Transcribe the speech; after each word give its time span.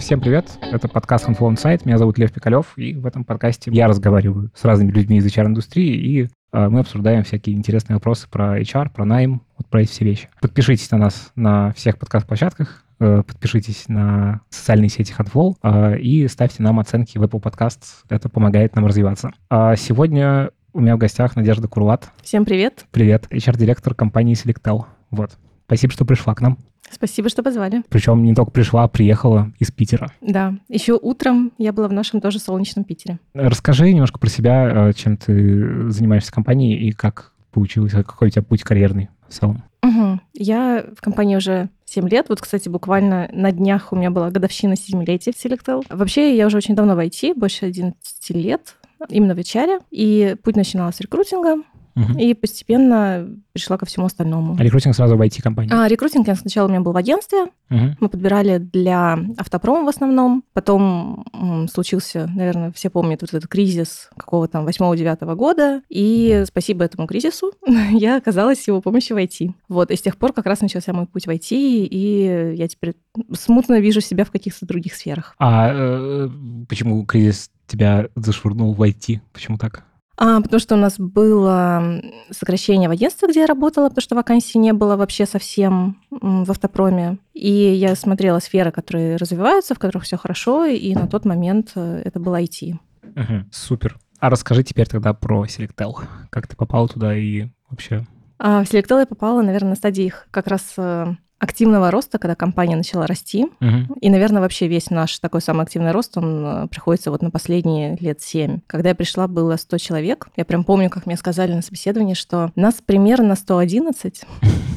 Всем 0.00 0.18
привет, 0.18 0.58
это 0.62 0.88
подкаст 0.88 1.28
Handful 1.28 1.52
Insight, 1.52 1.82
меня 1.84 1.98
зовут 1.98 2.16
Лев 2.16 2.32
Пикалев, 2.32 2.72
и 2.76 2.94
в 2.94 3.04
этом 3.04 3.22
подкасте 3.22 3.70
я 3.70 3.86
разговариваю 3.86 4.50
с 4.54 4.64
разными 4.64 4.90
людьми 4.90 5.18
из 5.18 5.26
HR-индустрии, 5.26 5.94
и 5.94 6.22
э, 6.22 6.68
мы 6.68 6.80
обсуждаем 6.80 7.22
всякие 7.22 7.54
интересные 7.54 7.96
вопросы 7.96 8.26
про 8.28 8.58
HR, 8.58 8.90
про 8.90 9.04
найм, 9.04 9.42
вот 9.58 9.68
про 9.68 9.82
эти 9.82 9.90
все 9.90 10.06
вещи. 10.06 10.28
Подпишитесь 10.40 10.90
на 10.90 10.98
нас 10.98 11.32
на 11.36 11.72
всех 11.74 11.98
подкаст-площадках, 11.98 12.86
э, 12.98 13.22
подпишитесь 13.24 13.88
на 13.88 14.40
социальные 14.48 14.88
сети 14.88 15.14
Handful 15.16 15.56
э, 15.62 15.98
и 15.98 16.26
ставьте 16.28 16.62
нам 16.62 16.80
оценки 16.80 17.18
в 17.18 17.22
Apple 17.22 17.42
Podcast, 17.42 17.82
это 18.08 18.30
помогает 18.30 18.74
нам 18.76 18.86
развиваться. 18.86 19.32
А 19.50 19.76
сегодня 19.76 20.50
у 20.72 20.80
меня 20.80 20.96
в 20.96 20.98
гостях 20.98 21.36
Надежда 21.36 21.68
Курлат. 21.68 22.10
Всем 22.22 22.46
привет. 22.46 22.86
Привет, 22.90 23.26
HR-директор 23.30 23.94
компании 23.94 24.34
Selectel. 24.34 24.86
Вот. 25.10 25.36
Спасибо, 25.66 25.92
что 25.92 26.06
пришла 26.06 26.34
к 26.34 26.40
нам. 26.40 26.58
Спасибо, 26.90 27.28
что 27.28 27.42
позвали. 27.42 27.82
Причем 27.88 28.22
не 28.22 28.34
только 28.34 28.50
пришла, 28.50 28.84
а 28.84 28.88
приехала 28.88 29.52
из 29.58 29.70
Питера. 29.70 30.12
Да, 30.20 30.54
еще 30.68 30.98
утром 31.00 31.52
я 31.58 31.72
была 31.72 31.88
в 31.88 31.92
нашем 31.92 32.20
тоже 32.20 32.38
солнечном 32.38 32.84
Питере. 32.84 33.18
Расскажи 33.34 33.92
немножко 33.92 34.18
про 34.18 34.28
себя, 34.28 34.88
э, 34.88 34.92
чем 34.94 35.16
ты 35.16 35.90
занимаешься 35.90 36.30
в 36.30 36.34
компании 36.34 36.78
и 36.78 36.92
как 36.92 37.32
получилось, 37.52 37.92
какой 37.92 38.28
у 38.28 38.30
тебя 38.30 38.42
путь 38.42 38.62
карьерный 38.62 39.08
в 39.28 39.32
целом. 39.32 39.62
Угу. 39.82 40.20
Я 40.34 40.84
в 40.96 41.00
компании 41.00 41.36
уже 41.36 41.70
7 41.86 42.08
лет. 42.08 42.26
Вот, 42.28 42.40
кстати, 42.40 42.68
буквально 42.68 43.28
на 43.32 43.50
днях 43.52 43.92
у 43.92 43.96
меня 43.96 44.10
была 44.10 44.30
годовщина 44.30 44.76
семилетия 44.76 45.32
в 45.32 45.36
Selectel. 45.36 45.84
Вообще, 45.88 46.36
я 46.36 46.46
уже 46.46 46.56
очень 46.56 46.74
давно 46.74 46.94
в 46.94 46.98
IT, 46.98 47.34
больше 47.34 47.66
11 47.66 48.30
лет, 48.30 48.76
именно 49.08 49.34
в 49.34 49.38
HR. 49.38 49.80
И 49.90 50.36
путь 50.42 50.56
начинался 50.56 50.98
с 50.98 51.00
рекрутинга. 51.00 51.62
Угу. 51.96 52.18
И 52.18 52.34
постепенно 52.34 53.28
пришла 53.52 53.76
ко 53.76 53.86
всему 53.86 54.06
остальному. 54.06 54.56
А 54.58 54.62
рекрутинг 54.62 54.94
сразу 54.94 55.16
в 55.16 55.20
IT-компании? 55.20 55.72
А, 55.72 55.88
рекрутинг 55.88 56.28
я 56.28 56.34
сначала 56.34 56.66
у 56.66 56.70
меня 56.70 56.80
был 56.80 56.92
в 56.92 56.96
агентстве. 56.96 57.44
Угу. 57.70 57.96
Мы 58.00 58.08
подбирали 58.08 58.58
для 58.58 59.18
автопрома 59.36 59.84
в 59.84 59.88
основном. 59.88 60.44
Потом 60.52 61.24
м, 61.32 61.68
случился, 61.68 62.30
наверное, 62.34 62.72
все 62.72 62.90
помнят 62.90 63.22
вот 63.22 63.34
этот 63.34 63.48
кризис 63.48 64.10
какого 64.16 64.48
там 64.48 64.66
8-9 64.66 65.34
года. 65.34 65.82
И 65.88 66.44
спасибо 66.46 66.84
этому 66.84 67.06
кризису 67.06 67.52
я 67.90 68.16
оказалась 68.16 68.66
его 68.66 68.80
помощью 68.80 69.16
в 69.16 69.20
IT. 69.20 69.52
Вот, 69.68 69.90
и 69.90 69.96
с 69.96 70.02
тех 70.02 70.16
пор 70.16 70.32
как 70.32 70.46
раз 70.46 70.60
начался 70.60 70.92
мой 70.92 71.06
путь 71.06 71.26
в 71.26 71.30
IT, 71.30 71.48
и 71.50 72.54
я 72.56 72.68
теперь 72.68 72.94
смутно 73.32 73.80
вижу 73.80 74.00
себя 74.00 74.24
в 74.24 74.30
каких-то 74.30 74.66
других 74.66 74.94
сферах. 74.94 75.34
А 75.38 75.70
э, 75.72 76.28
почему 76.68 77.04
кризис 77.04 77.50
тебя 77.66 78.08
зашвырнул 78.14 78.74
в 78.74 78.82
IT? 78.82 79.20
Почему 79.32 79.58
так? 79.58 79.84
А, 80.22 80.42
потому 80.42 80.60
что 80.60 80.74
у 80.74 80.78
нас 80.78 80.98
было 80.98 82.02
сокращение 82.30 82.90
в 82.90 82.92
агентстве, 82.92 83.26
где 83.28 83.40
я 83.40 83.46
работала, 83.46 83.88
потому 83.88 84.02
что 84.02 84.14
вакансий 84.14 84.58
не 84.58 84.74
было 84.74 84.96
вообще 84.96 85.24
совсем 85.24 85.96
в 86.10 86.50
автопроме. 86.50 87.16
И 87.32 87.50
я 87.50 87.96
смотрела 87.96 88.38
сферы, 88.38 88.70
которые 88.70 89.16
развиваются, 89.16 89.74
в 89.74 89.78
которых 89.78 90.04
все 90.04 90.18
хорошо, 90.18 90.66
и 90.66 90.94
на 90.94 91.06
тот 91.06 91.24
момент 91.24 91.72
э, 91.74 92.02
это 92.04 92.20
было 92.20 92.38
IT. 92.38 92.74
Угу, 93.16 93.46
супер. 93.50 93.98
А 94.18 94.28
расскажи 94.28 94.62
теперь 94.62 94.86
тогда 94.86 95.14
про 95.14 95.46
Selectel. 95.46 95.94
Как 96.28 96.46
ты 96.46 96.54
попала 96.54 96.86
туда 96.86 97.16
и 97.16 97.48
вообще... 97.70 98.06
А, 98.38 98.62
в 98.62 98.70
Selectel 98.70 99.00
я 99.00 99.06
попала, 99.06 99.40
наверное, 99.40 99.70
на 99.70 99.76
стадии 99.76 100.04
их 100.04 100.28
как 100.30 100.48
раз 100.48 100.74
э, 100.76 101.14
активного 101.40 101.90
роста, 101.90 102.18
когда 102.18 102.34
компания 102.34 102.76
начала 102.76 103.06
расти. 103.06 103.46
Угу. 103.60 103.96
И, 104.00 104.10
наверное, 104.10 104.40
вообще 104.40 104.68
весь 104.68 104.90
наш 104.90 105.18
такой 105.18 105.40
самый 105.40 105.62
активный 105.62 105.90
рост, 105.90 106.16
он 106.16 106.44
э, 106.44 106.68
приходится 106.68 107.10
вот 107.10 107.22
на 107.22 107.30
последние 107.30 107.96
лет 107.96 108.20
семь. 108.20 108.60
Когда 108.66 108.90
я 108.90 108.94
пришла, 108.94 109.26
было 109.26 109.56
100 109.56 109.78
человек. 109.78 110.28
Я 110.36 110.44
прям 110.44 110.64
помню, 110.64 110.90
как 110.90 111.06
мне 111.06 111.16
сказали 111.16 111.52
на 111.52 111.62
собеседовании, 111.62 112.14
что 112.14 112.52
нас 112.54 112.76
примерно 112.84 113.34
111. 113.34 114.22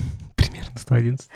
Примерно 0.64 0.80
111. 0.80 1.28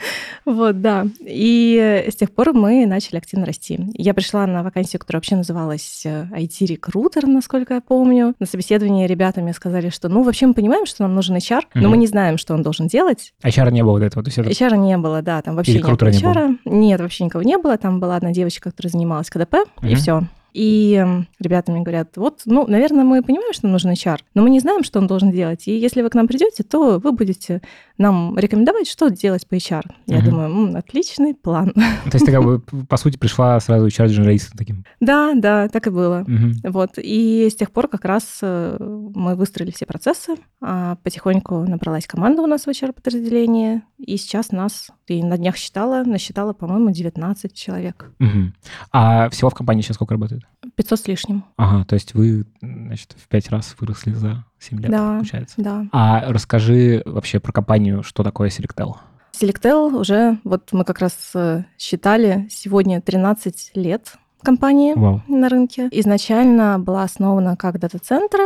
Вот, 0.46 0.82
да. 0.82 1.08
И 1.20 2.06
с 2.08 2.16
тех 2.16 2.32
пор 2.32 2.54
мы 2.54 2.86
начали 2.86 3.18
активно 3.18 3.46
расти. 3.46 3.80
Я 3.94 4.14
пришла 4.14 4.46
на 4.48 4.64
вакансию, 4.64 5.00
которая 5.00 5.20
вообще 5.20 5.36
называлась 5.36 6.06
IT-рекрутер, 6.06 7.26
э, 7.26 7.28
насколько 7.28 7.76
я 7.76 7.82
помню. 7.82 8.36
На 8.40 8.46
собеседовании 8.46 9.08
ребята 9.08 9.42
мне 9.42 9.54
сказали, 9.54 9.90
что, 9.90 10.10
ну, 10.10 10.24
вообще 10.24 10.48
мы 10.48 10.54
понимаем, 10.54 10.86
что 10.86 11.04
нам 11.04 11.16
нужен 11.16 11.36
HR, 11.36 11.64
но 11.74 11.82
угу. 11.84 11.90
мы 11.90 11.98
не 11.98 12.08
знаем, 12.08 12.38
что 12.38 12.54
он 12.54 12.64
должен 12.64 12.88
делать. 12.88 13.34
HR 13.44 13.72
не 13.72 13.84
было 13.84 14.00
до 14.00 14.06
этого? 14.06 14.24
То 14.24 14.30
есть 14.30 14.38
это... 14.38 14.50
HR 14.50 14.78
не 14.78 14.98
было, 14.98 15.22
да, 15.22 15.42
там 15.42 15.56
вообще 15.56 15.74
не 15.74 15.80
HR. 15.80 16.12
Не 16.12 16.34
было? 16.34 16.58
Нет, 16.66 17.02
вообще 17.02 17.26
никого 17.26 17.44
не 17.44 17.58
было. 17.58 17.78
Там 17.78 18.00
была 18.00 18.16
одна 18.16 18.32
девочка, 18.32 18.72
которая 18.72 18.92
занималась 18.92 19.30
КДП, 19.30 19.56
угу. 19.78 19.88
и 19.88 19.96
все. 19.96 20.24
И 20.54 21.06
ребята 21.40 21.72
мне 21.72 21.82
говорят, 21.82 22.18
вот, 22.18 22.42
ну, 22.46 22.66
наверное, 22.68 23.04
мы 23.04 23.22
понимаем, 23.22 23.54
что 23.54 23.68
нужен 23.68 23.92
HR, 23.92 24.20
но 24.34 24.42
мы 24.42 24.50
не 24.50 24.60
знаем, 24.60 24.84
что 24.84 25.00
он 25.00 25.08
должен 25.08 25.32
делать. 25.32 25.68
И 25.68 25.78
если 25.78 26.02
вы 26.02 26.10
к 26.10 26.16
нам 26.16 26.28
придете, 26.28 26.64
то 26.64 27.00
вы 27.00 27.12
будете 27.12 27.62
нам 27.98 28.38
рекомендовать, 28.38 28.88
что 28.88 29.10
делать 29.10 29.48
по 29.48 29.56
HR. 29.56 29.84
Я 30.08 30.18
угу. 30.18 30.26
думаю, 30.26 30.48
М, 30.48 30.76
отличный 30.76 31.34
план. 31.34 31.74
То 31.74 32.14
есть 32.14 32.26
ты 32.26 32.32
как 32.32 32.44
бы, 32.44 32.60
по 32.90 32.98
сути, 32.98 33.18
пришла 33.18 33.60
сразу 33.60 33.88
HR-дженералистом 33.88 34.58
таким? 34.58 34.86
Да, 35.00 35.34
да, 35.36 35.68
так 35.68 35.88
и 35.88 35.90
было. 35.90 36.22
Угу. 36.22 36.72
Вот. 36.72 36.92
И 36.98 37.48
с 37.50 37.56
тех 37.56 37.72
пор 37.72 37.88
как 37.88 38.06
раз 38.06 38.40
э, 38.42 38.78
мы 38.80 39.36
выстроили 39.36 39.72
все 39.72 39.86
процессы, 39.86 40.36
а 40.62 40.96
потихоньку 41.04 41.60
набралась 41.66 42.08
команда 42.08 42.42
у 42.42 42.48
нас 42.48 42.66
в 42.66 42.70
HR-подразделении, 42.70 43.82
и 43.98 44.18
сейчас 44.18 44.52
нас, 44.52 44.90
я 45.08 45.26
на 45.26 45.38
днях 45.38 45.58
считала, 45.58 46.04
насчитала, 46.04 46.54
по-моему, 46.54 46.92
19 46.92 47.54
человек. 47.54 48.12
Угу. 48.20 48.54
А 48.92 49.30
всего 49.30 49.50
в 49.50 49.54
компании 49.54 49.82
сейчас 49.82 49.96
сколько 49.96 50.14
работает? 50.14 50.47
500 50.78 51.00
с 51.00 51.08
лишним. 51.08 51.44
Ага, 51.58 51.84
то 51.86 51.96
есть 51.96 52.14
вы, 52.14 52.46
значит, 52.62 53.16
в 53.18 53.28
пять 53.28 53.50
раз 53.50 53.76
выросли 53.80 54.14
за 54.14 54.46
7 54.60 54.80
лет, 54.80 54.92
да, 54.92 55.16
получается. 55.18 55.56
Да. 55.58 55.86
А 55.92 56.32
расскажи 56.32 57.02
вообще 57.06 57.40
про 57.40 57.52
компанию, 57.52 58.04
что 58.04 58.24
такое 58.24 58.50
Selectel. 58.50 58.96
Selectel 59.34 59.96
уже, 59.96 60.38
вот 60.44 60.70
мы 60.72 60.86
как 60.86 61.00
раз 61.00 61.32
э, 61.34 61.64
считали, 61.78 62.48
сегодня 62.50 63.02
13 63.02 63.72
лет 63.74 64.14
компании 64.44 64.94
Вау. 64.94 65.22
на 65.28 65.50
рынке. 65.50 65.90
Изначально 65.92 66.80
была 66.80 67.04
основана 67.04 67.58
как 67.58 67.80
дата-центр. 67.80 68.38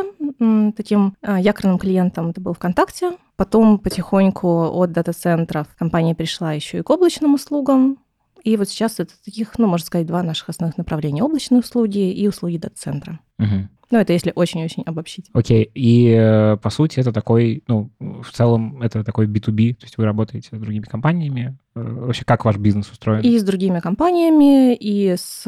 Таким 0.75 1.15
э, 1.21 1.37
якорным 1.39 1.77
клиентом 1.77 2.29
это 2.29 2.41
был 2.41 2.53
ВКонтакте. 2.53 3.11
Потом 3.35 3.77
потихоньку 3.77 4.69
от 4.71 4.91
дата-центров 4.93 5.67
компания 5.77 6.15
перешла 6.15 6.53
еще 6.53 6.79
и 6.79 6.81
к 6.81 6.89
облачным 6.89 7.33
услугам. 7.33 7.97
И 8.43 8.57
вот 8.57 8.69
сейчас 8.69 8.99
это 8.99 9.13
таких, 9.23 9.57
ну, 9.57 9.67
можно 9.67 9.85
сказать, 9.85 10.07
два 10.07 10.23
наших 10.23 10.49
основных 10.49 10.77
направления. 10.77 11.23
Облачные 11.23 11.59
услуги 11.59 12.11
и 12.11 12.27
услуги 12.27 12.57
дата-центра. 12.57 13.19
Угу. 13.39 13.67
Ну, 13.91 13.99
это 13.99 14.13
если 14.13 14.31
очень-очень 14.33 14.83
обобщить. 14.83 15.29
Окей. 15.33 15.65
Okay. 15.65 15.71
И, 15.75 16.15
э, 16.17 16.57
по 16.57 16.69
сути, 16.69 16.99
это 16.99 17.11
такой, 17.11 17.63
ну, 17.67 17.91
в 17.99 18.31
целом, 18.31 18.81
это 18.81 19.03
такой 19.03 19.27
B2B, 19.27 19.73
то 19.73 19.83
есть 19.83 19.97
вы 19.97 20.05
работаете 20.05 20.49
с 20.53 20.59
другими 20.59 20.83
компаниями. 20.83 21.57
Э, 21.75 21.81
вообще, 21.81 22.23
как 22.23 22.45
ваш 22.45 22.55
бизнес 22.55 22.89
устроен? 22.89 23.21
И 23.21 23.37
с 23.37 23.43
другими 23.43 23.81
компаниями, 23.81 24.73
и 24.75 25.15
с 25.17 25.43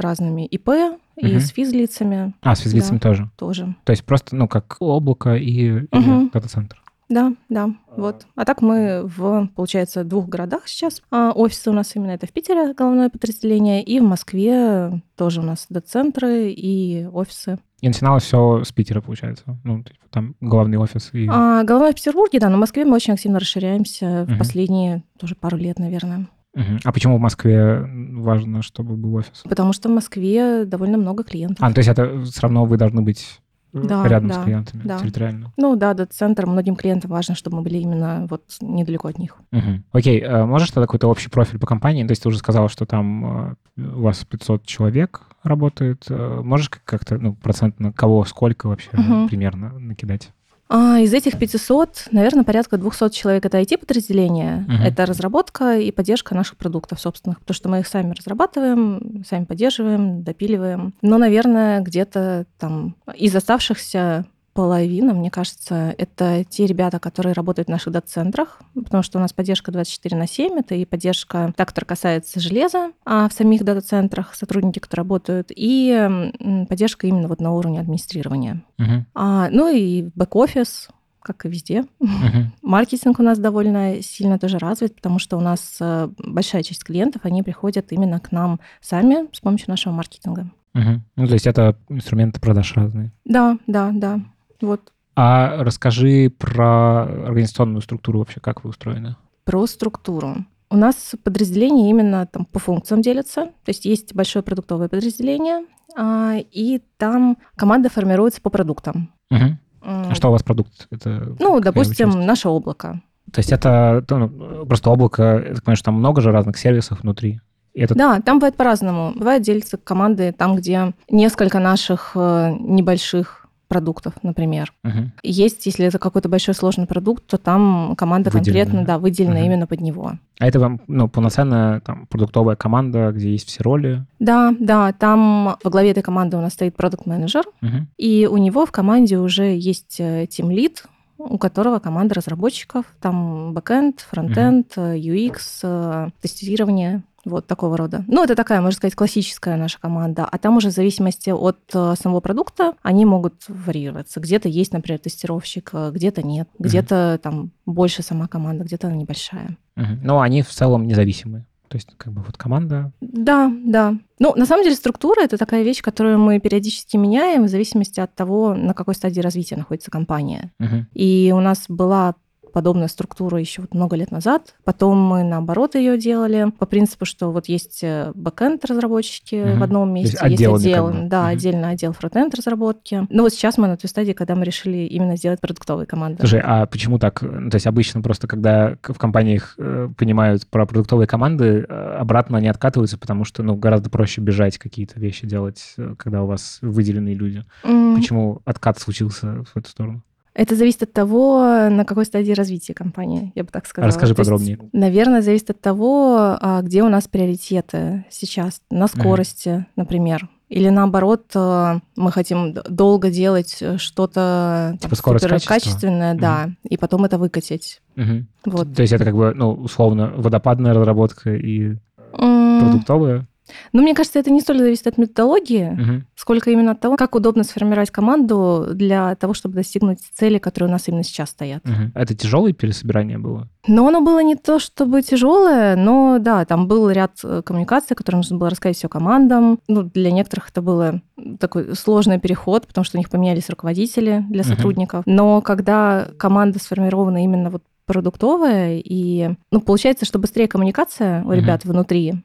разными 0.00 0.46
ИП, 0.46 0.68
и 1.16 1.32
угу. 1.32 1.40
с 1.40 1.48
физлицами. 1.48 2.32
А, 2.42 2.54
с 2.54 2.60
физлицами 2.60 2.98
да, 2.98 3.08
тоже? 3.08 3.30
Тоже. 3.36 3.76
То 3.84 3.90
есть 3.90 4.04
просто, 4.04 4.36
ну, 4.36 4.46
как 4.46 4.76
облако 4.78 5.34
и, 5.34 5.72
угу. 5.72 5.86
и 5.90 6.30
дата-центр? 6.32 6.79
Да, 7.10 7.32
да, 7.48 7.70
вот. 7.96 8.24
А 8.36 8.44
так 8.44 8.62
мы 8.62 9.02
в, 9.04 9.48
получается, 9.56 10.04
двух 10.04 10.28
городах 10.28 10.68
сейчас. 10.68 11.02
А 11.10 11.32
офисы 11.32 11.68
у 11.68 11.72
нас 11.72 11.94
именно 11.96 12.12
это 12.12 12.28
в 12.28 12.32
Питере, 12.32 12.72
головное 12.72 13.10
подразделение, 13.10 13.82
и 13.82 13.98
в 13.98 14.04
Москве 14.04 15.02
тоже 15.16 15.40
у 15.40 15.42
нас 15.42 15.66
дата-центры 15.68 16.52
и 16.52 17.06
офисы. 17.12 17.58
И 17.80 17.88
начиналось 17.88 18.22
все 18.22 18.62
с 18.62 18.70
Питера, 18.70 19.00
получается. 19.00 19.58
Ну, 19.64 19.84
там 20.10 20.36
главный 20.40 20.78
офис. 20.78 21.10
И... 21.12 21.26
А, 21.28 21.64
главный 21.64 21.90
в 21.90 21.96
Петербурге, 21.96 22.38
да, 22.38 22.48
но 22.48 22.56
в 22.56 22.60
Москве 22.60 22.84
мы 22.84 22.94
очень 22.94 23.14
активно 23.14 23.40
расширяемся 23.40 24.22
угу. 24.22 24.34
в 24.34 24.38
последние 24.38 25.02
тоже 25.18 25.34
пару 25.34 25.56
лет, 25.56 25.80
наверное. 25.80 26.28
Угу. 26.54 26.78
А 26.84 26.92
почему 26.92 27.16
в 27.16 27.20
Москве 27.20 27.84
важно, 28.12 28.62
чтобы 28.62 28.96
был 28.96 29.16
офис? 29.16 29.42
Потому 29.44 29.72
что 29.72 29.88
в 29.88 29.92
Москве 29.92 30.64
довольно 30.64 30.96
много 30.96 31.24
клиентов. 31.24 31.58
А, 31.60 31.72
то 31.72 31.78
есть 31.78 31.88
это 31.88 32.22
все 32.22 32.40
равно 32.42 32.66
вы 32.66 32.76
должны 32.76 33.02
быть 33.02 33.40
да, 33.72 34.06
рядом 34.06 34.28
да, 34.28 34.34
с 34.40 34.44
клиентами 34.44 34.82
да. 34.84 34.98
территориально. 34.98 35.52
Ну 35.56 35.76
да, 35.76 35.94
дата-центр. 35.94 36.46
Многим 36.46 36.76
клиентам 36.76 37.10
важно, 37.10 37.34
чтобы 37.34 37.58
мы 37.58 37.62
были 37.62 37.78
именно 37.78 38.26
вот 38.28 38.42
недалеко 38.60 39.08
от 39.08 39.18
них. 39.18 39.36
Угу. 39.52 39.82
Окей, 39.92 40.20
а 40.20 40.46
можешь 40.46 40.70
тогда 40.70 40.86
какой-то 40.86 41.08
общий 41.08 41.28
профиль 41.28 41.58
по 41.58 41.66
компании? 41.66 42.04
То 42.04 42.12
есть 42.12 42.22
ты 42.22 42.28
уже 42.28 42.38
сказала, 42.38 42.68
что 42.68 42.86
там 42.86 43.56
э, 43.76 43.82
у 43.82 44.02
вас 44.02 44.24
500 44.24 44.64
человек 44.66 45.22
работает. 45.42 46.06
Э, 46.08 46.40
можешь 46.42 46.68
как-то, 46.68 47.18
ну, 47.18 47.34
процентно, 47.34 47.92
кого, 47.92 48.24
сколько 48.24 48.66
вообще 48.68 48.90
угу. 48.92 49.28
примерно 49.28 49.78
накидать? 49.78 50.32
А, 50.72 51.00
из 51.00 51.12
этих 51.12 51.36
500, 51.36 52.06
наверное, 52.12 52.44
порядка 52.44 52.76
200 52.76 53.10
человек 53.10 53.44
это 53.44 53.60
IT-подразделение. 53.60 54.64
Uh-huh. 54.68 54.86
Это 54.86 55.04
разработка 55.04 55.76
и 55.76 55.90
поддержка 55.90 56.36
наших 56.36 56.56
продуктов 56.56 57.00
собственных, 57.00 57.40
потому 57.40 57.54
что 57.56 57.68
мы 57.68 57.80
их 57.80 57.88
сами 57.88 58.14
разрабатываем, 58.16 59.24
сами 59.28 59.46
поддерживаем, 59.46 60.22
допиливаем. 60.22 60.94
Но, 61.02 61.18
наверное, 61.18 61.80
где-то 61.80 62.46
там 62.56 62.94
из 63.16 63.34
оставшихся 63.34 64.26
половина, 64.52 65.14
мне 65.14 65.30
кажется, 65.30 65.94
это 65.96 66.44
те 66.44 66.66
ребята, 66.66 66.98
которые 66.98 67.32
работают 67.32 67.68
в 67.68 67.70
наших 67.70 67.92
дата-центрах, 67.92 68.60
потому 68.74 69.02
что 69.02 69.18
у 69.18 69.20
нас 69.20 69.32
поддержка 69.32 69.72
24 69.72 70.16
на 70.16 70.26
7, 70.26 70.58
это 70.58 70.74
и 70.74 70.84
поддержка, 70.84 71.52
та, 71.56 71.64
которая 71.64 71.86
касается 71.86 72.40
железа, 72.40 72.92
а 73.04 73.28
в 73.28 73.32
самих 73.32 73.64
дата-центрах 73.64 74.34
сотрудники, 74.34 74.78
которые 74.78 75.02
работают, 75.02 75.50
и 75.54 76.32
поддержка 76.68 77.06
именно 77.06 77.28
вот 77.28 77.40
на 77.40 77.52
уровне 77.52 77.80
администрирования. 77.80 78.62
Угу. 78.78 79.04
А, 79.14 79.48
ну 79.50 79.68
и 79.68 80.10
бэк-офис, 80.14 80.88
как 81.22 81.44
и 81.44 81.48
везде. 81.48 81.84
Uh-huh. 82.00 82.46
Маркетинг 82.62 83.20
у 83.20 83.22
нас 83.22 83.38
довольно 83.38 84.02
сильно 84.02 84.38
тоже 84.38 84.58
развит, 84.58 84.96
потому 84.96 85.18
что 85.18 85.36
у 85.36 85.40
нас 85.40 85.76
э, 85.80 86.08
большая 86.18 86.62
часть 86.62 86.84
клиентов, 86.84 87.22
они 87.24 87.42
приходят 87.42 87.92
именно 87.92 88.20
к 88.20 88.32
нам 88.32 88.60
сами 88.80 89.28
с 89.32 89.40
помощью 89.40 89.70
нашего 89.70 89.92
маркетинга. 89.92 90.50
Uh-huh. 90.74 91.00
Ну, 91.16 91.26
то 91.26 91.34
есть 91.34 91.46
это 91.46 91.76
инструменты 91.88 92.40
продаж 92.40 92.74
разные? 92.74 93.12
Да, 93.24 93.58
да, 93.66 93.90
да. 93.92 94.20
Вот. 94.60 94.80
А 95.16 95.62
расскажи 95.62 96.30
про 96.30 97.02
организационную 97.02 97.82
структуру 97.82 98.20
вообще, 98.20 98.40
как 98.40 98.64
вы 98.64 98.70
устроены? 98.70 99.16
Про 99.44 99.66
структуру. 99.66 100.46
У 100.70 100.76
нас 100.76 101.14
подразделения 101.24 101.90
именно 101.90 102.26
там 102.26 102.44
по 102.44 102.58
функциям 102.58 103.02
делятся. 103.02 103.46
То 103.64 103.68
есть 103.68 103.84
есть 103.84 104.14
большое 104.14 104.42
продуктовое 104.44 104.88
подразделение, 104.88 105.66
а, 105.96 106.36
и 106.52 106.80
там 106.96 107.38
команда 107.56 107.90
формируется 107.90 108.40
по 108.40 108.50
продуктам. 108.50 109.12
Угу. 109.30 109.58
А 109.82 110.14
что 110.14 110.28
у 110.28 110.32
вас 110.32 110.42
продукт? 110.42 110.86
Это 110.90 111.34
ну, 111.38 111.58
допустим, 111.60 112.12
часть? 112.12 112.26
наше 112.26 112.48
облако. 112.48 113.02
То 113.32 113.40
есть 113.40 113.52
это 113.52 114.04
ну, 114.08 114.66
просто 114.66 114.90
облако, 114.90 115.42
я 115.46 115.54
так 115.54 115.64
понимаю, 115.64 115.76
что 115.76 115.86
там 115.86 115.94
много 115.94 116.20
же 116.20 116.32
разных 116.32 116.56
сервисов 116.56 117.00
внутри. 117.02 117.40
Это... 117.74 117.94
Да, 117.94 118.20
там 118.20 118.38
бывает 118.38 118.56
по-разному. 118.56 119.12
Бывает 119.14 119.42
делятся 119.42 119.76
команды 119.76 120.32
там, 120.32 120.56
где 120.56 120.92
несколько 121.08 121.60
наших 121.60 122.12
э, 122.14 122.52
небольших 122.58 123.39
продуктов, 123.70 124.14
например. 124.24 124.72
Угу. 124.84 125.12
Есть, 125.22 125.64
если 125.64 125.86
это 125.86 126.00
какой-то 126.00 126.28
большой 126.28 126.54
сложный 126.54 126.86
продукт, 126.86 127.24
то 127.26 127.38
там 127.38 127.94
команда 127.96 128.30
выделена. 128.30 128.44
конкретно, 128.44 128.84
да, 128.84 128.98
выделена 128.98 129.36
угу. 129.36 129.44
именно 129.46 129.66
под 129.68 129.80
него. 129.80 130.12
А 130.40 130.46
это 130.46 130.58
вам, 130.58 130.80
ну, 130.88 131.08
полноценная 131.08 131.80
там 131.80 132.06
продуктовая 132.06 132.56
команда, 132.56 133.12
где 133.12 133.30
есть 133.30 133.46
все 133.46 133.62
роли? 133.62 134.04
Да, 134.18 134.52
да, 134.58 134.92
там 134.92 135.56
во 135.62 135.70
главе 135.70 135.92
этой 135.92 136.02
команды 136.02 136.36
у 136.36 136.40
нас 136.40 136.54
стоит 136.54 136.74
продукт-менеджер, 136.74 137.44
угу. 137.62 137.86
и 137.96 138.28
у 138.30 138.36
него 138.38 138.66
в 138.66 138.72
команде 138.72 139.18
уже 139.18 139.56
есть 139.56 140.00
тим-лид, 140.30 140.82
э, 140.84 140.88
у 141.20 141.38
которого 141.38 141.78
команда 141.78 142.14
разработчиков, 142.14 142.86
там 143.00 143.52
бэкэнд, 143.52 144.00
фронтенд. 144.00 144.76
UX, 144.76 145.36
э, 145.62 146.08
тестирование, 146.20 147.02
вот 147.24 147.46
такого 147.46 147.76
рода. 147.76 148.04
Ну, 148.06 148.24
это 148.24 148.34
такая, 148.34 148.60
можно 148.60 148.76
сказать, 148.76 148.94
классическая 148.94 149.56
наша 149.56 149.80
команда. 149.80 150.24
А 150.24 150.38
там 150.38 150.56
уже 150.56 150.68
в 150.68 150.72
зависимости 150.72 151.30
от 151.30 151.58
э, 151.74 151.94
самого 152.00 152.20
продукта 152.20 152.74
они 152.82 153.04
могут 153.04 153.44
варьироваться. 153.48 154.20
Где-то 154.20 154.48
есть, 154.48 154.72
например, 154.72 154.98
тестировщик, 154.98 155.70
э, 155.72 155.90
где-то 155.92 156.22
нет. 156.22 156.48
Где-то 156.58 157.14
угу. 157.14 157.22
там 157.22 157.50
больше 157.66 158.02
сама 158.02 158.26
команда, 158.26 158.64
где-то 158.64 158.88
она 158.88 158.96
небольшая. 158.96 159.56
Угу. 159.76 159.98
Но 160.02 160.20
они 160.20 160.42
в 160.42 160.48
целом 160.48 160.86
независимые. 160.86 161.46
То 161.68 161.76
есть, 161.76 161.88
как 161.96 162.12
бы 162.12 162.22
вот 162.22 162.36
команда. 162.36 162.92
Да, 163.00 163.52
да. 163.64 163.94
Ну, 164.18 164.34
на 164.34 164.44
самом 164.44 164.64
деле, 164.64 164.74
структура 164.74 165.22
это 165.22 165.38
такая 165.38 165.62
вещь, 165.62 165.82
которую 165.82 166.18
мы 166.18 166.40
периодически 166.40 166.96
меняем 166.96 167.44
в 167.44 167.48
зависимости 167.48 168.00
от 168.00 168.12
того, 168.12 168.54
на 168.54 168.74
какой 168.74 168.96
стадии 168.96 169.20
развития 169.20 169.56
находится 169.56 169.90
компания. 169.90 170.50
Угу. 170.58 170.86
И 170.94 171.32
у 171.32 171.40
нас 171.40 171.66
была 171.68 172.16
подобная 172.52 172.88
структура 172.88 173.38
еще 173.38 173.62
вот 173.62 173.74
много 173.74 173.96
лет 173.96 174.10
назад. 174.10 174.54
Потом 174.64 174.98
мы 174.98 175.22
наоборот 175.22 175.74
ее 175.74 175.98
делали 175.98 176.50
по 176.58 176.66
принципу, 176.66 177.04
что 177.04 177.30
вот 177.30 177.46
есть 177.46 177.80
э, 177.82 178.12
бэкенд 178.14 178.64
разработчики 178.64 179.34
мм 179.34 179.58
в 179.60 179.62
одном 179.62 179.92
месте, 179.92 180.18
есть, 180.22 180.40
есть 180.40 180.42
отдел, 180.42 180.90
да, 181.04 181.30
мм 181.30 181.32
отдельно 181.32 181.68
отдел 181.70 181.92
фронтенд 181.92 182.34
разработки. 182.34 183.06
Но 183.10 183.22
вот 183.22 183.32
сейчас 183.32 183.58
мы 183.58 183.68
на 183.68 183.76
той 183.76 183.88
стадии, 183.88 184.12
когда 184.12 184.34
мы 184.34 184.44
решили 184.44 184.78
именно 184.78 185.16
сделать 185.16 185.40
продуктовые 185.40 185.86
команды. 185.86 186.18
Слушай, 186.20 186.40
а 186.44 186.66
почему 186.66 186.98
так? 186.98 187.22
Ну, 187.22 187.50
то 187.50 187.56
есть 187.56 187.66
обычно 187.66 188.02
просто, 188.02 188.26
когда 188.26 188.76
в 188.82 188.98
компаниях 188.98 189.54
э, 189.58 189.88
понимают 189.96 190.46
про 190.46 190.66
продуктовые 190.66 191.06
команды, 191.06 191.66
э, 191.68 191.96
обратно 191.98 192.38
они 192.38 192.48
откатываются, 192.48 192.98
потому 192.98 193.24
что 193.24 193.42
ну, 193.42 193.56
гораздо 193.56 193.90
проще 193.90 194.20
бежать 194.20 194.58
какие-то 194.58 194.98
вещи 194.98 195.26
делать, 195.26 195.74
когда 195.98 196.22
у 196.22 196.26
вас 196.26 196.58
выделенные 196.62 197.14
люди. 197.14 197.44
Мм, 197.64 197.96
почему 197.96 198.40
откат 198.44 198.78
случился 198.78 199.44
в 199.44 199.56
эту 199.56 199.68
сторону? 199.68 200.02
Это 200.34 200.54
зависит 200.54 200.82
от 200.84 200.92
того, 200.92 201.68
на 201.70 201.84
какой 201.84 202.04
стадии 202.04 202.32
развития 202.32 202.72
компании, 202.72 203.32
я 203.34 203.42
бы 203.42 203.50
так 203.50 203.66
сказала. 203.66 203.88
Расскажи 203.88 204.14
То 204.14 204.22
подробнее. 204.22 204.58
Есть, 204.60 204.72
наверное, 204.72 205.22
зависит 205.22 205.50
от 205.50 205.60
того, 205.60 206.36
а, 206.40 206.62
где 206.62 206.82
у 206.82 206.88
нас 206.88 207.08
приоритеты 207.08 208.04
сейчас, 208.10 208.60
на 208.70 208.86
скорости, 208.86 209.48
uh 209.48 209.64
например. 209.76 210.28
Или 210.48 210.68
наоборот, 210.68 211.26
а, 211.34 211.80
мы 211.96 212.12
хотим 212.12 212.52
долго 212.52 213.10
делать 213.10 213.58
э, 213.60 213.78
что-то 213.78 214.76
типа 214.80 214.94
скорость 214.94 215.46
качественное, 215.46 216.14
да, 216.14 216.50
и 216.62 216.76
потом 216.76 217.04
это 217.04 217.18
выкатить. 217.18 217.80
uh 217.96 218.24
Вот. 218.44 218.74
То 218.74 218.82
есть 218.82 218.92
это 218.92 219.04
как 219.04 219.14
бы, 219.14 219.32
ну, 219.34 219.52
условно, 219.52 220.12
водопадная 220.16 220.74
разработка 220.74 221.34
и 221.34 221.76
mm. 222.12 222.60
продуктовая? 222.60 223.26
Ну, 223.72 223.82
мне 223.82 223.94
кажется, 223.94 224.18
это 224.18 224.30
не 224.30 224.40
столь 224.40 224.58
зависит 224.58 224.86
от 224.86 224.98
методологии, 224.98 225.70
угу. 225.70 226.04
сколько 226.14 226.50
именно 226.50 226.72
от 226.72 226.80
того, 226.80 226.96
как 226.96 227.14
удобно 227.14 227.44
сформировать 227.44 227.90
команду 227.90 228.68
для 228.72 229.14
того, 229.16 229.34
чтобы 229.34 229.54
достигнуть 229.56 230.00
цели, 230.14 230.38
которые 230.38 230.68
у 230.68 230.72
нас 230.72 230.88
именно 230.88 231.04
сейчас 231.04 231.30
стоят. 231.30 231.64
Угу. 231.64 231.92
Это 231.94 232.14
тяжелое 232.14 232.52
пересобирание 232.52 233.18
было? 233.18 233.48
Но 233.66 233.86
оно 233.88 234.00
было 234.00 234.22
не 234.22 234.36
то 234.36 234.58
чтобы 234.58 235.02
тяжелое, 235.02 235.76
но 235.76 236.18
да, 236.18 236.44
там 236.44 236.66
был 236.66 236.90
ряд 236.90 237.12
э, 237.22 237.42
коммуникаций, 237.44 237.94
которые 237.94 238.18
нужно 238.18 238.38
было 238.38 238.50
рассказать 238.50 238.76
все 238.76 238.88
командам. 238.88 239.60
Ну, 239.68 239.82
для 239.82 240.10
некоторых 240.10 240.50
это 240.50 240.62
было 240.62 241.02
такой 241.38 241.76
сложный 241.76 242.18
переход, 242.18 242.66
потому 242.66 242.84
что 242.84 242.96
у 242.96 243.00
них 243.00 243.10
поменялись 243.10 243.50
руководители 243.50 244.24
для 244.30 244.44
сотрудников. 244.44 245.00
Угу. 245.06 245.14
Но 245.14 245.40
когда 245.42 246.08
команда 246.18 246.58
сформирована 246.58 247.22
именно 247.22 247.50
вот 247.50 247.62
продуктовая, 247.86 248.80
и, 248.84 249.30
ну, 249.50 249.60
получается, 249.60 250.04
что 250.04 250.20
быстрее 250.20 250.46
коммуникация 250.46 251.24
у 251.24 251.32
ребят 251.32 251.64
угу. 251.64 251.72
внутри, 251.72 252.22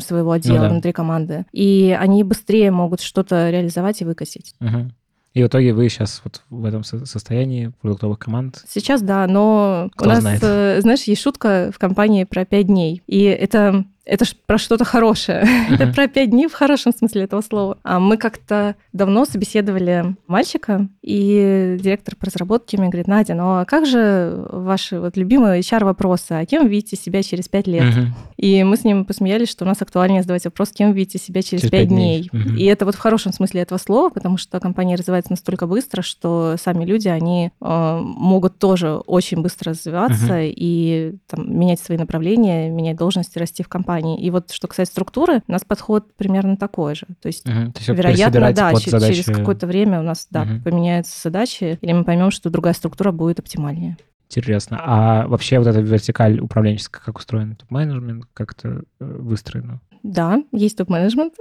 своего 0.00 0.32
отдела 0.32 0.56
ну, 0.56 0.62
да. 0.62 0.68
внутри 0.70 0.92
команды. 0.92 1.46
И 1.52 1.96
они 1.98 2.22
быстрее 2.22 2.70
могут 2.70 3.00
что-то 3.00 3.50
реализовать 3.50 4.00
и 4.02 4.04
выкосить. 4.04 4.54
Угу. 4.60 4.90
И 5.34 5.42
в 5.42 5.46
итоге 5.48 5.72
вы 5.74 5.88
сейчас 5.88 6.20
вот 6.22 6.42
в 6.48 6.64
этом 6.64 6.84
состоянии 6.84 7.72
продуктовых 7.80 8.20
команд? 8.20 8.62
Сейчас 8.68 9.02
да, 9.02 9.26
но 9.26 9.90
Кто 9.96 10.04
у 10.04 10.08
нас, 10.08 10.20
знает? 10.20 10.40
Э, 10.44 10.80
знаешь, 10.80 11.02
есть 11.02 11.22
шутка 11.22 11.70
в 11.74 11.78
компании 11.78 12.22
про 12.22 12.44
пять 12.44 12.68
дней. 12.68 13.02
И 13.08 13.22
это 13.24 13.84
это 14.04 14.24
ж 14.24 14.34
про 14.46 14.58
что-то 14.58 14.84
хорошее. 14.84 15.44
Uh-huh. 15.44 15.74
это 15.80 15.92
про 15.92 16.08
пять 16.08 16.30
дней 16.30 16.46
в 16.46 16.52
хорошем 16.52 16.92
смысле 16.94 17.22
этого 17.22 17.40
слова. 17.40 17.78
А 17.82 17.98
мы 17.98 18.16
как-то 18.16 18.76
давно 18.92 19.24
собеседовали 19.24 20.16
мальчика, 20.26 20.88
и 21.02 21.78
директор 21.80 22.14
по 22.16 22.26
разработке 22.26 22.76
мне 22.76 22.88
говорит, 22.88 23.08
Надя, 23.08 23.34
ну 23.34 23.58
а 23.58 23.64
как 23.64 23.86
же 23.86 24.46
ваши 24.50 25.00
вот 25.00 25.16
любимые 25.16 25.60
HR-вопросы? 25.60 26.32
А 26.32 26.44
кем 26.44 26.64
вы 26.64 26.68
видите 26.68 26.96
себя 26.96 27.22
через 27.22 27.48
пять 27.48 27.66
лет? 27.66 27.82
Uh-huh. 27.82 28.06
И 28.36 28.62
мы 28.62 28.76
с 28.76 28.84
ним 28.84 29.04
посмеялись, 29.04 29.48
что 29.48 29.64
у 29.64 29.68
нас 29.68 29.80
актуальнее 29.80 30.22
задавать 30.22 30.44
вопрос, 30.44 30.70
кем 30.70 30.90
вы 30.90 30.98
видите 30.98 31.18
себя 31.18 31.42
через 31.42 31.62
пять 31.70 31.88
дней. 31.88 32.28
дней. 32.28 32.30
Uh-huh. 32.32 32.56
И 32.56 32.64
это 32.64 32.84
вот 32.84 32.94
в 32.94 32.98
хорошем 32.98 33.32
смысле 33.32 33.62
этого 33.62 33.78
слова, 33.78 34.10
потому 34.10 34.36
что 34.36 34.60
компания 34.60 34.96
развивается 34.96 35.32
настолько 35.32 35.66
быстро, 35.66 36.02
что 36.02 36.56
сами 36.62 36.84
люди, 36.84 37.08
они 37.08 37.50
э, 37.60 38.00
могут 38.02 38.58
тоже 38.58 38.96
очень 38.96 39.40
быстро 39.40 39.70
развиваться 39.70 40.40
и 40.42 41.16
там, 41.26 41.58
менять 41.58 41.80
свои 41.80 41.96
направления, 41.96 42.68
менять 42.68 42.96
должности, 42.96 43.38
расти 43.38 43.62
в 43.62 43.68
компании 43.68 43.93
компании. 43.94 44.20
И 44.20 44.30
вот 44.30 44.50
что 44.50 44.68
касается 44.68 44.92
структуры, 44.92 45.42
у 45.46 45.52
нас 45.52 45.64
подход 45.64 46.14
примерно 46.16 46.56
такой 46.56 46.94
же. 46.94 47.06
То 47.20 47.26
есть, 47.26 47.46
угу. 47.48 47.72
То 47.72 47.78
есть 47.78 47.88
вероятно, 47.88 48.52
да, 48.52 48.74
через, 48.74 48.90
задачи... 48.90 49.22
через 49.22 49.36
какое-то 49.36 49.66
время 49.66 50.00
у 50.00 50.02
нас 50.02 50.26
да, 50.30 50.42
угу. 50.42 50.62
поменяются 50.64 51.20
задачи, 51.22 51.78
или 51.80 51.92
мы 51.92 52.04
поймем, 52.04 52.30
что 52.30 52.50
другая 52.50 52.74
структура 52.74 53.12
будет 53.12 53.38
оптимальнее. 53.38 53.96
Интересно. 54.28 54.80
А 54.80 55.26
вообще 55.28 55.58
вот 55.58 55.68
эта 55.68 55.80
вертикаль 55.80 56.40
управленческая 56.40 57.02
как 57.04 57.18
устроена? 57.18 57.54
Топ-менеджмент 57.56 58.24
как 58.32 58.52
это 58.52 58.82
э, 58.98 59.04
выстроено? 59.04 59.80
Да, 60.04 60.42
есть 60.52 60.76
топ-менеджмент. 60.76 61.32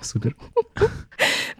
Супер. 0.00 0.36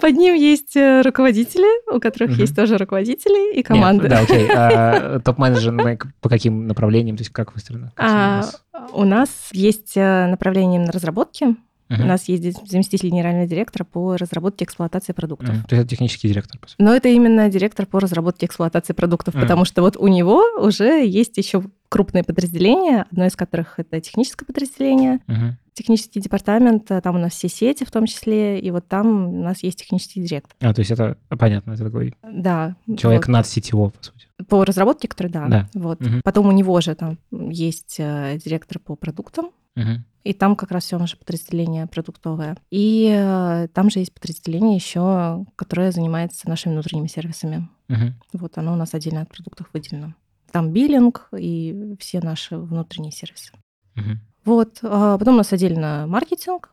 Под 0.00 0.14
ним 0.14 0.36
есть 0.36 0.76
э, 0.76 1.02
руководители, 1.02 1.66
у 1.92 1.98
которых 1.98 2.30
угу. 2.30 2.40
есть 2.40 2.54
тоже 2.54 2.78
руководители 2.78 3.58
и 3.58 3.62
команды. 3.64 4.04
Нет, 4.04 4.10
да, 4.10 4.20
окей. 4.20 4.48
А 4.54 5.18
топ-менеджмент 5.18 6.02
по 6.20 6.28
каким 6.28 6.68
направлениям, 6.68 7.16
то 7.16 7.22
есть 7.22 7.32
как 7.32 7.54
выстроено? 7.54 7.92
Как 7.96 8.06
а, 8.06 8.44
у 8.92 9.04
нас 9.04 9.28
есть 9.52 9.96
э, 9.96 10.26
направление 10.28 10.80
на 10.80 10.92
разработки, 10.92 11.56
Uh-huh. 11.88 12.02
У 12.02 12.06
нас 12.06 12.24
есть 12.24 12.68
заместитель 12.68 13.10
генерального 13.10 13.46
директора 13.46 13.84
по 13.84 14.16
разработке 14.16 14.64
и 14.64 14.66
эксплуатации 14.66 15.12
продуктов. 15.12 15.50
Uh-huh. 15.50 15.68
То 15.68 15.76
есть 15.76 15.84
это 15.84 15.88
технический 15.88 16.26
директор, 16.26 16.58
по 16.58 16.66
сути. 16.66 16.82
Но 16.82 16.92
это 16.92 17.08
именно 17.08 17.48
директор 17.48 17.86
по 17.86 18.00
разработке 18.00 18.46
и 18.46 18.48
эксплуатации 18.48 18.92
продуктов, 18.92 19.36
uh-huh. 19.36 19.42
потому 19.42 19.64
что 19.64 19.82
вот 19.82 19.96
у 19.96 20.08
него 20.08 20.42
уже 20.58 21.06
есть 21.06 21.36
еще 21.36 21.62
крупные 21.88 22.24
подразделения, 22.24 23.06
одно 23.08 23.26
из 23.26 23.36
которых 23.36 23.78
это 23.78 24.00
техническое 24.00 24.44
подразделение, 24.44 25.20
uh-huh. 25.28 25.52
Технический 25.76 26.20
департамент, 26.20 26.90
э, 26.90 27.00
там 27.02 27.16
у 27.16 27.18
нас 27.18 27.34
все 27.34 27.48
сети 27.48 27.84
в 27.84 27.90
том 27.90 28.06
числе, 28.06 28.58
и 28.58 28.70
вот 28.70 28.88
там 28.88 29.28
у 29.28 29.42
нас 29.42 29.62
есть 29.62 29.78
технический 29.78 30.22
директор. 30.22 30.56
А, 30.60 30.72
то 30.72 30.80
есть 30.80 30.90
это 30.90 31.18
понятно, 31.28 31.72
это 31.72 31.84
такой 31.84 32.14
да, 32.22 32.76
человек 32.96 33.26
вот. 33.26 33.32
над 33.32 33.46
сетево, 33.46 33.90
по 33.90 34.02
сути. 34.02 34.26
По 34.48 34.64
разработке, 34.64 35.06
который, 35.06 35.30
да. 35.30 35.46
да. 35.46 35.68
Вот. 35.74 36.00
Угу. 36.00 36.20
Потом 36.24 36.46
у 36.46 36.52
него 36.52 36.80
же 36.80 36.94
там 36.94 37.18
есть 37.30 37.96
э, 37.98 38.38
директор 38.42 38.78
по 38.78 38.96
продуктам, 38.96 39.50
угу. 39.76 40.02
и 40.24 40.32
там 40.32 40.56
как 40.56 40.70
раз 40.70 40.84
все 40.84 40.98
наше 40.98 41.18
подразделение 41.18 41.86
продуктовое. 41.86 42.56
И 42.70 43.14
э, 43.14 43.68
там 43.74 43.90
же 43.90 43.98
есть 43.98 44.14
подразделение 44.14 44.76
еще, 44.76 45.44
которое 45.56 45.92
занимается 45.92 46.48
нашими 46.48 46.72
внутренними 46.72 47.08
сервисами. 47.08 47.68
Угу. 47.90 48.40
Вот 48.40 48.56
оно 48.56 48.72
у 48.72 48.76
нас 48.76 48.94
отдельно 48.94 49.20
от 49.20 49.28
продуктов 49.28 49.68
выделено. 49.74 50.14
Там 50.52 50.72
биллинг 50.72 51.28
и 51.36 51.96
все 52.00 52.20
наши 52.20 52.56
внутренние 52.56 53.12
сервисы. 53.12 53.52
Угу. 53.96 54.18
Вот. 54.46 54.78
А 54.82 55.18
потом 55.18 55.34
у 55.34 55.38
нас 55.38 55.52
отдельно 55.52 56.06
маркетинг, 56.08 56.70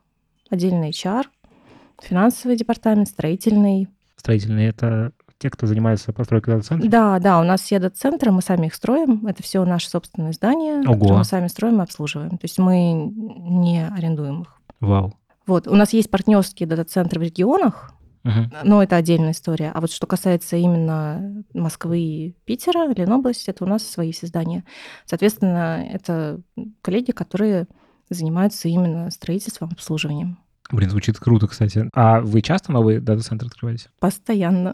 отдельно 0.49 0.89
HR, 0.89 1.25
финансовый 2.01 2.55
департамент, 2.55 3.09
строительный. 3.09 3.89
Строительный— 4.15 4.65
это 4.67 5.11
те, 5.39 5.49
кто 5.49 5.67
занимается 5.67 6.13
постройкой 6.13 6.53
дата-центров? 6.53 6.89
Да, 6.89 7.19
да, 7.19 7.41
у 7.41 7.43
нас 7.43 7.61
все 7.61 7.79
дата-центры, 7.79 8.31
мы 8.31 8.41
сами 8.41 8.67
их 8.67 8.75
строим. 8.75 9.27
Это 9.27 9.43
все 9.43 9.65
наши 9.65 9.89
собственные 9.89 10.31
здания, 10.31 10.79
Ого. 10.81 10.93
которые 10.93 11.17
мы 11.17 11.23
сами 11.25 11.47
строим 11.47 11.79
и 11.79 11.83
обслуживаем. 11.83 12.31
То 12.31 12.43
есть 12.43 12.59
мы 12.59 12.93
не 12.93 13.85
арендуем 13.85 14.43
их. 14.43 14.61
Вау. 14.79 15.13
Вот, 15.45 15.67
у 15.67 15.75
нас 15.75 15.91
есть 15.91 16.09
партнерские 16.09 16.67
дата-центры 16.67 17.19
в 17.19 17.23
регионах, 17.23 17.92
Мгм. 18.23 18.51
но 18.63 18.81
это 18.81 18.95
отдельная 18.95 19.31
история. 19.31 19.71
А 19.73 19.81
вот 19.81 19.91
что 19.91 20.07
касается 20.07 20.55
именно 20.55 21.43
Москвы 21.53 21.99
и 21.99 22.35
Питера, 22.45 22.91
Ленобласти, 22.93 23.49
это 23.49 23.65
у 23.65 23.67
нас 23.67 23.85
свои 23.85 24.11
все 24.13 24.27
здания. 24.27 24.63
Соответственно, 25.05 25.85
это 25.91 26.39
коллеги, 26.81 27.11
которые 27.11 27.67
занимаются 28.09 28.69
именно 28.69 29.09
строительством, 29.11 29.69
обслуживанием. 29.73 30.37
Блин, 30.71 30.89
звучит 30.89 31.19
круто, 31.19 31.47
кстати. 31.47 31.89
А 31.93 32.21
вы 32.21 32.41
часто 32.41 32.71
новые 32.71 32.99
дата-центры 33.01 33.47
открываете? 33.47 33.89
Постоянно. 33.99 34.73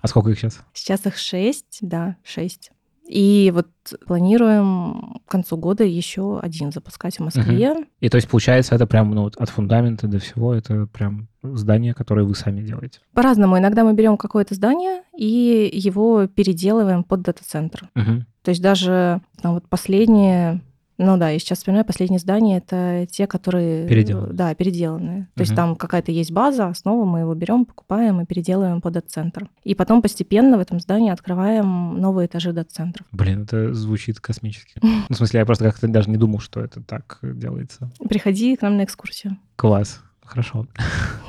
А 0.00 0.08
сколько 0.08 0.30
их 0.30 0.38
сейчас? 0.38 0.60
Сейчас 0.72 1.06
их 1.06 1.16
шесть, 1.16 1.78
да, 1.82 2.16
шесть. 2.24 2.72
И 3.08 3.52
вот 3.54 3.68
планируем 4.06 5.20
к 5.26 5.30
концу 5.30 5.56
года 5.56 5.84
еще 5.84 6.38
один 6.40 6.72
запускать 6.72 7.16
в 7.16 7.20
Москве. 7.20 7.76
И 8.00 8.08
то 8.08 8.16
есть, 8.16 8.28
получается, 8.28 8.74
это 8.74 8.86
прям 8.86 9.10
ну, 9.10 9.26
от 9.26 9.48
фундамента 9.50 10.06
до 10.06 10.18
всего, 10.18 10.54
это 10.54 10.86
прям 10.86 11.28
здание, 11.42 11.94
которое 11.94 12.24
вы 12.24 12.34
сами 12.34 12.62
делаете. 12.62 13.00
По-разному. 13.12 13.58
Иногда 13.58 13.84
мы 13.84 13.94
берем 13.94 14.16
какое-то 14.16 14.54
здание 14.54 15.02
и 15.16 15.70
его 15.72 16.26
переделываем 16.26 17.04
под 17.04 17.22
дата-центр. 17.22 17.90
Мгм. 17.94 18.26
То 18.42 18.50
есть 18.50 18.62
даже 18.62 19.20
там, 19.40 19.54
вот 19.54 19.68
последние, 19.68 20.60
ну 20.98 21.16
да, 21.16 21.30
я 21.30 21.38
сейчас 21.38 21.58
вспоминаю, 21.58 21.84
последние 21.84 22.20
здания 22.20 22.58
это 22.58 23.06
те, 23.10 23.26
которые... 23.26 23.88
Переделаны. 23.88 24.32
Да, 24.32 24.54
переделанные. 24.54 25.28
То 25.34 25.42
есть 25.42 25.54
там 25.54 25.76
какая-то 25.76 26.12
есть 26.12 26.32
база, 26.32 26.68
основа, 26.68 27.04
мы 27.04 27.20
его 27.20 27.34
берем, 27.34 27.64
покупаем 27.64 28.20
и 28.20 28.26
переделываем 28.26 28.80
под 28.80 28.94
дата-центр. 28.94 29.48
И 29.64 29.74
потом 29.74 30.02
постепенно 30.02 30.58
в 30.58 30.60
этом 30.60 30.80
здании 30.80 31.10
открываем 31.10 31.98
новые 31.98 32.26
этажи 32.26 32.52
дата-центров. 32.52 33.06
Блин, 33.12 33.42
это 33.42 33.74
звучит 33.74 34.20
космически. 34.20 34.80
Ну, 35.12 35.14
в 35.14 35.18
смысле, 35.18 35.40
я 35.40 35.46
просто 35.46 35.64
как-то 35.64 35.88
даже 35.88 36.08
не 36.10 36.16
думал, 36.16 36.38
что 36.38 36.60
это 36.60 36.80
так 36.80 37.18
делается. 37.22 37.90
Приходи 38.08 38.56
к 38.56 38.62
нам 38.62 38.76
на 38.76 38.84
экскурсию. 38.84 39.36
Класс. 39.56 40.00
Хорошо. 40.24 40.66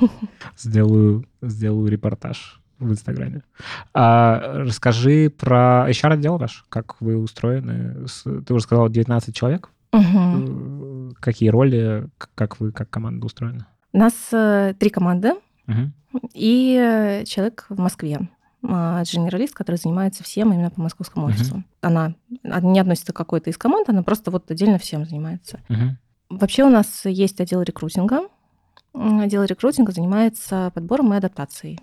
Сделаю, 0.56 1.26
сделаю 1.42 1.88
репортаж 1.88 2.62
в 2.78 2.90
Инстаграме. 2.90 3.42
А 3.92 4.40
расскажи 4.64 5.30
про 5.30 5.86
HR-отдел 5.90 6.38
ваш, 6.38 6.64
как 6.68 7.00
вы 7.00 7.16
устроены. 7.16 8.06
Ты 8.46 8.54
уже 8.54 8.64
сказала 8.64 8.88
19 8.90 9.34
человек. 9.34 9.70
Э, 9.92 11.10
Какие 11.20 11.50
роли, 11.50 12.08
как 12.34 12.58
вы, 12.60 12.72
как 12.72 12.90
команда 12.90 13.26
устроены? 13.26 13.64
У 13.92 13.98
нас 13.98 14.14
э, 14.32 14.74
три 14.78 14.90
команды 14.90 15.34
Мгм. 15.66 15.92
и 16.32 16.76
э, 16.76 17.24
человек 17.24 17.66
в 17.68 17.78
Москве. 17.78 18.28
Дженералист, 18.66 19.54
который 19.54 19.76
занимается 19.76 20.24
всем 20.24 20.50
именно 20.52 20.70
по 20.70 20.80
московскому 20.80 21.26
офису. 21.26 21.62
Она 21.82 22.14
не 22.42 22.80
относится 22.80 23.12
к 23.12 23.16
какой-то 23.16 23.50
из 23.50 23.58
команд, 23.58 23.90
она 23.90 24.02
просто 24.02 24.30
вот 24.30 24.50
отдельно 24.50 24.78
всем 24.78 25.04
занимается. 25.04 25.60
Мгм. 25.68 25.98
Вообще 26.30 26.64
у 26.64 26.70
нас 26.70 27.02
есть 27.04 27.38
отдел 27.42 27.60
рекрутинга. 27.60 28.20
Отдел 28.94 29.44
рекрутинга 29.44 29.92
занимается 29.92 30.72
подбором 30.74 31.12
и 31.12 31.16
адаптацией. 31.18 31.78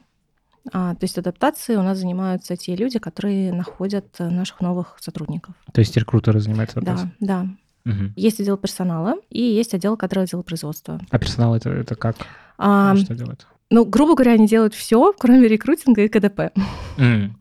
А, 0.72 0.94
то 0.96 1.04
есть 1.04 1.18
адаптацией 1.18 1.80
у 1.80 1.84
нас 1.84 1.98
занимаются 1.98 2.56
те 2.56 2.76
люди, 2.76 3.00
которые 3.00 3.52
находят 3.54 4.06
э, 4.20 4.30
наших 4.30 4.62
новых 4.62 4.98
сотрудников. 5.00 5.56
То 5.74 5.80
есть 5.82 5.96
рекрутеры 5.98 6.40
занимаются 6.40 6.80
Да, 6.82 6.92
вопросом? 6.92 7.14
да. 7.20 7.48
Мгм. 7.84 8.14
Есть 8.16 8.40
отдел 8.40 8.58
персонала 8.58 9.16
и 9.32 9.42
есть 9.42 9.74
отдел 9.74 9.98
кадрового 9.98 10.26
отдела 10.26 10.44
производства. 10.44 11.00
А 11.10 11.18
персонал 11.18 11.56
это, 11.56 11.70
это 11.72 11.96
как? 11.96 12.16
А, 12.60 12.96
Что 12.96 13.16
делает? 13.16 13.48
ну, 13.72 13.86
грубо 13.86 14.14
говоря, 14.14 14.34
они 14.34 14.46
делают 14.48 14.76
все, 14.76 15.14
кроме 15.18 15.48
рекрутинга 15.48 16.04
и 16.04 16.08
КДП. 16.08 16.52
Но 16.98 17.32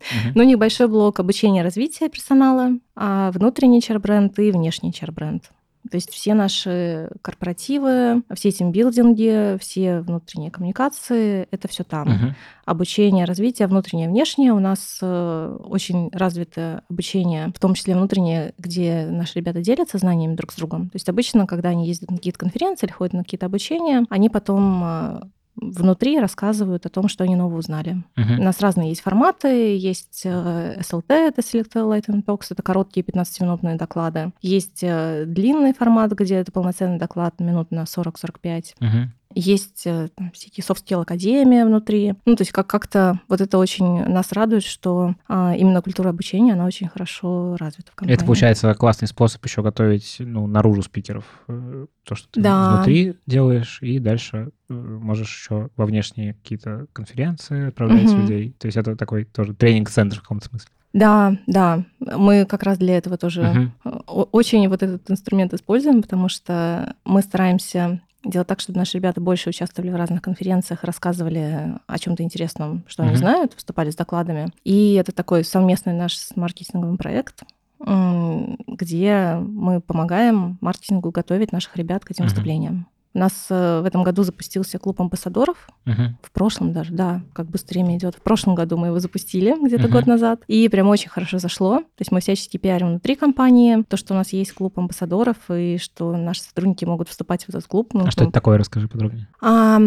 у 0.43 0.45
них 0.45 0.57
большой 0.57 0.87
блок 0.87 1.19
обучения 1.19 1.59
и 1.59 1.63
развития 1.63 2.09
персонала, 2.09 2.71
а 2.95 3.31
внутренний 3.31 3.79
HR-бренд 3.79 4.39
и 4.39 4.51
внешний 4.51 4.89
HR-бренд. 4.91 5.43
То 5.91 5.95
есть 5.95 6.09
все 6.09 6.33
наши 6.33 7.09
корпоративы, 7.21 8.23
все 8.33 8.51
тимбилдинги, 8.51 9.57
все 9.59 9.99
внутренние 9.99 10.49
коммуникации, 10.49 11.47
это 11.51 11.67
все 11.67 11.83
там. 11.83 12.07
Мгм. 12.07 12.35
Обучение, 12.65 13.25
развитие, 13.25 13.67
внутреннее, 13.67 14.07
внешнее. 14.07 14.53
У 14.53 14.59
нас 14.59 14.99
э, 15.01 15.57
очень 15.65 16.09
развитое 16.13 16.83
обучение, 16.89 17.51
в 17.53 17.59
том 17.59 17.73
числе 17.73 17.93
внутреннее, 17.93 18.53
где 18.57 19.05
наши 19.05 19.39
ребята 19.39 19.59
делятся 19.59 19.97
знаниями 19.97 20.35
друг 20.35 20.53
с 20.53 20.55
другом. 20.55 20.85
То 20.85 20.95
есть 20.95 21.09
обычно, 21.09 21.45
когда 21.45 21.69
они 21.69 21.85
ездят 21.85 22.09
на 22.09 22.17
какие-то 22.17 22.39
конференции 22.39 22.85
или 22.87 22.93
ходят 22.93 23.13
на 23.13 23.23
какие-то 23.23 23.47
обучения, 23.47 24.05
они 24.09 24.29
потом 24.29 24.81
э, 24.85 25.21
внутри 25.61 26.19
рассказывают 26.19 26.85
о 26.85 26.89
том, 26.89 27.07
что 27.07 27.23
они 27.23 27.35
нового 27.35 27.59
узнали. 27.59 28.03
У 28.17 28.21
Мгм. 28.21 28.43
нас 28.43 28.59
разные 28.59 28.89
есть 28.89 29.01
форматы. 29.01 29.77
Есть 29.77 30.23
э, 30.25 30.79
SLT, 30.79 31.13
это 31.13 31.41
Selected 31.41 31.87
Light 31.87 32.07
and 32.07 32.25
Talks, 32.25 32.47
это 32.49 32.63
короткие 32.63 33.03
15-минутные 33.05 33.77
доклады. 33.77 34.33
Есть 34.41 34.79
э, 34.81 35.23
длинный 35.27 35.73
формат, 35.73 36.11
где 36.13 36.35
это 36.35 36.51
полноценный 36.51 36.97
доклад 36.97 37.39
минут 37.39 37.71
на 37.71 37.83
40-45. 37.83 38.73
Мгм. 38.79 39.13
Есть 39.35 39.83
э, 39.85 40.09
там, 40.15 40.31
всякие 40.31 40.63
soft 40.63 40.83
skill 40.85 41.01
академия 41.01 41.65
внутри. 41.65 42.13
Ну, 42.25 42.35
то 42.35 42.41
есть 42.41 42.51
как- 42.51 42.67
как-то 42.67 43.19
вот 43.27 43.41
это 43.41 43.57
очень 43.57 44.03
нас 44.05 44.31
радует, 44.31 44.63
что 44.63 45.15
а, 45.27 45.55
именно 45.55 45.81
культура 45.81 46.09
обучения, 46.09 46.53
она 46.53 46.65
очень 46.65 46.87
хорошо 46.87 47.55
развита 47.59 47.91
в 47.91 47.95
компании. 47.95 48.15
Это 48.15 48.25
получается 48.25 48.73
классный 48.73 49.07
способ 49.07 49.43
еще 49.45 49.61
готовить 49.61 50.17
ну, 50.19 50.47
наружу 50.47 50.81
спикеров. 50.83 51.23
Э, 51.47 51.85
То, 52.03 52.15
что 52.15 52.27
ты 52.31 52.41
Да. 52.41 52.75
внутри 52.75 53.15
делаешь, 53.27 53.79
и 53.81 53.99
дальше 53.99 54.49
э, 54.69 54.73
можешь 54.73 55.29
еще 55.35 55.69
во 55.77 55.85
внешние 55.85 56.33
какие-то 56.33 56.87
конференции 56.93 57.67
отправлять 57.67 58.11
Мгм. 58.11 58.21
людей. 58.21 58.55
То 58.57 58.67
есть 58.67 58.77
это 58.77 58.95
такой 58.95 59.25
тоже 59.25 59.53
тренинг-центр 59.53 60.17
в 60.17 60.21
каком-то 60.21 60.47
смысле. 60.47 60.69
Да, 60.93 61.37
да. 61.47 61.85
Мы 61.99 62.45
как 62.45 62.63
раз 62.63 62.77
для 62.77 62.97
этого 62.97 63.17
тоже 63.17 63.71
о- 63.85 64.27
очень 64.31 64.67
вот 64.67 64.83
этот 64.83 65.09
инструмент 65.09 65.53
используем, 65.53 66.01
потому 66.01 66.27
что 66.27 66.95
мы 67.05 67.21
стараемся 67.21 68.01
делать 68.23 68.47
так, 68.47 68.59
чтобы 68.59 68.79
наши 68.79 68.97
ребята 68.97 69.19
больше 69.21 69.49
участвовали 69.49 69.89
в 69.91 69.95
разных 69.95 70.21
конференциях, 70.21 70.83
рассказывали 70.83 71.77
о 71.87 71.97
чем-то 71.99 72.23
интересном, 72.23 72.83
что 72.87 73.03
они 73.03 73.11
Мгм. 73.13 73.19
знают, 73.19 73.53
выступали 73.55 73.89
с 73.89 73.95
докладами. 73.95 74.51
И 74.63 74.93
это 74.93 75.11
такой 75.11 75.43
совместный 75.43 75.93
наш 75.93 76.15
с 76.17 76.35
маркетинговый 76.35 76.97
проект, 76.97 77.43
где 77.79 79.37
мы 79.41 79.81
помогаем 79.81 80.57
маркетингу 80.61 81.11
готовить 81.11 81.51
наших 81.51 81.75
ребят 81.77 82.05
к 82.05 82.11
этим 82.11 82.25
Мгм. 82.25 82.29
выступлениям. 82.29 82.87
У 83.13 83.19
нас 83.19 83.47
э, 83.49 83.81
в 83.81 83.85
этом 83.85 84.03
году 84.03 84.23
запустился 84.23 84.79
клуб 84.79 85.01
амбассадоров, 85.01 85.67
Мгм. 85.85 86.17
в 86.21 86.31
прошлом 86.31 86.71
даже, 86.71 86.93
да, 86.93 87.21
как 87.33 87.47
быстро 87.47 87.73
время 87.73 87.97
идет. 87.97 88.15
В 88.15 88.21
прошлом 88.21 88.55
году 88.55 88.77
мы 88.77 88.87
его 88.87 88.99
запустили 88.99 89.53
где-то 89.61 89.83
Мгм. 89.83 89.91
год 89.91 90.07
назад, 90.07 90.41
и 90.47 90.69
прям 90.69 90.87
очень 90.87 91.09
хорошо 91.09 91.37
зашло. 91.37 91.79
То 91.79 91.85
есть 91.99 92.11
мы 92.11 92.21
всячески 92.21 92.55
пиарим 92.57 92.87
внутри 92.87 93.15
компании, 93.15 93.83
то, 93.83 93.97
что 93.97 94.13
у 94.13 94.17
нас 94.17 94.31
есть 94.31 94.53
клуб 94.53 94.79
амбассадоров, 94.79 95.35
и 95.49 95.77
что 95.77 96.15
наши 96.15 96.41
сотрудники 96.43 96.85
могут 96.85 97.09
вступать 97.09 97.43
в 97.45 97.49
этот 97.49 97.65
клуб. 97.67 97.89
Ну, 97.93 98.05
А 98.07 98.11
что 98.11 98.23
это 98.23 98.31
такое? 98.31 98.57
Расскажи 98.57 98.87
подробнее. 98.87 99.27
а, 99.41 99.79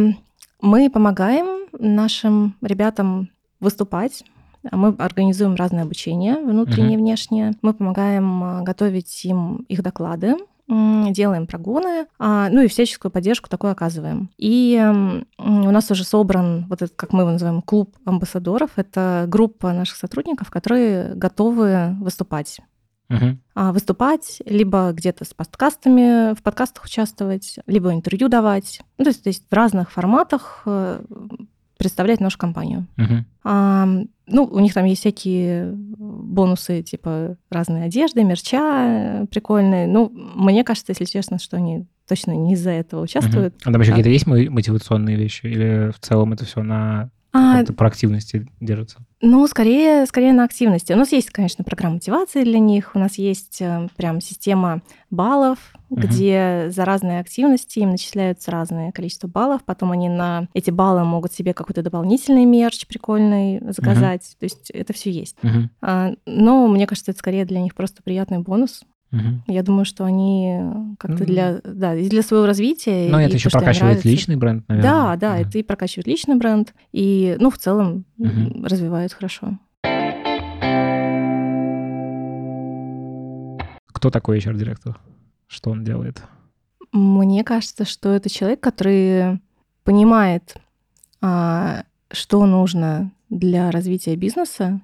мы 0.60 0.90
помогаем 0.90 1.66
нашим 1.78 2.56
ребятам 2.62 3.30
выступать. 3.60 4.22
Мы 4.70 4.94
организуем 4.98 5.54
разное 5.56 5.82
обучение, 5.84 6.36
внутреннее 6.38 6.94
и 6.94 6.96
внешнее. 6.96 7.52
Мы 7.62 7.74
помогаем 7.74 8.42
а, 8.44 8.62
готовить 8.62 9.24
им 9.24 9.64
их 9.68 9.82
доклады, 9.82 10.36
делаем 10.68 11.46
прогоны, 11.46 12.06
а, 12.18 12.48
ну 12.48 12.62
и 12.62 12.68
всяческую 12.68 13.12
поддержку 13.12 13.50
такую 13.50 13.72
оказываем. 13.72 14.30
И 14.38 14.82
у 15.38 15.70
нас 15.70 15.90
уже 15.90 16.04
собран 16.04 16.66
вот 16.68 16.82
этот, 16.82 16.96
как 16.96 17.12
мы 17.12 17.22
его 17.22 17.32
называем, 17.32 17.62
клуб 17.62 17.96
амбассадоров. 18.04 18.70
Это 18.76 19.26
группа 19.28 19.72
наших 19.72 19.96
сотрудников, 19.96 20.50
которые 20.50 21.14
готовы 21.14 21.96
выступать 22.00 22.60
а, 23.54 23.72
выступать, 23.72 24.42
либо 24.44 24.90
где-то 24.92 25.24
с 25.24 25.34
подкастами, 25.34 26.34
в 26.34 26.42
подкастах 26.42 26.84
участвовать, 26.84 27.58
либо 27.66 27.92
интервью 27.92 28.28
давать. 28.28 28.80
Ну, 28.98 29.04
то, 29.04 29.10
есть, 29.10 29.22
то 29.22 29.28
есть 29.28 29.44
в 29.48 29.54
разных 29.54 29.92
форматах 29.92 30.66
представлять 31.84 32.20
нашу 32.20 32.38
компанию. 32.38 32.86
Мгм. 32.96 33.26
А, 33.44 33.86
ну, 34.26 34.44
у 34.44 34.58
них 34.60 34.72
там 34.74 34.84
есть 34.86 35.00
всякие 35.00 35.70
бонусы, 35.74 36.82
типа 36.82 37.36
разные 37.50 37.84
одежды, 37.84 38.24
мерча 38.24 39.22
э, 39.22 39.26
прикольные. 39.30 39.86
Ну, 39.86 40.10
мне 40.34 40.64
кажется, 40.64 40.92
если 40.92 41.04
честно, 41.04 41.38
что 41.38 41.56
они 41.58 41.86
точно 42.08 42.32
не 42.32 42.52
из-за 42.54 42.70
этого 42.70 43.02
участвуют. 43.02 43.54
Мгм. 43.54 43.62
А 43.64 43.72
там 43.72 43.80
еще 43.80 43.90
Да. 43.92 43.96
какие-то 43.96 44.10
есть 44.10 44.26
мо- 44.26 44.50
мотивационные 44.50 45.16
вещи? 45.16 45.46
Или 45.46 45.90
в 45.94 45.98
целом 46.00 46.32
это 46.32 46.44
все 46.44 46.62
на 46.62 47.10
А, 47.34 47.52
какой-то 47.54 47.72
проактивности 47.72 48.46
держится? 48.60 48.98
Ну, 49.20 49.46
скорее, 49.48 50.06
скорее 50.06 50.32
на 50.32 50.44
активности. 50.44 50.92
У 50.92 50.96
нас 50.96 51.10
есть, 51.12 51.30
конечно, 51.30 51.64
программа 51.64 51.94
мотивации 51.94 52.44
для 52.44 52.58
них. 52.60 52.92
У 52.94 52.98
нас 52.98 53.18
есть 53.18 53.60
э, 53.60 53.88
прям 53.96 54.20
система 54.20 54.82
баллов, 55.10 55.58
Мгм. 55.90 56.00
где 56.02 56.66
за 56.70 56.84
разные 56.84 57.20
активности 57.20 57.78
им 57.80 57.90
начисляются 57.90 58.50
разное 58.50 58.90
количество 58.92 59.28
баллов. 59.28 59.62
Потом 59.64 59.92
они 59.92 60.08
на 60.08 60.48
эти 60.54 60.70
баллы 60.70 61.04
могут 61.04 61.32
себе 61.32 61.54
какой-то 61.54 61.82
дополнительный 61.82 62.44
мерч 62.44 62.86
прикольный 62.86 63.60
заказать. 63.72 64.36
То 64.38 64.44
есть 64.44 64.70
это 64.70 64.92
все 64.92 65.10
есть. 65.10 65.36
А, 65.82 66.12
Но 66.26 66.66
мне 66.68 66.86
кажется, 66.86 67.10
это 67.10 67.18
скорее 67.18 67.44
для 67.44 67.60
них 67.60 67.74
просто 67.74 68.02
приятный 68.02 68.38
бонус. 68.38 68.82
Угу. 69.14 69.52
Я 69.52 69.62
думаю, 69.62 69.84
что 69.84 70.04
они 70.04 70.58
как-то 70.98 71.20
ну, 71.20 71.24
для, 71.24 71.60
да, 71.62 71.94
и 71.94 72.08
для 72.08 72.22
своего 72.22 72.46
развития. 72.46 73.08
Но 73.10 73.20
это 73.20 73.34
еще 73.34 73.48
то, 73.48 73.58
прокачивает 73.58 74.04
личный 74.04 74.36
бренд, 74.36 74.68
наверное. 74.68 74.90
Да, 74.90 75.16
да, 75.16 75.16
да, 75.16 75.38
это 75.38 75.58
и 75.58 75.62
прокачивает 75.62 76.06
личный 76.06 76.34
бренд, 76.34 76.74
и, 76.92 77.36
ну, 77.38 77.50
в 77.50 77.58
целом 77.58 78.04
угу. 78.18 78.64
развивает 78.64 79.12
хорошо. 79.12 79.58
Кто 83.92 84.10
такой 84.10 84.38
HR-директор? 84.38 84.98
Что 85.46 85.70
он 85.70 85.84
делает? 85.84 86.22
Мне 86.92 87.44
кажется, 87.44 87.84
что 87.84 88.12
это 88.12 88.28
человек, 88.28 88.60
который 88.60 89.40
понимает, 89.84 90.56
а, 91.20 91.84
что 92.10 92.44
нужно 92.46 93.12
для 93.30 93.70
развития 93.70 94.16
бизнеса, 94.16 94.80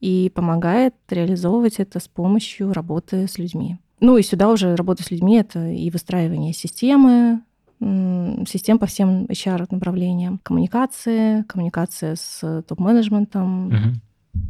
и 0.00 0.30
помогает 0.34 0.94
реализовывать 1.08 1.76
это 1.78 2.00
с 2.00 2.08
помощью 2.08 2.72
работы 2.72 3.26
с 3.28 3.38
людьми. 3.38 3.78
Ну 4.00 4.16
и 4.16 4.22
сюда 4.22 4.50
уже 4.50 4.76
работа 4.76 5.02
с 5.02 5.10
людьми— 5.10 5.36
это 5.38 5.70
и 5.70 5.90
выстраивание 5.90 6.52
системы, 6.52 7.42
систем 7.80 8.78
по 8.78 8.86
всем 8.86 9.24
HR-направлениям, 9.26 10.40
коммуникации, 10.42 11.42
коммуникация 11.42 12.16
с 12.16 12.62
топ-менеджментом. 12.68 13.68
Угу. 13.68 14.40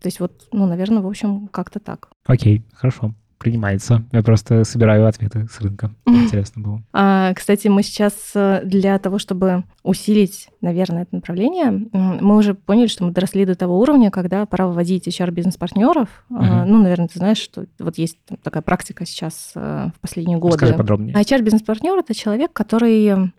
То 0.00 0.06
есть 0.06 0.20
вот, 0.20 0.48
ну, 0.52 0.66
наверное, 0.66 1.02
в 1.02 1.06
общем, 1.06 1.48
как-то 1.48 1.78
так. 1.80 2.08
Окей, 2.26 2.64
хорошо 2.72 3.14
принимается. 3.42 4.04
Я 4.12 4.22
просто 4.22 4.64
собираю 4.64 5.06
ответы 5.06 5.46
с 5.50 5.60
рынка. 5.60 5.90
Интересно 6.06 6.62
было. 6.62 6.82
А, 6.92 7.34
кстати, 7.34 7.68
мы 7.68 7.82
сейчас 7.82 8.14
э, 8.34 8.62
для 8.64 8.98
того, 8.98 9.18
чтобы 9.18 9.64
усилить, 9.82 10.48
наверное, 10.60 11.02
это 11.02 11.16
направление, 11.16 11.88
мы 11.92 12.36
уже 12.36 12.54
поняли, 12.54 12.86
что 12.86 13.04
мы 13.04 13.10
доросли 13.10 13.44
до 13.44 13.54
того 13.54 13.78
уровня, 13.80 14.10
когда 14.10 14.46
пора 14.46 14.68
выводить 14.68 15.08
HR-бизнес-партнеров. 15.08 16.08
Угу. 16.30 16.38
А, 16.40 16.64
ну, 16.64 16.80
наверное, 16.82 17.08
ты 17.08 17.18
знаешь, 17.18 17.38
что 17.38 17.66
вот 17.78 17.98
есть 17.98 18.18
такая 18.42 18.62
практика 18.62 19.04
сейчас 19.04 19.52
э, 19.54 19.90
в 19.94 20.00
последние 20.00 20.38
годы. 20.38 20.56
Скажи 20.56 20.74
подробнее. 20.74 21.14
А 21.16 21.20
HR-бизнес-партнер— 21.20 21.98
это 21.98 22.14
человек, 22.14 22.52
который 22.52 23.32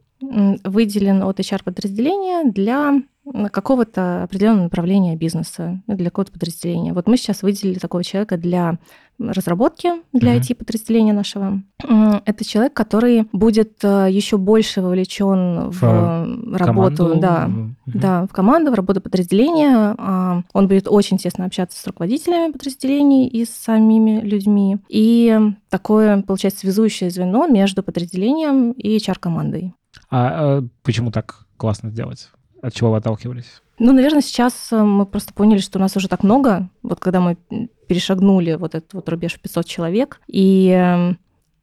выделен 0.63 1.23
от 1.23 1.39
HR-подразделения 1.39 2.51
для 2.51 3.01
какого-то 3.51 4.23
определенного 4.23 4.63
направления 4.63 5.15
бизнеса, 5.15 5.81
для 5.87 6.05
какого-то 6.05 6.31
подразделения. 6.31 6.93
Вот 6.93 7.07
мы 7.07 7.17
сейчас 7.17 7.41
выделили 7.41 7.79
такого 7.79 8.03
человека 8.03 8.37
для 8.37 8.77
разработки, 9.19 9.91
для 10.11 10.35
mm-hmm. 10.35 10.41
IT-подразделения 10.41 11.13
нашего. 11.13 11.61
Это 12.25 12.45
человек, 12.45 12.73
который 12.73 13.27
будет 13.31 13.83
э, 13.83 14.07
еще 14.09 14.37
больше 14.37 14.81
вовлечен 14.81 15.69
в, 15.69 15.79
в 15.79 16.57
работу, 16.57 16.97
команду. 16.97 17.19
да, 17.21 17.45
mm-hmm. 17.47 17.73
да, 17.85 18.25
в 18.25 18.33
команду, 18.33 18.71
в 18.71 18.73
работу 18.73 19.01
подразделения. 19.01 19.95
А, 19.97 20.41
он 20.53 20.67
будет 20.67 20.87
очень 20.87 21.17
тесно 21.17 21.45
общаться 21.45 21.79
с 21.79 21.85
руководителями 21.85 22.51
подразделений 22.51 23.27
и 23.27 23.45
с 23.45 23.49
самими 23.49 24.21
людьми. 24.21 24.77
И 24.89 25.37
такое, 25.69 26.21
получается, 26.21 26.61
связующее 26.61 27.09
звено 27.09 27.47
между 27.47 27.83
подразделением 27.83 28.71
и 28.71 28.97
HR-командой. 28.97 29.73
А, 30.09 30.59
а 30.59 30.63
почему 30.83 31.11
так 31.11 31.45
классно 31.57 31.89
сделать? 31.89 32.29
От 32.63 32.73
чего 32.73 32.91
вы 32.91 32.97
отталкивались? 32.97 33.61
Ну, 33.77 33.91
наверное, 33.91 34.21
сейчас 34.21 34.71
э, 34.71 34.81
мы 34.81 35.05
просто 35.05 35.33
поняли, 35.33 35.59
что 35.59 35.79
у 35.79 35.81
нас 35.81 35.97
уже 35.97 36.07
так 36.07 36.23
много. 36.23 36.69
Вот 36.81 37.01
когда 37.01 37.19
мы 37.19 37.37
перешагнули 37.87 38.53
вот 38.53 38.73
этот 38.73 38.93
вот 38.93 39.09
рубеж 39.09 39.33
в 39.33 39.41
500 39.41 39.65
человек, 39.65 40.21
и 40.27 40.69
эм, 40.69 41.17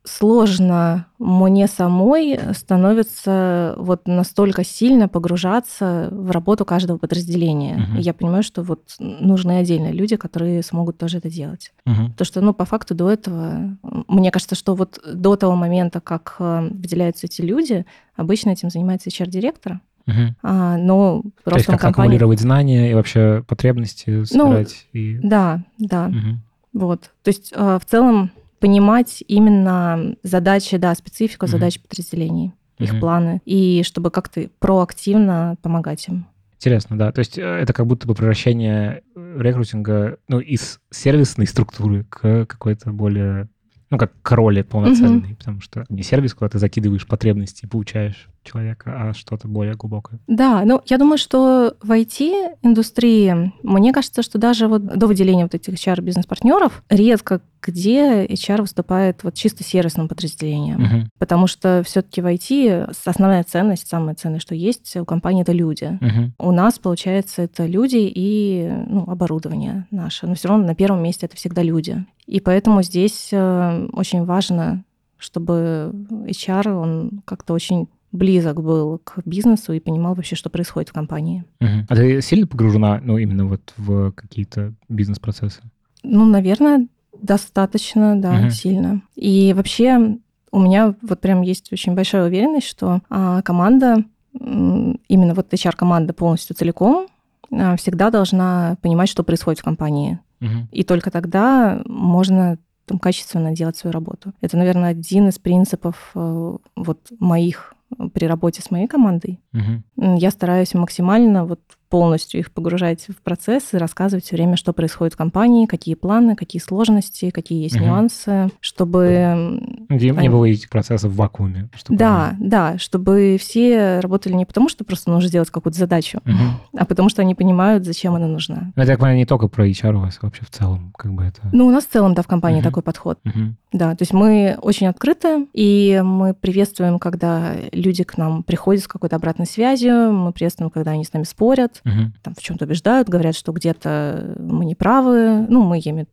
сложно 0.05 1.07
мне 1.19 1.67
самой 1.69 2.39
становится 2.55 3.75
вот 3.79 4.07
настолько 4.07 4.63
сильно 4.63 5.09
погружаться 5.09 6.09
в 6.11 6.31
работу 6.31 6.67
каждого 6.67 6.99
подразделения. 6.99 7.77
Uh-huh. 7.77 8.01
Я 8.01 8.13
понимаю, 8.13 8.43
что 8.43 8.63
вот 8.63 8.97
нужны 8.99 9.59
отдельные 9.59 9.93
люди, 9.93 10.17
которые 10.17 10.63
смогут 10.63 10.99
тоже 10.99 11.17
это 11.17 11.31
делать. 11.31 11.73
Uh-huh. 11.87 12.13
То, 12.17 12.25
что, 12.25 12.43
ну, 12.43 12.53
по 12.53 12.67
факту 12.67 12.95
до 12.95 13.11
этого, 13.11 13.79
мне 14.07 14.31
кажется, 14.31 14.55
что 14.55 14.75
вот 14.75 15.01
до 15.07 15.37
того 15.37 15.55
момента, 15.55 16.01
как 16.01 16.37
э, 16.39 16.69
выделяются 16.71 17.27
эти 17.27 17.41
люди, 17.41 17.87
обычно 18.17 18.51
этим 18.51 18.69
занимается 18.69 19.09
HR-директор. 19.09 19.81
Угу. 20.11 20.35
А, 20.43 20.77
но 20.77 21.23
То 21.45 21.55
есть 21.55 21.67
как 21.67 21.81
компании... 21.81 22.09
аккумулировать 22.09 22.41
знания 22.41 22.91
и 22.91 22.95
вообще 22.95 23.45
потребности 23.47 24.11
ну, 24.11 24.25
собирать? 24.25 24.87
Ну, 24.93 25.01
и... 25.01 25.19
Да, 25.23 25.63
да. 25.79 26.07
Угу. 26.09 26.81
Вот. 26.85 27.11
То 27.23 27.29
есть 27.29 27.53
а, 27.57 27.79
в 27.79 27.85
целом 27.85 28.31
понимать 28.61 29.25
именно 29.27 30.15
задачи, 30.23 30.77
да, 30.77 30.95
специфику 30.95 31.47
угу. 31.47 31.53
задач 31.53 31.81
подразделений, 31.81 32.53
их 32.79 32.93
угу. 32.93 33.01
планы, 33.01 33.41
и 33.45 33.83
чтобы 33.85 34.11
как-то 34.11 34.49
проактивно 34.59 35.57
помогать 35.63 36.07
им. 36.09 36.27
Интересно, 36.57 36.99
да. 36.99 37.11
То 37.11 37.21
есть 37.21 37.39
э, 37.39 37.43
это 37.43 37.73
как 37.73 37.87
будто 37.87 38.07
бы 38.07 38.15
превращение 38.15 39.03
рекрутинга 39.17 40.19
ну, 40.29 40.41
из 40.41 40.79
сервисной 40.91 41.47
структуры 41.47 42.05
к 42.05 42.45
какой-то 42.45 42.91
более 42.93 43.49
ну, 43.89 43.99
как 43.99 44.13
к 44.23 44.31
роли 44.33 44.63
полноценной, 44.63 45.31
угу. 45.31 45.37
потому 45.37 45.61
что 45.61 45.85
не 45.89 46.03
сервис, 46.03 46.35
куда 46.35 46.51
ты 46.51 46.59
закидываешь 46.59 47.07
потребности 47.07 47.65
и 47.65 47.69
получаешь 47.69 48.29
человека, 48.43 48.95
а 48.97 49.15
что-то 49.15 49.49
более 49.49 49.75
глубокое. 49.75 50.21
Да, 50.27 50.63
ну, 50.65 50.81
я 50.87 50.99
думаю, 50.99 51.19
что 51.19 51.77
в 51.83 51.91
IT-индустрии, 51.91 53.53
мне 53.63 53.93
кажется, 53.93 54.23
что 54.23 54.39
даже 54.39 54.69
вот 54.69 54.85
до 54.85 55.07
выделения 55.07 55.45
вот 55.45 55.55
этих 55.55 55.75
HR-бизнес-партнеров 55.75 56.83
редко 56.89 57.41
где 57.63 58.25
HR 58.25 58.63
выступает 58.63 59.23
вот 59.23 59.35
чисто 59.35 59.63
сервисным 59.63 60.09
подразделением. 60.09 60.81
Uh-huh. 60.81 61.07
Потому 61.19 61.47
что 61.47 61.83
все-таки 61.85 62.23
в 62.23 62.27
IT 62.27 62.95
основная 63.05 63.45
ценность, 63.45 63.89
самая 63.89 64.15
ценная, 64.15 64.41
что 64.41 64.55
есть 64.55 64.97
у 64.97 65.05
компании, 65.05 65.43
это 65.43 65.53
люди. 65.53 65.99
Uh-huh. 66.01 66.31
У 66.39 66.53
нас, 66.53 66.79
получается, 66.79 67.43
это 67.43 67.67
люди 67.67 67.99
и 68.01 68.73
ну, 68.87 69.05
оборудование 69.09 69.87
наше. 69.91 70.27
Но 70.27 70.35
все 70.35 70.49
равно 70.49 70.67
на 70.67 70.75
первом 70.75 71.03
месте 71.03 71.27
это 71.27 71.37
всегда 71.37 71.63
люди. 71.63 72.05
И 72.27 72.41
поэтому 72.41 72.83
здесь 72.83 73.29
э, 73.33 73.89
очень 73.93 74.25
важно, 74.25 74.85
чтобы 75.19 75.93
HR, 76.11 76.73
он 76.73 77.23
как-то 77.25 77.53
очень 77.53 77.89
близок 78.13 78.63
был 78.63 78.99
к 78.99 79.21
бизнесу 79.25 79.73
и 79.73 79.81
понимал 79.81 80.15
вообще, 80.15 80.37
что 80.37 80.51
происходит 80.51 80.91
в 80.91 80.93
компании. 80.93 81.45
Uh-huh. 81.61 81.85
А 81.89 81.95
ты 81.95 82.21
сильно 82.21 82.47
погружена, 82.47 83.01
ну, 83.03 83.19
именно 83.19 83.47
вот 83.47 83.73
в 83.77 84.13
какие-то 84.13 84.75
бизнес-процессы? 84.89 85.61
Ну, 86.03 86.25
наверное, 86.25 86.89
Достаточно, 87.21 88.21
да, 88.21 88.41
угу. 88.41 88.51
сильно. 88.51 89.03
И 89.15 89.53
вообще 89.55 90.17
у 90.53 90.61
меня 90.61 90.95
вот 91.03 91.21
прям 91.21 91.43
есть 91.43 91.73
очень 91.73 91.95
большая 91.95 92.27
уверенность, 92.27 92.67
что 92.67 93.01
а, 93.11 93.43
команда, 93.43 94.05
именно 94.33 95.35
вот 95.35 95.53
HR-команда 95.53 96.13
полностью 96.13 96.57
целиком, 96.57 97.09
а, 97.53 97.77
всегда 97.77 98.11
должна 98.11 98.77
понимать, 98.81 99.09
что 99.09 99.23
происходит 99.23 99.61
в 99.61 99.65
компании. 99.65 100.19
Угу. 100.41 100.69
И 100.73 100.85
только 100.85 101.11
тогда 101.11 101.83
можно 101.85 102.59
там, 102.87 102.99
качественно 102.99 103.53
делать 103.53 103.77
свою 103.77 103.93
работу. 103.93 104.33
Это, 104.41 104.57
наверное, 104.57 104.91
один 104.91 105.29
из 105.29 105.39
принципов 105.39 106.11
э, 106.15 106.57
вот 106.77 106.99
моих 107.21 107.75
при 108.13 108.27
работе 108.27 108.63
с 108.63 108.71
моей 108.71 108.87
командой. 108.87 109.41
Угу. 109.53 110.17
Я 110.19 110.31
стараюсь 110.31 110.75
максимально 110.75 111.45
вот 111.45 111.61
полностью 111.91 112.41
их 112.41 112.53
погружать 112.53 113.07
в 113.09 113.21
процесс 113.21 113.75
и 113.75 113.77
рассказывать 113.77 114.25
все 114.25 114.37
время, 114.37 114.57
что 114.57 114.73
происходит 114.73 115.15
в 115.15 115.17
компании, 115.17 115.67
какие 115.67 115.97
планы, 115.97 116.37
какие 116.37 116.63
сложности, 116.63 117.31
какие 117.31 117.65
есть 117.65 117.77
угу. 117.77 117.85
нюансы, 117.85 118.49
чтобы... 118.61 119.61
Где 119.89 120.13
они... 120.13 120.21
не 120.21 120.29
было 120.31 120.45
этих 120.45 120.71
процессов 120.71 121.11
в 121.11 121.17
вакууме. 121.17 121.69
Чтобы... 121.75 121.99
Да, 121.99 122.35
да, 122.39 122.79
чтобы 122.79 123.37
все 123.41 123.99
работали 124.01 124.33
не 124.35 124.47
потому, 124.47 124.69
что 124.69 124.85
просто 124.85 125.11
нужно 125.11 125.29
сделать 125.29 125.51
какую-то 125.51 125.79
задачу, 125.79 126.21
угу. 126.25 126.79
а 126.79 126.85
потому 126.87 127.09
что 127.09 127.23
они 127.23 127.35
понимают, 127.35 127.85
зачем 127.85 128.15
она 128.15 128.29
нужна. 128.29 128.73
Но, 128.77 128.83
я 128.83 128.87
так 128.87 128.99
понимаю, 128.99 129.19
не 129.19 129.27
только 129.27 129.49
про 129.49 129.69
HR 129.69 129.97
у 129.97 130.01
вас 130.01 130.19
вообще 130.23 130.45
в 130.45 130.51
целом, 130.51 130.93
как 130.97 131.13
бы 131.13 131.25
это... 131.25 131.41
Ну, 131.53 131.67
у 131.67 131.71
нас 131.71 131.85
в 131.85 131.91
целом, 131.91 132.15
да, 132.15 132.23
в 132.23 132.29
компании 132.29 132.61
угу. 132.61 132.69
такой 132.69 132.83
подход. 132.85 133.19
Угу. 133.25 133.55
Да, 133.73 133.95
то 133.95 134.03
есть 134.03 134.13
мы 134.13 134.59
очень 134.63 134.87
открыты, 134.87 135.47
и 135.53 136.01
мы 136.05 136.35
приветствуем, 136.35 136.99
когда 136.99 137.55
люди 137.73 138.05
к 138.05 138.17
нам 138.17 138.43
приходят 138.45 138.85
с 138.85 138.89
какой-то 138.89 139.17
обратной 139.17 139.47
связью, 139.47 140.13
мы 140.13 140.33
приветствуем, 140.33 140.71
когда 140.71 140.93
они 140.93 141.05
с 141.05 141.13
нами 141.13 141.25
спорят, 141.25 141.80
угу. 141.85 142.13
там 142.23 142.35
в 142.35 142.43
чем-то 142.43 142.65
убеждают, 142.65 143.09
говорят, 143.09 143.35
что 143.35 143.53
где-то 143.53 144.35
мы 144.39 144.65
не 144.65 144.75
правы. 144.75 145.47
Ну, 145.49 145.63
мы, 145.63 145.81
я 145.83 145.93
имею 145.93 146.07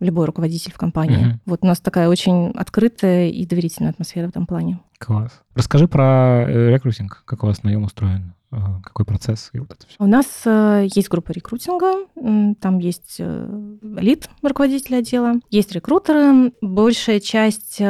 любой 0.00 0.26
руководитель 0.26 0.72
в 0.72 0.78
компании. 0.78 1.26
Угу. 1.26 1.38
Вот 1.46 1.58
у 1.62 1.66
нас 1.66 1.80
такая 1.80 2.08
очень 2.08 2.50
открытая 2.50 3.28
и 3.28 3.46
доверительная 3.46 3.90
атмосфера 3.90 4.26
в 4.26 4.30
этом 4.30 4.46
плане. 4.46 4.80
Класс. 4.98 5.40
Расскажи 5.54 5.88
про 5.88 6.44
э, 6.46 6.70
рекрутинг, 6.70 7.22
как 7.24 7.44
у 7.44 7.46
вас 7.46 7.62
наем 7.62 7.84
устроен, 7.84 8.34
э, 8.52 8.56
какой 8.82 9.04
процесс 9.04 9.50
и 9.52 9.58
вот 9.58 9.72
это 9.72 9.86
все. 9.86 9.96
У 9.98 10.06
нас 10.06 10.26
э, 10.44 10.86
есть 10.94 11.08
группа 11.08 11.32
рекрутинга, 11.32 12.06
там 12.60 12.78
есть 12.78 13.20
лид 13.82 14.28
руководителя 14.42 14.98
отдела, 14.98 15.34
есть 15.50 15.72
рекрутеры. 15.72 16.52
Большая 16.60 17.20
часть 17.20 17.80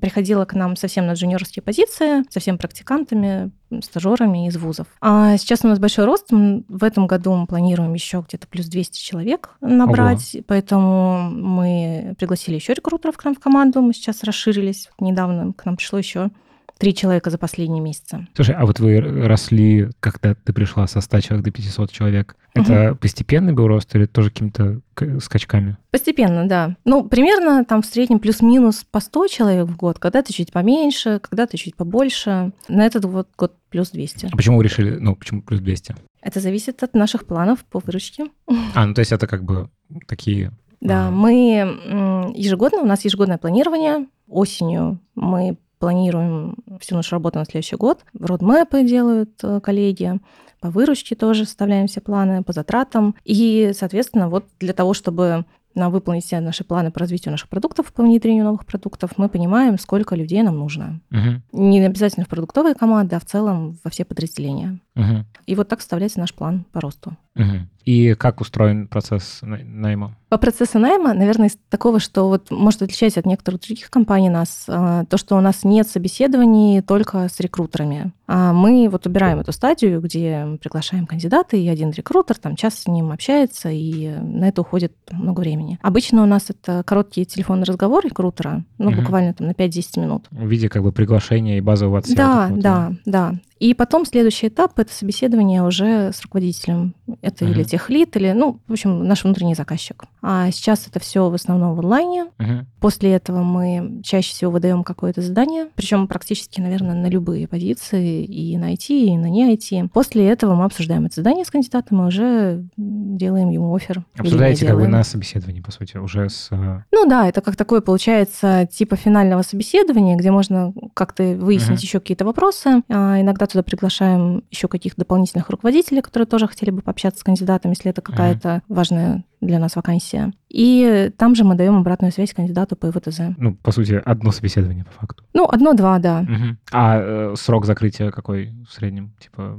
приходила 0.00 0.44
к 0.44 0.54
нам 0.54 0.76
совсем 0.76 1.06
на 1.06 1.12
джуниорские 1.12 1.62
позиции, 1.62 2.24
совсем 2.30 2.58
практикантами, 2.58 3.50
стажерами 3.82 4.46
из 4.46 4.56
вузов. 4.56 4.86
А 5.00 5.36
сейчас 5.36 5.64
у 5.64 5.68
нас 5.68 5.78
большой 5.78 6.04
рост. 6.04 6.28
В 6.30 6.84
этом 6.84 7.06
году 7.06 7.34
мы 7.34 7.46
планируем 7.46 7.94
еще 7.94 8.24
где-то 8.26 8.46
плюс 8.46 8.66
200 8.66 8.98
человек 8.98 9.50
набрать, 9.60 10.34
Ого. 10.34 10.44
поэтому 10.46 11.30
мы 11.30 12.14
пригласили 12.18 12.56
еще 12.56 12.74
рекрутеров 12.74 13.16
к 13.16 13.24
нам 13.24 13.34
в 13.34 13.40
команду. 13.40 13.80
Мы 13.82 13.92
сейчас 13.92 14.22
расширились. 14.22 14.90
Недавно 15.00 15.52
к 15.52 15.64
нам 15.64 15.76
пришло 15.76 15.98
еще 15.98 16.30
три 16.78 16.94
человека 16.94 17.30
за 17.30 17.38
последние 17.38 17.80
месяцы. 17.80 18.26
Слушай, 18.34 18.54
а 18.54 18.66
вот 18.66 18.80
вы 18.80 19.00
росли, 19.00 19.90
когда 20.00 20.34
ты 20.34 20.52
пришла 20.52 20.86
со 20.86 21.00
100 21.00 21.20
человек 21.20 21.44
до 21.44 21.50
500 21.50 21.90
человек, 21.90 22.36
это 22.54 22.90
угу. 22.90 22.98
постепенный 22.98 23.52
был 23.52 23.66
рост 23.66 23.94
или 23.94 24.06
тоже 24.06 24.30
какими-то 24.30 24.80
скачками? 25.20 25.76
Постепенно, 25.90 26.48
да. 26.48 26.76
Ну, 26.84 27.04
примерно 27.04 27.64
там 27.64 27.82
в 27.82 27.86
среднем 27.86 28.18
плюс-минус 28.18 28.84
по 28.90 29.00
100 29.00 29.28
человек 29.28 29.66
в 29.66 29.76
год, 29.76 29.98
когда-то 29.98 30.32
чуть 30.32 30.52
поменьше, 30.52 31.20
когда-то 31.20 31.56
чуть 31.56 31.76
побольше. 31.76 32.52
На 32.68 32.86
этот 32.86 33.04
вот 33.04 33.28
год 33.36 33.54
плюс 33.70 33.90
200. 33.90 34.30
А 34.32 34.36
почему 34.36 34.58
вы 34.58 34.64
решили, 34.64 34.96
ну, 34.96 35.14
почему 35.14 35.42
плюс 35.42 35.60
200? 35.60 35.96
Это 36.22 36.40
зависит 36.40 36.82
от 36.82 36.94
наших 36.94 37.26
планов 37.26 37.64
по 37.64 37.78
выручке. 37.78 38.26
А, 38.74 38.86
ну 38.86 38.94
то 38.94 39.00
есть 39.00 39.12
это 39.12 39.26
как 39.26 39.44
бы 39.44 39.70
такие... 40.08 40.52
Да, 40.80 41.10
мы 41.10 42.32
ежегодно, 42.34 42.80
у 42.80 42.86
нас 42.86 43.04
ежегодное 43.04 43.38
планирование. 43.38 44.06
Осенью 44.28 44.98
мы 45.14 45.56
планируем 45.78 46.56
всю 46.80 46.94
нашу 46.94 47.16
работу 47.16 47.38
на 47.38 47.44
следующий 47.44 47.76
год. 47.76 48.04
Родмэпы 48.18 48.82
делают 48.84 49.32
э, 49.42 49.60
коллеги, 49.60 50.20
по 50.60 50.70
выручке 50.70 51.14
тоже 51.14 51.44
составляем 51.44 51.86
все 51.86 52.00
планы, 52.00 52.42
по 52.42 52.52
затратам. 52.52 53.14
И, 53.24 53.72
соответственно, 53.74 54.28
вот 54.28 54.46
для 54.58 54.72
того, 54.72 54.94
чтобы 54.94 55.44
на 55.74 55.90
выполнить 55.90 56.24
все 56.24 56.40
наши 56.40 56.64
планы 56.64 56.90
по 56.90 57.00
развитию 57.00 57.30
наших 57.32 57.48
продуктов, 57.48 57.92
по 57.92 58.02
внедрению 58.02 58.44
новых 58.44 58.64
продуктов, 58.64 59.12
мы 59.18 59.28
понимаем, 59.28 59.78
сколько 59.78 60.16
людей 60.16 60.42
нам 60.42 60.58
нужно. 60.58 61.00
Угу. 61.12 61.60
Не 61.62 61.84
обязательно 61.84 62.24
в 62.24 62.28
продуктовые 62.28 62.74
команды, 62.74 63.14
а 63.14 63.20
в 63.20 63.26
целом 63.26 63.78
во 63.84 63.90
все 63.90 64.04
подразделения. 64.04 64.80
Угу. 64.96 65.24
И 65.46 65.54
вот 65.54 65.68
так 65.68 65.80
составляется 65.80 66.18
наш 66.18 66.34
план 66.34 66.64
по 66.72 66.80
росту. 66.80 67.16
Угу. 67.36 67.68
И 67.84 68.14
как 68.14 68.40
устроен 68.40 68.88
процесс 68.88 69.40
найма? 69.42 70.16
По 70.28 70.38
процессу 70.38 70.78
найма, 70.78 71.12
наверное, 71.14 71.48
из 71.48 71.58
такого, 71.68 72.00
что 72.00 72.28
вот 72.28 72.50
может 72.50 72.82
отличать 72.82 73.16
от 73.16 73.26
некоторых 73.26 73.60
других 73.60 73.90
компаний 73.90 74.30
нас, 74.30 74.64
а, 74.66 75.04
то, 75.04 75.18
что 75.18 75.36
у 75.36 75.40
нас 75.40 75.62
нет 75.62 75.86
собеседований 75.86 76.80
только 76.80 77.28
с 77.28 77.38
рекрутерами. 77.38 78.12
А 78.26 78.52
мы 78.52 78.88
вот 78.90 79.06
убираем 79.06 79.38
эту 79.38 79.52
стадию, 79.52 80.00
где 80.00 80.58
приглашаем 80.60 81.06
кандидата, 81.06 81.56
и 81.56 81.68
один 81.68 81.90
рекрутер 81.90 82.38
там 82.38 82.56
час 82.56 82.74
с 82.80 82.88
ним 82.88 83.12
общается, 83.12 83.68
и 83.70 84.08
на 84.08 84.48
это 84.48 84.62
уходит 84.62 84.94
много 85.12 85.40
времени. 85.40 85.78
Обычно 85.82 86.22
у 86.22 86.26
нас 86.26 86.50
это 86.50 86.82
короткий 86.84 87.24
телефонный 87.24 87.64
разговор 87.64 88.04
рекрутера, 88.04 88.64
ну, 88.78 88.90
угу. 88.90 89.02
буквально 89.02 89.34
там 89.34 89.46
на 89.46 89.52
5-10 89.52 90.00
минут. 90.00 90.26
В 90.30 90.48
виде 90.48 90.68
как 90.68 90.82
бы 90.82 90.90
приглашения 90.90 91.58
и 91.58 91.60
базового 91.60 91.98
отсева. 91.98 92.16
Да, 92.16 92.50
да, 92.50 92.92
да. 93.04 93.34
И 93.58 93.72
потом 93.74 94.04
следующий 94.04 94.48
этап– 94.48 94.72
это 94.78 94.92
собеседование 94.92 95.62
уже 95.62 96.12
с 96.12 96.20
руководителем. 96.22 96.94
Это 97.22 97.44
uh-huh. 97.44 97.50
или 97.50 97.62
техлит, 97.64 98.16
или, 98.16 98.32
ну, 98.32 98.60
в 98.66 98.72
общем, 98.72 99.06
наш 99.06 99.24
внутренний 99.24 99.54
заказчик. 99.54 100.04
А 100.20 100.50
сейчас 100.50 100.86
это 100.86 101.00
все 101.00 101.30
в 101.30 101.34
основном 101.34 101.74
в 101.74 101.80
онлайне. 101.80 102.26
Uh-huh. 102.38 102.64
После 102.80 103.12
этого 103.14 103.42
мы 103.42 104.00
чаще 104.02 104.30
всего 104.30 104.50
выдаем 104.50 104.84
какое-то 104.84 105.22
задание, 105.22 105.68
причем 105.74 106.06
практически, 106.06 106.60
наверное, 106.60 106.94
на 106.94 107.06
любые 107.06 107.48
позиции, 107.48 108.24
и 108.24 108.56
на 108.58 108.74
IT, 108.74 108.88
и 108.88 109.16
на 109.16 109.26
не 109.26 109.54
IT. 109.54 109.88
После 109.88 110.28
этого 110.28 110.54
мы 110.54 110.64
обсуждаем 110.64 111.06
это 111.06 111.16
задание 111.16 111.44
с 111.44 111.50
кандидатом 111.50 112.02
и 112.02 112.06
уже 112.06 112.64
делаем 112.76 113.50
ему 113.50 113.74
офер. 113.74 114.04
Обсуждаете 114.18 114.66
как 114.66 114.76
бы 114.76 114.86
на 114.86 115.02
собеседовании, 115.02 115.60
по 115.60 115.72
сути, 115.72 115.96
уже 115.96 116.28
с... 116.28 116.48
Э, 116.50 116.82
ну 116.92 117.06
да, 117.08 117.28
это 117.28 117.40
как 117.40 117.56
такое 117.56 117.80
получается 117.80 118.68
типа 118.70 118.96
финального 118.96 119.42
собеседования, 119.42 120.16
где 120.16 120.30
можно 120.30 120.74
как-то 120.94 121.22
выяснить 121.22 121.80
uh-huh. 121.80 121.86
еще 121.86 122.00
какие-то 122.00 122.24
вопросы. 122.24 122.82
А 122.88 123.20
иногда 123.20 123.45
туда 123.46 123.62
приглашаем 123.62 124.44
еще 124.50 124.68
каких-то 124.68 125.00
дополнительных 125.00 125.50
руководителей, 125.50 126.02
которые 126.02 126.26
тоже 126.26 126.46
хотели 126.46 126.70
бы 126.70 126.82
пообщаться 126.82 127.20
с 127.20 127.24
кандидатом, 127.24 127.72
если 127.72 127.90
это 127.90 128.02
какая-то 128.02 128.48
uh-huh. 128.48 128.62
важная 128.68 129.24
для 129.40 129.58
нас 129.58 129.76
вакансия. 129.76 130.32
И 130.48 131.10
там 131.18 131.34
же 131.34 131.44
мы 131.44 131.54
даем 131.54 131.76
обратную 131.76 132.12
связь 132.12 132.32
кандидату 132.32 132.76
по 132.76 132.86
его 132.86 132.98
ТЗ. 133.00 133.20
Ну, 133.36 133.54
по 133.54 133.72
сути, 133.72 134.00
одно 134.04 134.32
собеседование 134.32 134.84
по 134.84 134.92
факту. 134.92 135.24
Ну, 135.34 135.46
одно-два, 135.46 135.98
да. 135.98 136.20
Угу. 136.20 136.56
А 136.72 136.98
э, 136.98 137.34
срок 137.36 137.66
закрытия 137.66 138.10
какой 138.10 138.54
в 138.68 138.72
среднем? 138.72 139.12
Типа, 139.18 139.58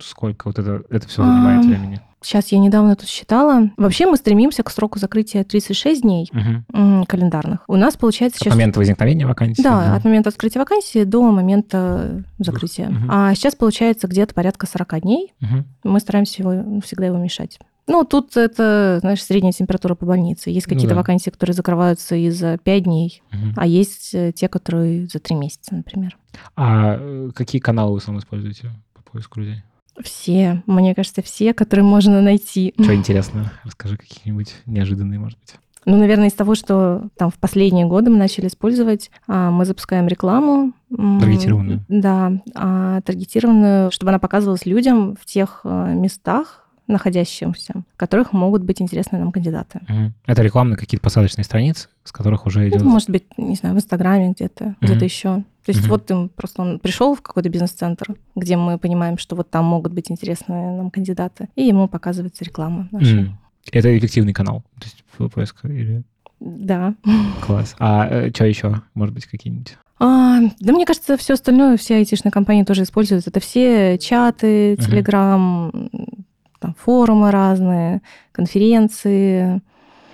сколько 0.00 0.48
вот 0.48 0.58
это, 0.58 0.82
это 0.90 1.06
все 1.06 1.22
занимает 1.22 1.64
а, 1.64 1.68
времени? 1.68 2.00
Сейчас 2.20 2.48
я 2.48 2.58
недавно 2.58 2.96
тут 2.96 3.08
считала. 3.08 3.70
Вообще 3.76 4.06
мы 4.06 4.16
стремимся 4.16 4.62
к 4.62 4.70
сроку 4.70 4.98
закрытия 4.98 5.44
36 5.44 6.02
дней 6.02 6.30
угу. 6.32 7.04
календарных. 7.06 7.60
У 7.68 7.76
нас 7.76 7.96
получается 7.96 8.38
от 8.38 8.40
сейчас... 8.44 8.52
От 8.52 8.58
момента 8.58 8.78
возникновения 8.80 9.26
вакансии? 9.26 9.62
Да, 9.62 9.84
да, 9.84 9.96
от 9.96 10.04
момента 10.04 10.30
открытия 10.30 10.58
вакансии 10.58 11.04
до 11.04 11.22
момента 11.30 12.24
закрытия. 12.38 12.88
Угу. 12.88 13.06
А 13.08 13.34
сейчас 13.34 13.54
получается 13.54 14.08
где-то 14.08 14.34
порядка 14.34 14.66
40 14.66 15.00
дней. 15.02 15.32
Угу. 15.40 15.64
Мы 15.84 16.00
стараемся 16.00 16.42
его, 16.42 16.80
всегда 16.80 17.06
его 17.06 17.18
мешать. 17.18 17.58
Ну, 17.88 18.04
тут 18.04 18.36
это, 18.36 18.98
знаешь, 19.00 19.22
средняя 19.22 19.52
температура 19.52 19.94
по 19.94 20.04
больнице. 20.04 20.50
Есть 20.50 20.66
ну 20.68 20.74
какие-то 20.74 20.94
ну, 20.94 20.98
да. 20.98 21.02
вакансии, 21.02 21.30
которые 21.30 21.54
закрываются 21.54 22.14
и 22.14 22.30
за 22.30 22.58
5 22.58 22.82
дней, 22.84 23.22
угу. 23.32 23.54
а 23.56 23.66
есть 23.66 24.14
э, 24.14 24.32
те, 24.32 24.48
которые 24.48 25.08
за 25.08 25.18
3 25.18 25.34
месяца, 25.36 25.74
например. 25.74 26.16
А 26.54 26.96
э, 27.00 27.30
какие 27.34 27.60
каналы 27.60 27.94
вы 27.94 28.00
сам 28.00 28.18
используете 28.18 28.70
по 28.92 29.02
поиску 29.12 29.40
людей? 29.40 29.62
Все, 30.02 30.62
мне 30.66 30.94
кажется, 30.94 31.22
все, 31.22 31.54
которые 31.54 31.84
можно 31.84 32.20
найти. 32.20 32.74
Что 32.78 32.94
интересно? 32.94 33.52
Расскажи 33.64 33.96
какие-нибудь 33.96 34.54
неожиданные, 34.66 35.18
может 35.18 35.38
быть. 35.38 35.56
Ну, 35.84 35.96
наверное, 35.96 36.28
из 36.28 36.34
того, 36.34 36.54
что 36.54 37.08
там 37.16 37.30
в 37.30 37.38
последние 37.38 37.86
годы 37.86 38.10
мы 38.10 38.18
начали 38.18 38.48
использовать, 38.48 39.10
а, 39.26 39.50
мы 39.50 39.64
запускаем 39.64 40.06
рекламу. 40.06 40.74
Таргетированную? 40.90 41.84
Да, 41.88 42.32
а, 42.54 43.00
таргетированную, 43.00 43.90
чтобы 43.90 44.10
она 44.10 44.18
показывалась 44.18 44.66
людям 44.66 45.16
в 45.18 45.24
тех 45.24 45.62
э, 45.64 45.94
местах, 45.94 46.67
находящимся, 46.88 47.84
в 47.94 47.96
которых 47.96 48.32
могут 48.32 48.62
быть 48.62 48.82
интересны 48.82 49.18
нам 49.18 49.30
кандидаты. 49.30 49.80
Угу. 49.88 50.12
Это 50.26 50.42
рекламные 50.42 50.76
какие-то 50.76 51.04
посадочные 51.04 51.44
страницы, 51.44 51.88
с 52.02 52.10
которых 52.10 52.46
уже 52.46 52.68
идет... 52.68 52.76
Это 52.76 52.84
может 52.84 53.10
быть, 53.10 53.24
не 53.36 53.54
знаю, 53.54 53.74
в 53.74 53.78
Инстаграме 53.78 54.32
где-то, 54.32 54.64
угу. 54.64 54.76
где-то 54.80 55.04
еще. 55.04 55.44
То 55.64 55.72
есть 55.72 55.82
угу. 55.82 55.90
вот 55.90 56.10
им 56.10 56.30
просто 56.30 56.62
он 56.62 56.78
пришел 56.78 57.14
в 57.14 57.20
какой-то 57.20 57.50
бизнес-центр, 57.50 58.14
где 58.34 58.56
мы 58.56 58.78
понимаем, 58.78 59.18
что 59.18 59.36
вот 59.36 59.50
там 59.50 59.66
могут 59.66 59.92
быть 59.92 60.10
интересные 60.10 60.76
нам 60.76 60.90
кандидаты, 60.90 61.48
и 61.54 61.64
ему 61.64 61.88
показывается 61.88 62.44
реклама 62.44 62.88
наша. 62.90 63.20
Угу. 63.20 63.28
Это 63.72 63.98
эффективный 63.98 64.32
канал, 64.32 64.64
то 64.80 64.86
есть 64.86 65.04
поиск 65.32 65.64
или... 65.64 66.02
Да. 66.40 66.94
Класс. 67.42 67.74
А 67.78 68.06
э, 68.08 68.30
что 68.30 68.46
еще? 68.46 68.80
Может 68.94 69.14
быть, 69.14 69.26
какие-нибудь? 69.26 69.76
А, 69.98 70.38
да 70.60 70.72
мне 70.72 70.86
кажется, 70.86 71.16
все 71.16 71.34
остальное, 71.34 71.76
все 71.76 71.96
айтишные 71.96 72.30
компании 72.30 72.62
тоже 72.62 72.84
используют. 72.84 73.26
Это 73.26 73.40
все 73.40 73.98
чаты, 73.98 74.76
Телеграм, 74.76 75.70
uh-huh 75.70 76.24
там 76.58 76.74
форумы 76.78 77.30
разные, 77.30 78.02
конференции, 78.32 79.60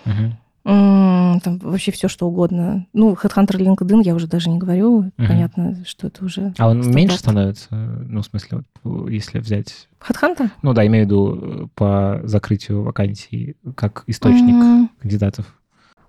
uh-huh. 0.05 1.41
там 1.41 1.59
вообще 1.59 1.93
все 1.93 2.09
что 2.09 2.27
угодно. 2.27 2.87
Ну, 2.93 3.13
Headhunter 3.15 3.57
LinkedIn 3.59 4.03
я 4.03 4.15
уже 4.15 4.27
даже 4.27 4.51
не 4.51 4.59
говорю, 4.59 5.03
uh-huh. 5.03 5.27
понятно, 5.27 5.85
что 5.87 6.09
это 6.09 6.25
уже... 6.25 6.53
А 6.59 6.69
он 6.69 6.83
стартап. 6.83 6.97
меньше 6.97 7.19
становится, 7.19 7.75
ну, 7.75 8.23
в 8.23 8.27
смысле, 8.27 8.63
вот, 8.83 9.11
если 9.11 9.39
взять... 9.39 9.89
Headhunter? 10.01 10.51
Ну 10.63 10.73
да, 10.73 10.87
имею 10.87 11.05
в 11.05 11.09
виду 11.09 11.39
э, 11.41 11.67
по 11.75 12.21
закрытию 12.25 12.83
вакансий 12.83 13.57
как 13.75 14.05
источник 14.07 14.55
uh-huh. 14.55 14.89
кандидатов. 15.01 15.61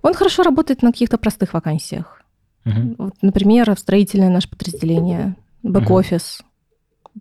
Он 0.01 0.13
хорошо 0.13 0.43
работает 0.43 0.81
на 0.83 0.91
каких-то 0.91 1.17
простых 1.17 1.53
вакансиях. 1.53 2.21
Uh-huh. 2.65 2.95
Вот, 2.97 3.13
например, 3.21 3.73
в 3.73 3.79
строительное 3.79 4.29
наше 4.29 4.49
подразделение, 4.49 5.35
бэк-офис. 5.63 6.41
Uh-huh 6.41 6.45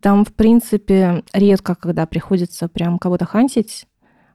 там, 0.01 0.25
в 0.25 0.33
принципе, 0.33 1.23
редко, 1.33 1.75
когда 1.75 2.07
приходится 2.07 2.69
прям 2.69 2.99
кого-то 2.99 3.25
хантить. 3.25 3.87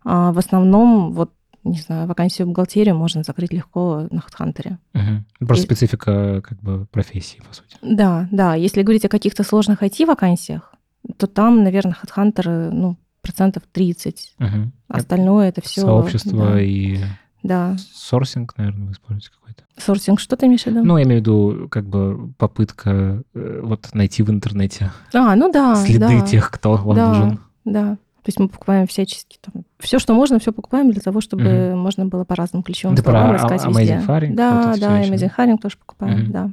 А 0.04 0.32
в 0.32 0.38
основном, 0.38 1.12
вот, 1.12 1.32
не 1.64 1.80
знаю, 1.80 2.08
вакансию 2.08 2.48
в 2.48 2.50
бухгалтерии 2.50 2.92
можно 2.92 3.24
закрыть 3.24 3.52
легко 3.52 4.08
на 4.10 4.20
HeadHunter. 4.20 4.78
Угу. 4.94 5.46
Просто 5.48 5.64
И... 5.64 5.66
специфика 5.66 6.42
как 6.42 6.60
бы 6.62 6.86
профессии, 6.92 7.42
по 7.48 7.54
сути. 7.54 7.78
Да, 7.82 8.28
да. 8.32 8.56
Если 8.56 8.82
говорить 8.82 9.06
о 9.06 9.10
каких-то 9.10 9.44
сложных 9.44 9.84
IT-вакансиях, 9.84 10.74
то 11.18 11.28
там, 11.28 11.64
наверное, 11.64 11.96
HeadHunter, 12.02 12.70
ну, 12.72 12.98
процентов 13.22 13.64
30. 13.72 14.36
Угу. 14.40 14.72
Остальное 14.88 15.50
это 15.50 15.62
все... 15.62 15.82
Сообщество 15.82 16.52
да. 16.52 16.62
и 16.62 17.00
да. 17.44 17.76
Сорсинг, 17.94 18.58
наверное, 18.58 18.88
вы 18.88 18.92
используете 18.92 19.32
какой-то. 19.32 19.64
Сорсинг, 19.78 20.20
что 20.20 20.36
ты 20.36 20.48
имеешь 20.48 20.64
в 20.64 20.68
виду? 20.68 20.84
Ну, 20.84 20.98
я 20.98 21.04
имею 21.04 21.20
в 21.20 21.22
виду, 21.22 21.68
как 21.70 21.86
бы, 21.86 22.34
попытка 22.38 23.24
э, 23.34 23.62
вот 23.64 23.90
найти 23.94 24.24
в 24.24 24.30
интернете 24.30 24.92
а, 25.14 25.36
ну 25.36 25.52
да, 25.52 25.76
следы 25.76 26.20
да. 26.20 26.26
тех, 26.26 26.52
кто 26.52 26.76
вам 26.76 26.96
да, 26.96 27.08
нужен. 27.08 27.40
Да, 27.66 27.96
то 27.96 28.28
есть 28.28 28.40
мы 28.40 28.50
покупаем 28.50 28.86
всячески 28.88 29.40
там 29.42 29.64
все, 29.80 29.98
что 29.98 30.14
можно, 30.14 30.40
все 30.40 30.52
покупаем 30.52 30.92
для 30.92 31.02
того, 31.02 31.22
чтобы 31.22 31.72
угу. 31.72 31.78
можно 31.78 32.06
было 32.06 32.26
по 32.26 32.36
разным 32.36 32.64
ключевым 32.64 32.96
да 32.96 33.02
словам 33.02 33.30
про 33.30 33.38
искать 33.38 33.66
Amazing 33.66 33.80
везде. 33.80 34.04
Hiring, 34.08 34.34
да, 34.36 34.68
вот 34.68 34.80
да, 34.80 35.02
Amazing 35.02 35.32
Hiring 35.36 35.58
тоже 35.58 35.78
покупаем, 35.78 36.24
угу. 36.24 36.32
да. 36.32 36.52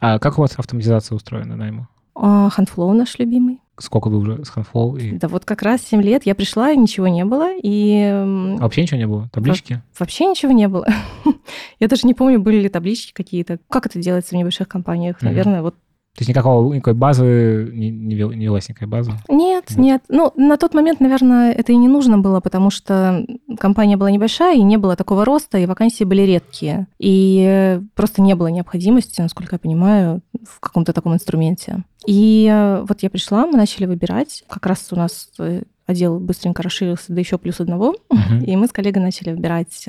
А 0.00 0.18
как 0.18 0.38
у 0.38 0.42
вас 0.42 0.54
автоматизация 0.56 1.16
устроена 1.16 1.56
найму? 1.56 1.88
А, 2.14 2.48
Huntflow 2.56 2.92
наш 2.92 3.18
любимый. 3.18 3.60
Сколько 3.78 4.08
вы 4.08 4.18
уже 4.18 4.44
с 4.44 4.52
Huntflow? 4.54 5.00
И... 5.00 5.12
Да 5.18 5.28
вот 5.28 5.44
как 5.44 5.62
раз 5.62 5.82
7 5.82 6.00
лет 6.00 6.26
я 6.26 6.34
пришла, 6.34 6.70
и 6.70 6.76
ничего 6.76 7.08
не 7.08 7.24
было. 7.24 7.50
И... 7.62 8.02
А 8.04 8.58
вообще 8.60 8.82
ничего 8.82 8.98
не 8.98 9.06
было? 9.06 9.28
Таблички? 9.32 9.74
Во- 9.74 9.82
вообще 10.00 10.26
ничего 10.26 10.52
не 10.52 10.68
было. 10.68 10.86
я 11.80 11.88
даже 11.88 12.06
не 12.06 12.14
помню, 12.14 12.40
были 12.40 12.60
ли 12.60 12.68
таблички 12.68 13.12
какие-то. 13.12 13.58
Как 13.68 13.86
это 13.86 13.98
делается 13.98 14.34
в 14.34 14.38
небольших 14.38 14.68
компаниях? 14.68 15.20
Наверное, 15.22 15.62
вот 15.62 15.74
то 16.14 16.20
есть 16.20 16.28
никакого, 16.28 16.72
никакой 16.72 16.94
базы, 16.94 17.70
не, 17.72 17.90
не, 17.90 18.14
не 18.14 18.44
велась 18.44 18.68
никакая 18.68 18.88
база? 18.88 19.18
Нет, 19.28 19.64
вот. 19.70 19.78
нет. 19.78 20.02
Ну, 20.08 20.32
на 20.36 20.56
тот 20.56 20.72
момент, 20.72 21.00
наверное, 21.00 21.50
это 21.50 21.72
и 21.72 21.76
не 21.76 21.88
нужно 21.88 22.18
было, 22.18 22.38
потому 22.38 22.70
что 22.70 23.26
компания 23.58 23.96
была 23.96 24.12
небольшая, 24.12 24.56
и 24.56 24.62
не 24.62 24.76
было 24.76 24.94
такого 24.94 25.24
роста, 25.24 25.58
и 25.58 25.66
вакансии 25.66 26.04
были 26.04 26.22
редкие. 26.22 26.86
И 27.00 27.80
просто 27.96 28.22
не 28.22 28.36
было 28.36 28.46
необходимости, 28.46 29.20
насколько 29.20 29.56
я 29.56 29.58
понимаю, 29.58 30.20
в 30.44 30.60
каком-то 30.60 30.92
таком 30.92 31.14
инструменте. 31.14 31.82
И 32.06 32.48
э, 32.48 32.84
вот 32.88 33.02
я 33.02 33.10
пришла, 33.10 33.46
мы 33.48 33.56
начали 33.56 33.86
выбирать. 33.86 34.44
Как 34.48 34.66
раз 34.66 34.86
у 34.92 34.96
нас 34.96 35.30
э, 35.40 35.62
отдел 35.84 36.20
быстренько 36.20 36.62
расширился 36.62 37.12
до 37.12 37.18
еще 37.18 37.38
плюс 37.38 37.58
одного, 37.58 37.96
uh-huh. 38.08 38.44
и 38.46 38.54
мы 38.54 38.68
с 38.68 38.72
коллегой 38.72 39.02
начали 39.02 39.32
выбирать, 39.32 39.88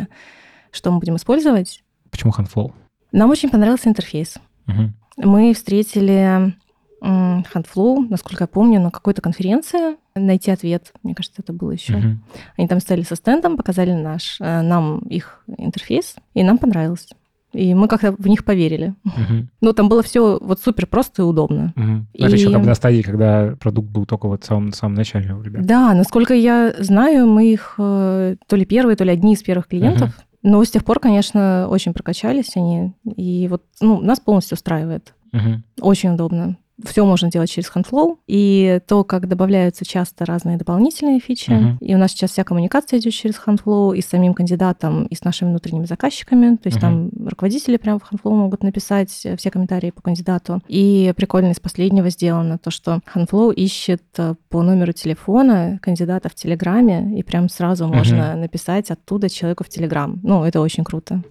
что 0.71 0.89
мы 0.89 0.97
будем 0.97 1.17
использовать. 1.17 1.83
Почему 2.09 2.31
Handflow? 2.31 2.71
Нам 3.11 3.29
очень 3.29 3.51
понравился 3.51 3.89
интерфейс. 3.89 4.37
Uh-huh. 4.67 4.89
Мы 5.17 5.53
встретили 5.53 6.53
Handflow, 7.01 8.07
насколько 8.09 8.43
я 8.43 8.47
помню, 8.47 8.79
на 8.81 8.89
какой-то 8.89 9.21
конференции 9.21 9.97
найти 10.15 10.51
ответ. 10.51 10.93
Мне 11.03 11.13
кажется, 11.13 11.41
это 11.41 11.53
было 11.53 11.71
еще. 11.71 11.93
Uh-huh. 11.93 12.15
Они 12.57 12.67
там 12.67 12.79
стояли 12.79 13.03
со 13.03 13.15
стендом, 13.15 13.57
показали 13.57 13.91
наш, 13.91 14.37
э, 14.39 14.61
нам 14.61 14.99
их 14.99 15.43
интерфейс, 15.57 16.15
и 16.33 16.43
нам 16.43 16.57
понравилось. 16.57 17.09
И 17.51 17.73
мы 17.73 17.87
как-то 17.87 18.11
в 18.11 18.27
них 18.27 18.43
поверили. 18.43 18.95
Uh-huh. 19.05 19.45
Ну, 19.61 19.73
там 19.73 19.89
было 19.89 20.03
все 20.03 20.37
вот 20.41 20.61
супер 20.61 20.87
просто 20.87 21.21
и 21.21 21.25
удобно. 21.25 21.73
Это 22.13 22.29
и... 22.29 22.39
еще 22.39 22.51
как 22.51 22.61
бы 22.61 22.67
на 22.67 22.75
стадии, 22.75 23.01
когда 23.01 23.55
продукт 23.59 23.89
был 23.89 24.05
только 24.05 24.27
вот 24.27 24.43
в 24.43 24.45
самом, 24.45 24.71
в 24.71 24.75
самом 24.75 24.95
начале 24.95 25.33
у 25.33 25.41
ребят. 25.41 25.65
Да, 25.65 25.93
насколько 25.93 26.33
я 26.33 26.73
знаю, 26.79 27.27
мы 27.27 27.51
их 27.51 27.75
э, 27.77 28.35
то 28.47 28.55
ли 28.55 28.65
первые, 28.65 28.95
то 28.95 29.03
ли 29.03 29.11
одни 29.11 29.33
из 29.33 29.43
первых 29.43 29.67
клиентов. 29.67 30.09
Uh-huh. 30.09 30.24
Но 30.47 30.63
с 30.63 30.69
тех 30.69 30.85
пор, 30.85 30.99
конечно, 30.99 31.67
очень 31.71 31.91
прокачались 31.91 32.55
они. 32.55 32.93
И 33.03 33.47
вот 33.47 33.63
ну, 33.81 33.99
нас 33.99 34.19
полностью 34.19 34.55
устраивает. 34.55 35.15
Uh-huh. 35.33 35.57
Очень 35.81 36.11
удобно 36.11 36.55
все 36.83 37.05
можно 37.05 37.29
делать 37.31 37.49
через 37.49 37.71
Handflow, 37.73 38.17
и 38.27 38.79
то, 38.87 39.03
как 39.03 39.27
добавляются 39.27 39.85
часто 39.85 40.25
разные 40.25 40.57
дополнительные 40.57 41.19
фичи. 41.19 41.49
Uh-huh. 41.51 41.77
И 41.79 41.95
у 41.95 41.97
нас 41.97 42.11
сейчас 42.11 42.31
вся 42.31 42.43
коммуникация 42.43 42.99
идет 42.99 43.13
через 43.13 43.35
Handflow 43.45 43.95
и 43.95 44.01
с 44.01 44.07
самим 44.07 44.33
кандидатом, 44.33 45.05
и 45.05 45.15
с 45.15 45.23
нашими 45.23 45.49
внутренними 45.49 45.85
заказчиками. 45.85 46.57
То 46.57 46.67
есть 46.67 46.77
uh-huh. 46.77 46.81
там 46.81 47.09
руководители 47.27 47.77
прямо 47.77 47.99
в 47.99 48.11
Handflow 48.11 48.31
могут 48.31 48.63
написать 48.63 49.09
все 49.09 49.51
комментарии 49.51 49.91
по 49.91 50.01
кандидату. 50.01 50.61
И 50.67 51.13
прикольно 51.15 51.51
из 51.51 51.59
последнего 51.59 52.09
сделано 52.09 52.57
то, 52.57 52.71
что 52.71 52.99
Handflow 53.13 53.53
ищет 53.53 54.03
э, 54.17 54.35
по 54.49 54.61
номеру 54.61 54.91
телефона 54.91 55.79
кандидата 55.81 56.29
в 56.29 56.35
Телеграме, 56.35 57.17
и 57.17 57.23
прям 57.23 57.49
сразу 57.49 57.85
uh-huh. 57.85 57.95
можно 57.95 58.35
написать 58.35 58.91
оттуда 58.91 59.29
человеку 59.29 59.63
в 59.63 59.69
Телеграм. 59.69 60.19
Ну, 60.23 60.43
это 60.43 60.59
очень 60.59 60.83
круто. 60.83 61.23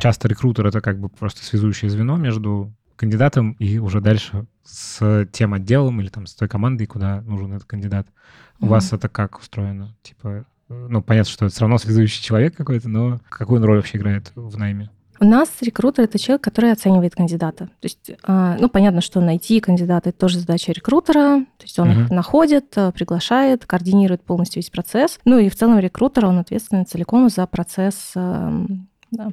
Часто 0.00 0.28
рекрутер 0.28 0.66
это 0.66 0.80
как 0.80 0.98
бы 0.98 1.08
просто 1.08 1.44
связующее 1.44 1.90
звено 1.90 2.16
между 2.16 2.72
кандидатом 2.96 3.52
и 3.52 3.78
уже 3.78 4.00
дальше 4.00 4.46
с 4.64 5.26
тем 5.32 5.54
отделом 5.54 6.00
или 6.00 6.08
там 6.08 6.26
с 6.26 6.34
той 6.34 6.48
командой, 6.48 6.86
куда 6.86 7.22
нужен 7.22 7.52
этот 7.52 7.66
кандидат. 7.66 8.06
У 8.58 8.64
mm-hmm. 8.64 8.68
вас 8.68 8.92
это 8.92 9.08
как 9.08 9.38
устроено? 9.38 9.94
Типа, 10.02 10.44
ну, 10.68 11.02
понятно, 11.02 11.30
что 11.30 11.46
это 11.46 11.54
все 11.54 11.62
равно 11.62 11.78
связующий 11.78 12.22
человек 12.22 12.56
какой-то, 12.56 12.88
но 12.88 13.20
какую 13.28 13.60
он 13.60 13.64
роль 13.64 13.76
вообще 13.78 13.98
играет 13.98 14.32
в 14.34 14.56
найме? 14.58 14.90
У 15.22 15.24
нас 15.26 15.50
рекрутер 15.60 16.04
это 16.04 16.18
человек, 16.18 16.42
который 16.42 16.72
оценивает 16.72 17.14
кандидата. 17.14 17.66
То 17.66 17.84
есть, 17.84 18.10
а, 18.22 18.56
ну, 18.58 18.70
понятно, 18.70 19.02
что 19.02 19.20
найти 19.20 19.60
кандидата 19.60 20.08
это 20.08 20.18
тоже 20.18 20.38
задача 20.38 20.72
рекрутера. 20.72 21.44
То 21.58 21.64
есть 21.64 21.78
он 21.78 21.90
uh-huh. 21.90 22.04
их 22.04 22.10
находит, 22.10 22.72
а, 22.76 22.90
приглашает, 22.90 23.66
координирует 23.66 24.22
полностью 24.22 24.62
весь 24.62 24.70
процесс. 24.70 25.18
Ну 25.26 25.38
и 25.38 25.50
в 25.50 25.56
целом 25.56 25.78
рекрутер, 25.78 26.24
он 26.24 26.38
ответственен 26.38 26.86
целиком 26.86 27.28
за 27.28 27.46
процесс 27.46 28.14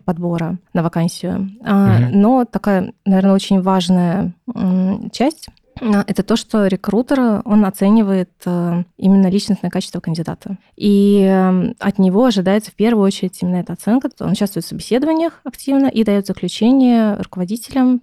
подбора 0.05 0.57
на 0.73 0.83
вакансию. 0.83 1.51
Угу. 1.59 2.17
Но 2.17 2.45
такая, 2.45 2.93
наверное, 3.05 3.33
очень 3.33 3.61
важная 3.61 4.33
часть 5.11 5.49
а, 5.81 6.03
это 6.07 6.23
то, 6.23 6.35
что 6.35 6.67
рекрутер, 6.67 7.41
он 7.45 7.65
оценивает 7.65 8.31
э, 8.45 8.83
именно 8.97 9.27
личностное 9.27 9.69
качество 9.69 9.99
кандидата. 9.99 10.57
И 10.75 11.21
эм, 11.21 11.75
от 11.79 11.99
него 11.99 12.25
ожидается 12.25 12.71
в 12.71 12.75
первую 12.75 13.05
очередь 13.05 13.37
именно 13.41 13.57
эта 13.57 13.73
оценка. 13.73 14.09
Он 14.19 14.31
участвует 14.31 14.65
в 14.65 14.69
собеседованиях 14.69 15.41
активно 15.43 15.87
и 15.87 16.03
дает 16.03 16.27
заключение 16.27 17.15
руководителям 17.15 18.01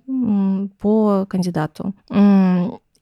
по 0.79 1.27
кандидату. 1.29 1.95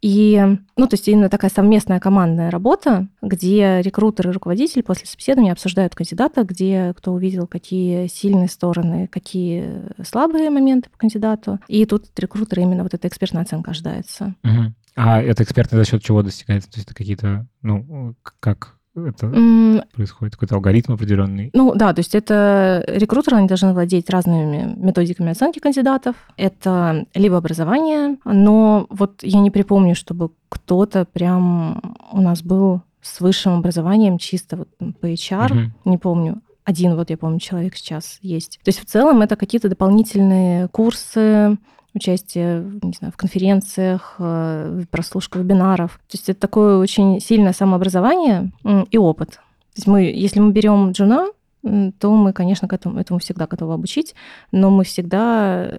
И, 0.03 0.45
ну, 0.77 0.87
то 0.89 0.95
есть 0.95 1.07
именно 1.07 1.29
такая 1.29 1.51
совместная 1.51 2.01
командная 2.01 2.51
работа, 2.51 3.07
где 3.23 3.81
рекрутер 3.83 4.29
и 4.29 4.33
руководитель 4.33 4.83
после 4.83 5.07
собеседования 5.07 5.53
обсуждают 5.53 5.95
кандидата, 5.95 6.43
где 6.43 6.93
кто 6.97 7.13
увидел 7.13 7.47
какие 7.47 8.09
сильные 8.09 8.49
стороны, 8.49 9.07
какие 9.07 9.85
слабые 10.05 10.51
моменты 10.51 10.91
по 10.91 10.99
кандидату. 10.99 11.61
И 11.69 11.87
тут 11.87 12.07
от 12.07 12.63
именно 12.65 12.83
вот 12.83 12.95
эта 12.95 13.07
экспертная 13.07 13.43
оценка 13.43 13.71
ожидается. 13.71 14.35
Угу. 14.43 14.75
А 14.97 15.23
это 15.23 15.45
экспертная 15.45 15.85
за 15.85 15.89
счет 15.89 16.03
чего 16.03 16.23
достигается? 16.23 16.69
То 16.71 16.79
есть 16.79 16.89
это 16.89 16.97
какие-то, 16.97 17.47
ну, 17.63 18.17
как 18.41 18.77
это 18.95 19.27
mm. 19.27 19.85
происходит? 19.93 20.35
Какой-то 20.35 20.57
алгоритм 20.57 20.93
определенный? 20.93 21.51
Ну 21.55 21.75
да, 21.75 21.93
то 21.93 22.01
есть 22.01 22.15
это 22.15 22.85
рекрутеры, 22.87 23.37
они 23.39 23.49
должны 23.49 23.73
владеть 23.73 24.11
разными 24.11 24.75
методиками 24.77 25.31
оценки 25.31 25.59
кандидатов. 25.59 26.17
Это 26.37 27.07
либо 27.15 27.39
образование, 27.39 28.19
но 28.25 28.87
вот 28.91 29.23
я 29.23 29.41
не 29.41 29.51
припомню, 29.51 29.95
чтобы 29.95 30.31
кто-то 30.49 31.07
прям 31.07 31.97
у 32.13 32.21
нас 32.21 32.43
был 32.43 32.83
с 33.01 33.21
высшим 33.21 33.55
образованием 33.55 34.19
чисто 34.19 34.57
вот 34.57 34.69
по 35.01 35.07
HR, 35.07 35.51
mm-hmm. 35.51 35.71
не 35.87 35.99
помню. 35.99 36.41
Один 36.65 36.95
вот, 36.95 37.11
я 37.11 37.17
помню, 37.17 37.41
человек 37.41 37.75
сейчас 37.77 38.19
есть. 38.23 38.61
То 38.63 38.69
есть 38.69 38.81
в 38.81 38.85
целом 38.85 39.23
это 39.23 39.35
какие-то 39.35 39.69
дополнительные 39.69 40.69
курсы, 40.69 41.57
участие, 41.95 42.63
не 42.83 42.93
знаю, 42.93 43.13
в 43.13 43.17
конференциях, 43.17 44.17
э, 44.19 44.85
прослушка 44.91 45.39
вебинаров. 45.39 46.01
То 46.09 46.17
есть 46.17 46.29
это 46.29 46.41
такое 46.41 46.79
очень 46.79 47.21
сильное 47.21 47.53
самообразование 47.53 48.51
и 48.91 48.99
опыт. 48.99 49.31
То 49.31 49.77
есть 49.77 49.87
мы, 49.87 50.03
если 50.03 50.41
мы 50.41 50.53
берем 50.53 50.93
джуна, 50.93 51.29
то 51.63 52.15
мы, 52.15 52.33
конечно, 52.33 52.69
к 52.69 52.73
этому, 52.73 52.99
этому 52.99 53.21
всегда 53.21 53.47
готовы 53.47 53.75
обучить, 53.75 54.15
но 54.51 54.71
мы 54.71 54.85
всегда 54.85 55.71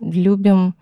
любим 0.00 0.74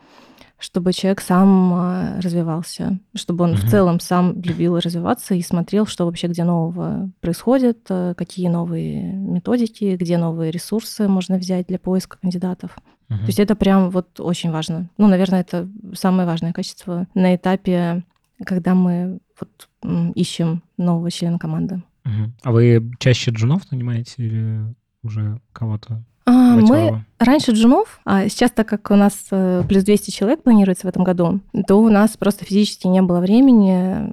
чтобы 0.61 0.93
человек 0.93 1.21
сам 1.21 1.73
а, 1.73 2.21
развивался, 2.21 2.99
чтобы 3.15 3.45
он 3.45 3.53
mm-hmm. 3.53 3.67
в 3.67 3.71
целом 3.71 4.01
сам 4.01 4.41
любил 4.43 4.77
развиваться 4.77 5.35
и 5.35 5.43
смотрел, 5.43 5.87
что 5.87 6.05
вообще 6.05 6.27
где 6.27 6.43
нового 6.43 7.11
происходит, 7.21 7.87
э, 7.91 8.15
какие 8.17 8.49
новые 8.49 9.13
методики, 9.13 9.97
где 9.97 10.19
новые 10.19 10.51
ресурсы 10.51 11.07
можно 11.07 11.37
взять 11.37 11.69
для 11.69 11.79
поиска 11.79 12.19
кандидатов. 12.19 12.77
Mm-hmm. 13.11 13.19
То 13.21 13.27
есть 13.27 13.41
это 13.41 13.57
прям 13.57 13.91
вот 13.91 14.21
очень 14.21 14.51
важно. 14.51 14.91
Ну, 14.99 15.09
наверное, 15.09 15.41
это 15.41 15.69
самое 15.95 16.27
важное 16.27 16.53
качество 16.53 17.07
на 17.15 17.35
этапе, 17.35 18.05
когда 18.45 18.75
мы 18.75 19.19
вот 19.41 19.69
ищем 20.15 20.63
нового 20.77 21.11
члена 21.11 21.39
команды. 21.39 21.83
Mm-hmm. 22.05 22.31
А 22.43 22.53
вы 22.53 22.91
чаще 22.99 23.31
джунов 23.31 23.71
нанимаете 23.71 24.15
или 24.19 24.75
уже 25.03 25.41
кого-то? 25.53 26.03
А, 26.27 26.57
мы 26.57 27.05
раньше 27.19 27.53
джунов, 27.53 28.01
а 28.05 28.29
сейчас, 28.29 28.51
так 28.51 28.69
как 28.69 28.91
у 28.91 28.97
нас 28.97 29.15
э, 29.31 29.65
плюс 29.67 29.83
200 29.83 30.11
человек 30.11 30.43
планируется 30.43 30.87
в 30.87 30.91
этом 30.91 31.03
году, 31.03 31.41
то 31.67 31.77
у 31.77 31.89
нас 31.89 32.19
просто 32.19 32.45
физически 32.45 32.87
не 32.87 33.01
было 33.01 33.21
времени 33.21 34.13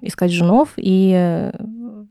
искать 0.00 0.30
джунов 0.30 0.72
и 0.76 1.52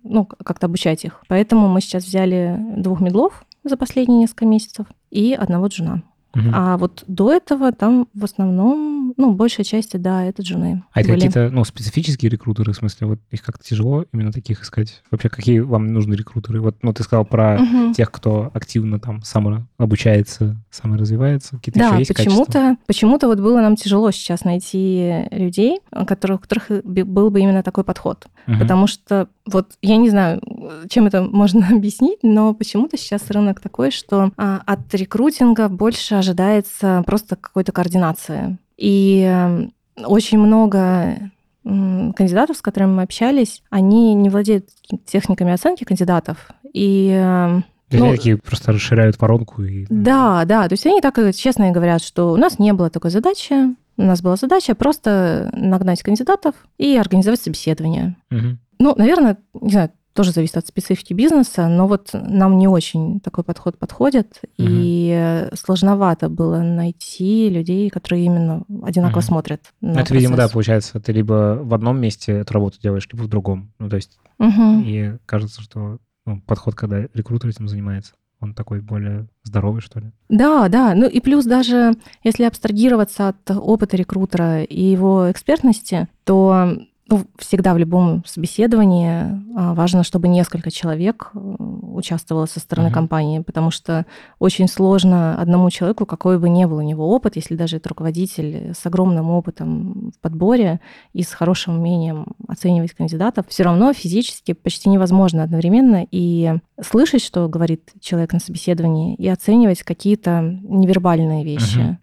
ну, 0.04 0.26
как-то 0.26 0.68
обучать 0.68 1.06
их. 1.06 1.24
Поэтому 1.28 1.68
мы 1.70 1.82
сейчас 1.82 2.06
взяли 2.06 2.56
двух 2.78 3.02
медлов 3.02 3.44
за 3.64 3.78
последние 3.78 4.20
несколько 4.20 4.46
месяцев 4.46 4.86
и 5.10 5.34
одного 5.34 5.68
джуна. 5.68 6.04
Угу. 6.36 6.50
А 6.54 6.78
вот 6.78 7.04
до 7.08 7.32
этого 7.32 7.72
там 7.72 8.08
в 8.14 8.24
основном, 8.24 9.11
ну, 9.22 9.34
большая 9.34 9.64
часть, 9.64 10.00
да, 10.02 10.26
это 10.26 10.42
джуны. 10.42 10.84
А 10.92 11.02
это 11.02 11.14
какие-то, 11.14 11.50
ну, 11.52 11.64
специфические 11.64 12.32
рекрутеры, 12.32 12.74
в 12.74 12.76
смысле, 12.76 13.08
вот 13.08 13.20
их 13.30 13.44
как-то 13.44 13.64
тяжело 13.64 14.06
именно 14.12 14.32
таких 14.32 14.64
искать? 14.64 15.04
Вообще, 15.12 15.30
какие 15.30 15.60
вам 15.60 15.94
нужны 15.94 16.16
рекрутеры? 16.16 16.60
Вот, 16.60 16.78
ну, 16.82 16.92
ты 16.92 17.04
сказал 17.04 17.24
про 17.24 17.62
угу. 17.62 17.94
тех, 17.94 18.12
кто 18.12 18.50
активно 18.54 19.00
там 19.00 19.22
самообучается, 19.22 20.58
саморазвивается. 20.72 21.58
Какие-то 21.58 21.80
да, 21.80 21.88
еще 21.90 22.00
есть 22.00 22.16
почему-то, 22.16 22.78
почему-то 22.88 23.28
вот 23.28 23.40
было 23.40 23.62
нам 23.62 23.76
тяжело 23.76 24.10
сейчас 24.10 24.44
найти 24.44 25.28
людей, 25.30 25.80
у 25.92 26.06
которых, 26.06 26.40
у 26.40 26.42
которых 26.42 26.84
был 26.84 27.30
бы 27.30 27.40
именно 27.40 27.62
такой 27.62 27.84
подход. 27.84 28.26
Угу. 28.48 28.58
Потому 28.58 28.88
что 28.88 29.28
вот 29.46 29.74
я 29.84 29.98
не 29.98 30.10
знаю, 30.10 30.42
чем 30.90 31.06
это 31.06 31.22
можно 31.22 31.68
объяснить, 31.72 32.20
но 32.24 32.54
почему-то 32.54 32.98
сейчас 32.98 33.30
рынок 33.30 33.60
такой, 33.60 33.92
что 33.92 34.32
а, 34.38 34.62
от 34.66 34.94
рекрутинга 34.96 35.70
больше 35.70 36.16
ожидается 36.16 37.04
просто 37.06 37.36
какой-то 37.36 37.72
координации. 37.72 38.58
И 38.82 39.22
эм, 39.22 39.74
очень 39.96 40.40
много 40.40 41.32
кандидатов, 41.64 42.58
с 42.58 42.62
которыми 42.64 42.96
мы 42.96 43.04
общались, 43.04 43.62
они 43.70 44.16
не 44.16 44.30
владеют 44.30 44.70
техниками 45.06 45.54
оценки 45.54 45.84
кандидатов. 45.84 46.50
И 46.74 47.10
эм, 47.12 47.64
ну, 47.92 48.12
такие 48.12 48.38
просто 48.38 48.72
расширяют 48.72 49.22
воронку. 49.22 49.62
И... 49.62 49.86
Да, 49.88 50.46
да. 50.46 50.68
То 50.68 50.74
есть 50.74 50.88
они 50.88 51.00
так 51.00 51.20
честно 51.36 51.70
и 51.70 51.72
говорят, 51.72 52.02
что 52.02 52.32
у 52.32 52.38
нас 52.38 52.58
не 52.58 52.74
было 52.74 52.90
такой 52.90 53.12
задачи. 53.12 53.54
У 53.98 54.04
нас 54.04 54.24
была 54.24 54.36
задача 54.36 54.74
просто 54.74 55.52
нагнать 55.54 56.02
кандидатов 56.02 56.56
и 56.80 56.98
организовать 56.98 57.42
собеседование. 57.42 58.16
Угу. 58.32 58.58
Ну, 58.80 58.96
наверное, 58.98 59.38
не 59.62 59.72
знаю, 59.72 59.92
тоже 60.14 60.32
зависит 60.32 60.58
от 60.58 60.68
специфики 60.68 61.14
бизнеса, 61.14 61.68
но 61.68 61.88
вот 61.88 62.10
нам 62.14 62.58
не 62.58 62.68
очень 62.68 63.20
такой 63.20 63.44
подход 63.44 63.78
подходит, 63.78 64.40
угу. 64.44 64.50
и 64.58 65.48
сложновато 65.54 66.30
было 66.30 66.62
найти 66.62 67.50
людей, 67.50 67.90
которые 67.90 68.26
именно 68.26 68.64
одинаково 68.84 69.20
угу. 69.20 69.26
смотрят 69.26 69.62
на 69.80 69.92
Это, 69.92 70.00
процесс. 70.00 70.18
видимо, 70.18 70.38
да, 70.38 70.50
получается, 70.50 71.00
ты 71.00 71.12
либо 71.12 71.60
в 71.62 71.74
одном 71.74 72.00
месте 72.00 72.34
эту 72.34 72.54
работу 72.54 72.80
делаешь, 72.82 73.08
либо 73.12 73.24
в 73.24 73.28
другом. 73.28 73.72
Ну, 73.80 73.90
то 73.90 73.96
есть, 73.96 74.18
угу. 74.38 74.82
и 74.84 75.18
кажется, 75.26 75.62
что 75.62 76.00
ну, 76.26 76.42
подход, 76.42 76.76
когда 76.76 77.02
рекрутер 77.14 77.50
этим 77.50 77.68
занимается, 77.68 78.14
он 78.42 78.54
такой 78.54 78.82
более 78.82 79.28
здоровый, 79.44 79.82
что 79.82 80.00
ли. 80.00 80.12
Да, 80.28 80.68
да. 80.68 80.96
Ну 80.96 81.08
и 81.08 81.20
плюс 81.20 81.46
даже 81.46 81.94
если 82.24 82.44
абстрагироваться 82.44 83.30
от 83.30 83.52
опыта 83.52 83.96
рекрутера 83.96 84.64
и 84.64 84.82
его 84.82 85.30
экспертности, 85.32 86.08
то 86.24 86.76
ну, 87.08 87.26
всегда 87.38 87.74
в 87.74 87.78
любом 87.78 88.24
собеседовании 88.26 89.58
а, 89.58 89.74
важно, 89.74 90.04
чтобы 90.04 90.28
несколько 90.28 90.72
человек 90.72 91.32
участвовало 91.34 92.46
со 92.46 92.60
стороны 92.60 92.88
uh-huh. 92.88 92.94
компании, 92.94 93.40
потому 93.40 93.70
что 93.70 94.06
очень 94.40 94.68
сложно 94.68 95.36
одному 95.40 95.70
человеку, 95.70 96.06
какой 96.06 96.40
бы 96.40 96.48
ни 96.48 96.64
был 96.66 96.78
у 96.78 96.82
него 96.82 97.10
опыт, 97.10 97.36
если 97.36 97.56
даже 97.56 97.78
это 97.78 97.90
руководитель 97.90 98.74
с 98.74 98.86
огромным 98.86 99.30
опытом 99.30 100.12
в 100.16 100.20
подборе 100.22 100.80
и 101.12 101.24
с 101.24 101.32
хорошим 101.34 101.80
умением 101.80 102.28
оценивать 102.48 102.94
кандидатов, 102.94 103.46
все 103.50 103.64
равно 103.64 103.92
физически 103.94 104.54
почти 104.54 104.90
невозможно 104.90 105.44
одновременно 105.44 106.08
и 106.10 106.54
слышать, 106.82 107.24
что 107.24 107.50
говорит 107.50 107.92
человек 108.00 108.32
на 108.32 108.40
собеседовании, 108.40 109.16
и 109.16 109.28
оценивать 109.28 109.84
какие-то 109.84 110.42
невербальные 110.42 111.44
вещи. 111.44 111.78
Uh-huh. 111.78 111.98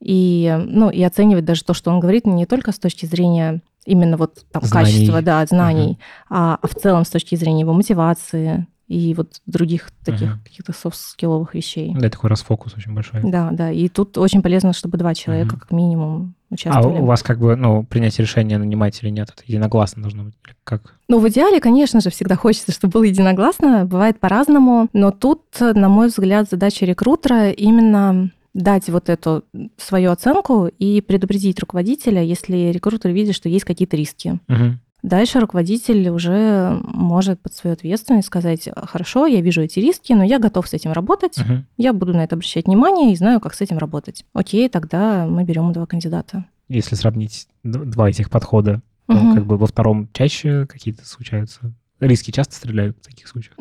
И, 0.00 0.54
ну, 0.66 0.90
и 0.90 1.02
оценивать 1.02 1.46
даже 1.46 1.64
то, 1.64 1.72
что 1.72 1.90
он 1.90 1.98
говорит, 1.98 2.26
не 2.26 2.44
только 2.44 2.72
с 2.72 2.78
точки 2.78 3.06
зрения 3.06 3.62
именно 3.84 4.16
вот 4.16 4.44
там 4.50 4.62
знаний. 4.62 4.92
качества, 4.92 5.22
да, 5.22 5.44
знаний, 5.46 5.98
uh-huh. 5.98 6.26
а, 6.30 6.58
а 6.60 6.66
в 6.66 6.74
целом 6.74 7.04
с 7.04 7.10
точки 7.10 7.34
зрения 7.34 7.60
его 7.60 7.72
мотивации 7.72 8.66
и 8.86 9.14
вот 9.14 9.40
других 9.46 9.90
таких 10.04 10.34
uh-huh. 10.34 10.44
каких-то 10.44 10.72
софт-скилловых 10.72 11.54
вещей. 11.54 11.94
Да, 11.98 12.10
такой 12.10 12.28
расфокус 12.28 12.74
очень 12.76 12.92
большой. 12.92 13.22
Да, 13.22 13.50
да, 13.50 13.70
и 13.70 13.88
тут 13.88 14.18
очень 14.18 14.42
полезно, 14.42 14.72
чтобы 14.72 14.98
два 14.98 15.14
человека 15.14 15.56
uh-huh. 15.56 15.60
как 15.60 15.70
минимум 15.70 16.34
а 16.50 16.54
участвовали. 16.54 16.98
А 16.98 17.00
у 17.00 17.06
вас 17.06 17.22
как 17.22 17.38
бы, 17.38 17.56
ну, 17.56 17.84
принятие 17.84 18.26
решения, 18.26 18.58
нанимать 18.58 19.02
или 19.02 19.10
нет, 19.10 19.30
это 19.30 19.42
единогласно 19.46 20.02
должно 20.02 20.24
быть? 20.24 20.34
Как? 20.64 20.94
Ну, 21.08 21.18
в 21.18 21.28
идеале, 21.28 21.60
конечно 21.60 22.00
же, 22.00 22.10
всегда 22.10 22.36
хочется, 22.36 22.72
чтобы 22.72 22.92
было 22.92 23.04
единогласно, 23.04 23.86
бывает 23.86 24.20
по-разному, 24.20 24.88
но 24.92 25.10
тут, 25.10 25.42
на 25.60 25.88
мой 25.88 26.08
взгляд, 26.08 26.48
задача 26.50 26.84
рекрутера 26.84 27.50
именно 27.50 28.30
дать 28.54 28.88
вот 28.88 29.08
эту 29.08 29.44
свою 29.76 30.12
оценку 30.12 30.66
и 30.66 31.00
предупредить 31.00 31.60
руководителя, 31.60 32.22
если 32.22 32.70
рекрутер 32.72 33.10
видит, 33.10 33.34
что 33.34 33.48
есть 33.48 33.64
какие-то 33.64 33.96
риски. 33.96 34.40
Угу. 34.48 34.78
Дальше 35.02 35.38
руководитель 35.38 36.08
уже 36.08 36.80
может 36.82 37.38
под 37.38 37.52
свою 37.52 37.74
ответственность 37.74 38.26
сказать, 38.26 38.70
хорошо, 38.74 39.26
я 39.26 39.42
вижу 39.42 39.60
эти 39.60 39.78
риски, 39.78 40.14
но 40.14 40.24
я 40.24 40.38
готов 40.38 40.66
с 40.66 40.72
этим 40.72 40.92
работать, 40.92 41.36
угу. 41.38 41.64
я 41.76 41.92
буду 41.92 42.14
на 42.14 42.24
это 42.24 42.36
обращать 42.36 42.66
внимание 42.66 43.12
и 43.12 43.16
знаю, 43.16 43.38
как 43.40 43.52
с 43.52 43.60
этим 43.60 43.76
работать. 43.76 44.24
Окей, 44.32 44.68
тогда 44.70 45.26
мы 45.26 45.44
берем 45.44 45.72
два 45.72 45.84
кандидата. 45.84 46.46
Если 46.68 46.94
сравнить 46.94 47.48
два 47.62 48.08
этих 48.08 48.30
подхода, 48.30 48.80
то 49.06 49.14
угу. 49.14 49.34
как 49.34 49.44
бы 49.44 49.58
во 49.58 49.66
втором 49.66 50.08
чаще 50.14 50.66
какие-то 50.66 51.06
случаются? 51.06 51.74
Риски 52.00 52.30
часто 52.30 52.54
стреляют 52.54 52.96
в 53.02 53.06
таких 53.06 53.28
случаях? 53.28 53.56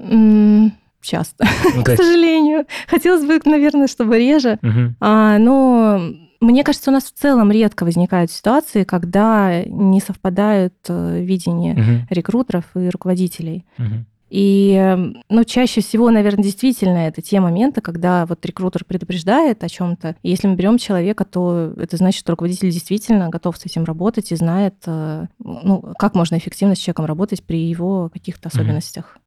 Часто, 1.03 1.45
ну, 1.75 1.83
к 1.83 1.95
сожалению. 1.95 2.65
Хотелось 2.87 3.25
бы, 3.25 3.39
наверное, 3.45 3.87
чтобы 3.87 4.17
реже. 4.17 4.59
Угу. 4.61 4.95
А, 4.99 5.37
но 5.37 6.01
мне 6.43 6.63
кажется, 6.63 6.89
у 6.89 6.93
нас 6.93 7.05
в 7.05 7.13
целом 7.13 7.51
редко 7.51 7.83
возникают 7.83 8.31
ситуации, 8.31 8.83
когда 8.83 9.63
не 9.65 10.01
совпадают 10.01 10.73
э, 10.89 11.21
видения 11.21 11.73
угу. 11.73 12.07
рекрутеров 12.09 12.65
и 12.75 12.89
руководителей. 12.89 13.65
Угу. 13.77 14.05
И, 14.33 14.97
ну, 15.29 15.43
чаще 15.43 15.81
всего, 15.81 16.09
наверное, 16.09 16.43
действительно 16.43 16.97
это 17.07 17.21
те 17.21 17.39
моменты, 17.39 17.81
когда 17.81 18.25
вот 18.25 18.43
рекрутер 18.43 18.83
предупреждает 18.83 19.63
о 19.63 19.69
чем-то. 19.69 20.15
И 20.23 20.29
если 20.31 20.47
мы 20.47 20.55
берем 20.55 20.79
человека, 20.79 21.23
то 21.23 21.73
это 21.77 21.97
значит, 21.97 22.21
что 22.21 22.31
руководитель 22.31 22.71
действительно 22.71 23.29
готов 23.29 23.57
с 23.57 23.65
этим 23.67 23.83
работать 23.83 24.31
и 24.31 24.35
знает, 24.35 24.73
э, 24.87 25.27
ну, 25.37 25.93
как 25.99 26.15
можно 26.15 26.35
эффективно 26.35 26.73
с 26.73 26.79
человеком 26.79 27.05
работать 27.05 27.43
при 27.43 27.59
его 27.59 28.09
каких-то 28.11 28.49
особенностях. 28.49 29.19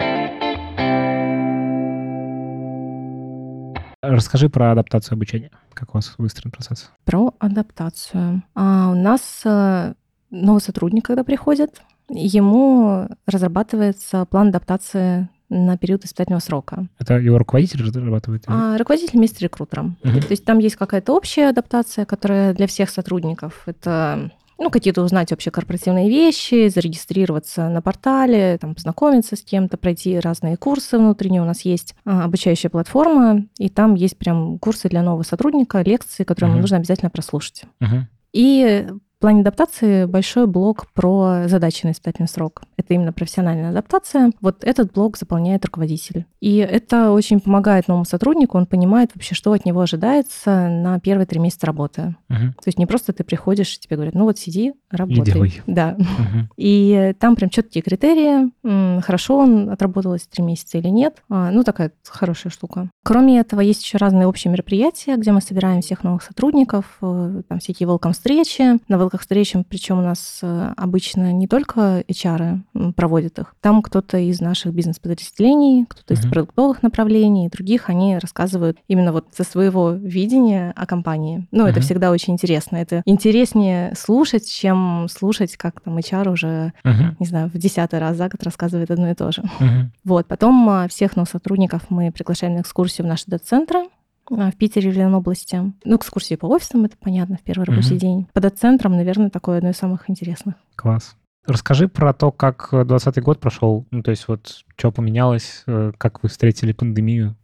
Расскажи 4.17 4.49
про 4.49 4.73
адаптацию 4.73 5.15
обучения. 5.15 5.51
Как 5.75 5.95
у 5.95 5.99
вас 5.99 6.15
выстроен 6.17 6.51
процесс? 6.51 6.91
Про 7.05 7.35
адаптацию. 7.39 8.43
А 8.55 8.89
у 8.91 8.95
нас 8.95 9.43
э, 9.45 9.93
новый 10.31 10.61
сотрудник, 10.61 11.05
когда 11.05 11.23
приходит, 11.23 11.83
ему 12.09 13.09
разрабатывается 13.27 14.25
план 14.25 14.49
адаптации 14.49 15.29
на 15.51 15.77
период 15.77 16.05
испытательного 16.07 16.41
срока. 16.41 16.89
Это 16.99 17.19
его 17.19 17.37
руководитель 17.37 17.85
разрабатывает? 17.85 18.45
А, 18.47 18.79
руководитель 18.79 19.19
вместе 19.19 19.37
с 19.37 19.41
рекрутером. 19.43 19.99
Угу. 20.03 20.21
То 20.21 20.31
есть 20.31 20.45
там 20.47 20.61
есть 20.61 20.77
какая-то 20.77 21.13
общая 21.13 21.51
адаптация, 21.51 22.07
которая 22.07 22.55
для 22.55 22.67
всех 22.67 22.89
сотрудников. 22.89 23.65
Это 23.67 24.33
ну, 24.59 24.71
какие-то 24.71 25.03
узнать 25.03 25.33
общекорпоративные 25.33 26.09
вещи, 26.09 26.69
зарегистрироваться 26.69 27.69
на 27.69 27.83
портале, 27.83 28.59
там, 28.59 28.75
познакомиться 28.75 29.37
с 29.37 29.43
кем-то, 29.43 29.77
пройти 29.77 30.19
разные 30.19 30.57
курсы 30.57 30.99
внутренние. 30.99 31.43
У 31.43 31.47
нас 31.47 31.63
есть 31.63 31.95
а, 32.05 32.25
обучающая 32.25 32.71
платформа, 32.71 33.45
и 33.59 33.69
там 33.69 33.95
есть 33.95 34.17
прям 34.17 34.59
курсы 34.59 34.89
для 34.89 35.03
нового 35.03 35.23
сотрудника, 35.23 35.83
лекции, 35.83 36.25
которые 36.25 36.57
uh-huh. 36.57 36.61
нужно 36.61 36.77
обязательно 36.79 37.11
прослушать. 37.11 37.65
Uh-huh. 37.81 38.03
И 38.33 38.87
в 39.17 39.21
плане 39.21 39.41
адаптации 39.41 40.05
большой 40.05 40.47
блок 40.47 40.87
про 40.93 41.49
задачи 41.49 41.87
на 41.87 41.93
испытательный 41.93 42.29
срок. 42.29 42.63
Это 42.77 42.93
именно 42.93 43.15
профессиональная 43.15 43.71
адаптация. 43.71 44.31
Вот 44.43 44.63
этот 44.63 44.93
блок 44.93 45.17
заполняет 45.17 45.65
руководитель. 45.65 46.27
И 46.41 46.57
это 46.57 47.11
очень 47.11 47.41
помогает 47.41 47.89
новому 47.89 48.05
сотруднику, 48.05 48.59
он 48.59 48.67
понимает 48.67 49.11
вообще, 49.15 49.35
что 49.35 49.53
от 49.53 49.65
него 49.65 49.81
ожидается 49.81 50.69
на 50.69 51.01
первые 51.01 51.27
три 51.27 51.41
месяца 51.41 51.67
работы. 51.67 52.15
Угу. 52.29 52.39
То 52.39 52.67
есть 52.67 52.79
не 52.79 52.85
просто 52.85 53.15
ты 53.15 53.25
приходишь, 53.25 53.75
и 53.75 53.81
тебе 53.81 53.97
говорят, 53.97 54.15
ну 54.15 54.25
вот 54.25 54.39
сиди, 54.39 54.75
работай. 54.91 55.23
И 55.23 55.25
делай. 55.25 55.63
Да. 55.67 55.97
Угу. 55.99 56.49
И 56.59 57.15
там 57.19 57.37
прям 57.37 57.49
четкие 57.49 57.83
критерии, 57.83 58.53
хорошо 59.01 59.39
он 59.39 59.71
отработал 59.71 60.15
эти 60.15 60.27
три 60.27 60.45
месяца 60.45 60.77
или 60.77 60.89
нет. 60.89 61.23
А, 61.31 61.51
ну, 61.51 61.65
такая 61.65 61.93
хорошая 62.07 62.51
штука. 62.51 62.91
Кроме 63.03 63.39
этого, 63.39 63.61
есть 63.61 63.83
еще 63.83 63.99
разные 63.99 64.27
общие 64.27 64.53
мероприятия, 64.53 65.17
где 65.17 65.33
мы 65.33 65.41
собираем 65.41 65.81
всех 65.81 66.05
новых 66.05 66.23
сотрудников, 66.23 66.99
э, 67.01 67.43
там 67.49 67.59
всякие 67.61 67.89
welcome 67.89 68.13
встречи. 68.13 68.79
На 68.89 68.99
welcome 69.07 69.27
встречам, 69.27 69.65
причем 69.65 69.99
у 69.99 70.03
нас 70.03 70.39
э, 70.43 70.73
обычно 70.77 71.33
не 71.33 71.49
только 71.49 72.05
HR 72.09 72.93
проводят 72.95 73.41
их. 73.41 73.55
Там 73.61 73.83
кто-то 73.83 74.19
из 74.19 74.41
наших 74.41 74.73
бизнес-подразделений, 74.73 75.85
кто-то 75.87 76.15
uh-huh. 76.15 76.25
из 76.25 76.31
продуктовых 76.31 76.83
направлений 76.85 77.47
и 77.47 77.51
других, 77.51 77.91
они 77.91 78.19
рассказывают 78.19 78.79
именно 78.87 79.13
вот 79.13 79.27
со 79.37 79.43
своего 79.43 79.91
видения 79.91 80.73
о 80.77 80.87
компании. 80.87 81.49
Ну, 81.51 81.67
uh-huh. 81.67 81.71
это 81.71 81.81
всегда 81.81 82.13
очень 82.13 82.35
интересно. 82.35 82.77
Это 82.77 83.03
интереснее 83.05 83.95
слушать, 83.97 84.49
чем 84.49 85.09
слушать, 85.11 85.57
как 85.57 85.81
там 85.81 85.99
HR 85.99 86.31
уже, 86.31 86.73
uh-huh. 86.85 87.17
не 87.19 87.27
знаю, 87.27 87.51
в 87.53 87.59
десятый 87.59 87.99
раз 87.99 88.17
за 88.17 88.29
год 88.29 88.43
рассказывает 88.45 88.91
одно 88.91 89.11
и 89.11 89.15
то 89.15 89.33
же. 89.33 89.43
Uh-huh. 89.43 89.87
Вот. 90.05 90.27
Потом 90.27 90.69
а, 90.69 90.89
всех 90.89 91.17
новых 91.17 91.31
сотрудников 91.31 91.83
мы 91.89 92.13
приглашаем 92.13 92.55
на 92.55 92.61
экскурсию 92.61 93.07
в 93.07 93.09
наши 93.09 93.25
дата-центры. 93.27 93.87
А, 94.31 94.51
в 94.51 94.57
Питере, 94.57 94.91
в 94.91 94.95
Ленобласти. 94.95 95.73
Ну, 95.85 95.97
экскурсии 95.97 96.37
по 96.37 96.47
офисам, 96.47 96.85
это 96.85 96.97
понятно, 96.99 97.37
в 97.37 97.43
первый 97.43 97.65
рабочий 97.65 97.95
угу. 97.95 98.01
день. 98.01 98.27
По 98.33 98.41
дата-центрам, 98.41 98.93
наверное, 98.97 99.31
такое 99.31 99.59
одно 99.59 99.71
из 99.71 99.77
самых 99.77 100.09
интересных. 100.11 100.55
Класс. 100.75 101.17
Расскажи 101.47 101.89
про 101.89 102.13
то, 102.13 102.33
как 102.33 102.69
2020 102.71 103.23
год 103.23 103.41
прошел. 103.41 103.87
Ну, 103.91 104.03
то 104.03 104.11
есть 104.11 104.27
вот 104.27 104.65
что 104.77 104.91
поменялось, 104.91 105.63
э, 105.67 105.93
как 105.97 106.23
вы 106.23 106.29
встретили 106.29 106.73
пандемию? 106.73 107.37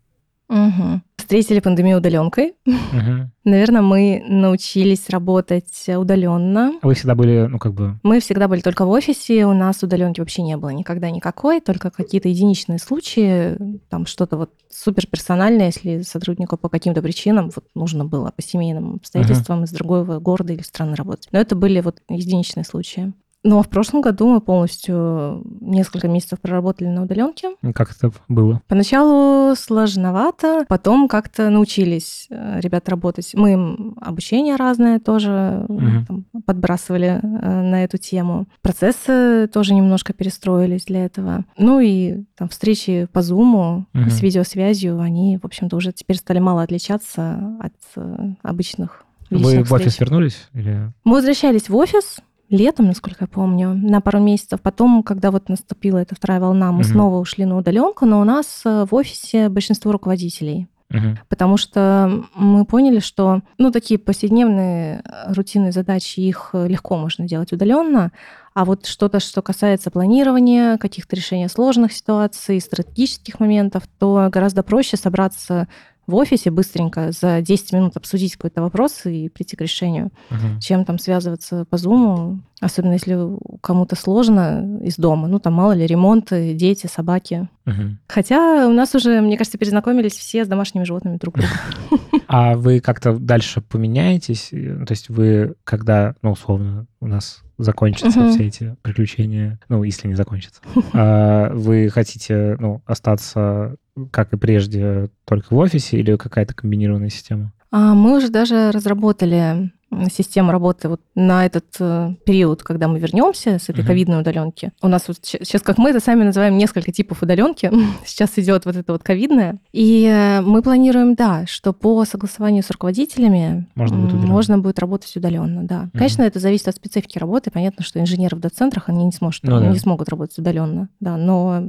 Угу. 0.52 1.00
Встретили 1.16 1.60
пандемию 1.60 1.98
удаленкой. 1.98 2.54
Угу. 2.66 3.30
Наверное, 3.44 3.80
мы 3.80 4.22
научились 4.28 5.08
работать 5.08 5.88
удаленно. 5.88 6.74
А 6.82 6.86
вы 6.86 6.94
всегда 6.94 7.14
были, 7.14 7.46
ну 7.46 7.58
как 7.58 7.72
бы... 7.72 7.98
Мы 8.02 8.20
всегда 8.20 8.48
были 8.48 8.60
только 8.60 8.84
в 8.84 8.90
офисе, 8.90 9.46
у 9.46 9.54
нас 9.54 9.82
удаленки 9.82 10.20
вообще 10.20 10.42
не 10.42 10.58
было 10.58 10.68
никогда 10.68 11.10
никакой, 11.10 11.60
только 11.60 11.90
какие-то 11.90 12.28
единичные 12.28 12.78
случаи, 12.78 13.56
там 13.88 14.04
что-то 14.04 14.36
вот 14.36 14.50
суперперсональное, 14.68 15.66
если 15.66 16.02
сотруднику 16.02 16.58
по 16.58 16.68
каким-то 16.68 17.00
причинам 17.00 17.50
вот 17.54 17.64
нужно 17.74 18.04
было 18.04 18.30
по 18.30 18.42
семейным 18.42 18.96
обстоятельствам 18.96 19.58
угу. 19.58 19.64
из 19.64 19.70
другого 19.70 20.18
города 20.18 20.52
или 20.52 20.62
страны 20.62 20.96
работать. 20.96 21.28
Но 21.32 21.38
это 21.38 21.56
были 21.56 21.80
вот 21.80 22.02
единичные 22.10 22.64
случаи. 22.64 23.12
Ну, 23.44 23.58
а 23.58 23.62
в 23.62 23.68
прошлом 23.68 24.02
году 24.02 24.28
мы 24.28 24.40
полностью 24.40 25.42
несколько 25.60 26.06
месяцев 26.06 26.40
проработали 26.40 26.88
на 26.88 27.02
удаленке. 27.02 27.56
Как 27.74 27.90
это 27.90 28.12
было? 28.28 28.62
Поначалу 28.68 29.56
сложновато, 29.56 30.64
потом 30.68 31.08
как-то 31.08 31.50
научились 31.50 32.26
э, 32.30 32.60
ребят 32.60 32.88
работать. 32.88 33.32
Мы 33.34 33.54
им 33.54 33.96
обучение 34.00 34.54
разное 34.56 35.00
тоже 35.00 35.64
угу. 35.68 35.86
там, 36.06 36.24
подбрасывали 36.46 37.20
э, 37.20 37.62
на 37.62 37.82
эту 37.82 37.98
тему. 37.98 38.46
Процессы 38.60 39.48
тоже 39.52 39.74
немножко 39.74 40.12
перестроились 40.12 40.84
для 40.84 41.04
этого. 41.04 41.44
Ну 41.58 41.80
и 41.80 42.24
там 42.36 42.48
встречи 42.48 43.08
по 43.12 43.18
Zoom 43.18 43.84
угу. 43.92 44.10
с 44.10 44.22
видеосвязью, 44.22 45.00
они, 45.00 45.38
в 45.42 45.44
общем-то, 45.44 45.76
уже 45.76 45.92
теперь 45.92 46.16
стали 46.16 46.38
мало 46.38 46.62
отличаться 46.62 47.56
от 47.60 47.74
э, 47.96 48.34
обычных 48.42 49.04
Вы 49.30 49.64
в 49.64 49.72
офис 49.72 49.98
вернулись? 49.98 50.48
Или... 50.54 50.92
Мы 51.04 51.14
возвращались 51.14 51.68
в 51.68 51.74
офис, 51.74 52.20
летом, 52.52 52.86
насколько 52.86 53.24
я 53.24 53.26
помню, 53.26 53.74
на 53.74 54.00
пару 54.00 54.20
месяцев. 54.20 54.60
Потом, 54.60 55.02
когда 55.02 55.30
вот 55.30 55.48
наступила 55.48 55.98
эта 55.98 56.14
вторая 56.14 56.40
волна, 56.40 56.70
мы 56.70 56.80
угу. 56.80 56.88
снова 56.88 57.18
ушли 57.18 57.44
на 57.44 57.56
удаленку, 57.56 58.06
но 58.06 58.20
у 58.20 58.24
нас 58.24 58.62
э, 58.64 58.86
в 58.88 58.94
офисе 58.94 59.48
большинство 59.48 59.90
руководителей. 59.90 60.68
Угу. 60.90 61.18
Потому 61.28 61.56
что 61.56 62.24
мы 62.34 62.64
поняли, 62.66 63.00
что 63.00 63.40
ну, 63.58 63.70
такие 63.70 63.98
повседневные 63.98 65.02
рутинные 65.26 65.72
задачи, 65.72 66.20
их 66.20 66.50
легко 66.52 66.96
можно 66.98 67.26
делать 67.26 67.52
удаленно, 67.52 68.12
а 68.54 68.66
вот 68.66 68.84
что-то, 68.84 69.18
что 69.18 69.40
касается 69.40 69.90
планирования, 69.90 70.76
каких-то 70.76 71.16
решения 71.16 71.48
сложных 71.48 71.92
ситуаций, 71.92 72.60
стратегических 72.60 73.40
моментов, 73.40 73.84
то 73.98 74.28
гораздо 74.30 74.62
проще 74.62 74.98
собраться 74.98 75.68
в 76.12 76.16
офисе 76.16 76.50
быстренько 76.50 77.10
за 77.10 77.40
10 77.40 77.72
минут 77.72 77.96
обсудить 77.96 78.36
какой-то 78.36 78.62
вопрос 78.62 79.06
и 79.06 79.28
прийти 79.28 79.56
к 79.56 79.62
решению, 79.62 80.10
uh 80.30 80.60
чем 80.60 80.84
там 80.84 80.98
связываться 80.98 81.64
по 81.64 81.76
Zoom, 81.76 82.40
особенно 82.60 82.92
если 82.92 83.18
кому-то 83.62 83.96
сложно 83.96 84.78
из 84.82 84.96
дома. 84.96 85.26
Ну, 85.26 85.40
там 85.40 85.54
мало 85.54 85.72
ли 85.72 85.86
ремонты, 85.86 86.54
дети, 86.54 86.86
собаки. 86.86 87.48
uh 87.66 87.90
Хотя 88.06 88.68
у 88.68 88.72
нас 88.72 88.94
уже, 88.94 89.20
мне 89.20 89.36
кажется, 89.38 89.58
перезнакомились 89.58 90.12
все 90.12 90.44
с 90.44 90.48
домашними 90.48 90.84
животными 90.84 91.16
друг 91.16 91.36
друга. 91.36 91.54
А 92.28 92.56
вы 92.56 92.80
как-то 92.80 93.18
дальше 93.18 93.60
поменяетесь? 93.60 94.48
То 94.50 94.86
есть 94.90 95.10
вы, 95.10 95.54
когда, 95.64 96.14
ну, 96.22 96.32
условно, 96.32 96.86
у 97.00 97.06
нас 97.06 97.42
закончатся 97.62 98.20
uh 98.20 98.30
все 98.30 98.46
эти 98.46 98.76
приключения, 98.82 99.58
ну, 99.68 99.82
если 99.82 100.08
не 100.08 100.14
закончатся, 100.14 100.60
а 100.92 101.50
вы 101.52 101.88
хотите, 101.88 102.56
ну, 102.58 102.82
остаться 102.86 103.76
как 104.10 104.32
и 104.32 104.36
прежде, 104.36 105.10
только 105.24 105.52
в 105.52 105.58
офисе 105.58 105.98
или 105.98 106.16
какая-то 106.16 106.54
комбинированная 106.54 107.10
система? 107.10 107.52
А 107.70 107.94
мы 107.94 108.16
уже 108.16 108.28
даже 108.28 108.70
разработали 108.70 109.72
систему 110.10 110.52
работы 110.52 110.88
вот 110.88 111.00
на 111.14 111.46
этот 111.46 111.66
э, 111.78 112.14
период, 112.24 112.62
когда 112.62 112.88
мы 112.88 112.98
вернемся 112.98 113.58
с 113.58 113.68
этой 113.68 113.84
ковидной 113.84 114.20
удаленки. 114.20 114.72
У 114.82 114.88
нас 114.88 115.08
вот 115.08 115.18
сейчас, 115.22 115.62
как 115.62 115.78
мы 115.78 115.90
это 115.90 116.00
сами 116.00 116.24
называем, 116.24 116.56
несколько 116.56 116.92
типов 116.92 117.22
удаленки. 117.22 117.70
сейчас 118.06 118.30
идет 118.36 118.64
вот 118.64 118.76
это 118.76 118.92
вот 118.92 119.02
ковидная. 119.02 119.58
И 119.72 120.04
э, 120.04 120.40
мы 120.40 120.62
планируем, 120.62 121.14
да, 121.14 121.44
что 121.46 121.72
по 121.72 122.04
согласованию 122.04 122.62
с 122.62 122.70
руководителями 122.70 123.66
можно 123.74 123.98
будет, 123.98 124.14
можно 124.24 124.58
будет 124.58 124.78
работать 124.78 125.14
удаленно, 125.16 125.64
да. 125.64 125.90
Конечно, 125.92 126.22
это 126.22 126.38
зависит 126.38 126.68
от 126.68 126.76
специфики 126.76 127.18
работы. 127.18 127.50
Понятно, 127.50 127.84
что 127.84 128.00
инженеры 128.00 128.36
в 128.36 128.40
дата-центрах, 128.40 128.88
они 128.88 129.04
не, 129.04 129.12
сможет, 129.12 129.42
ну, 129.44 129.60
не 129.60 129.74
да. 129.74 129.78
смогут 129.78 130.08
работать 130.08 130.38
удаленно, 130.38 130.88
да, 131.00 131.16
но 131.16 131.62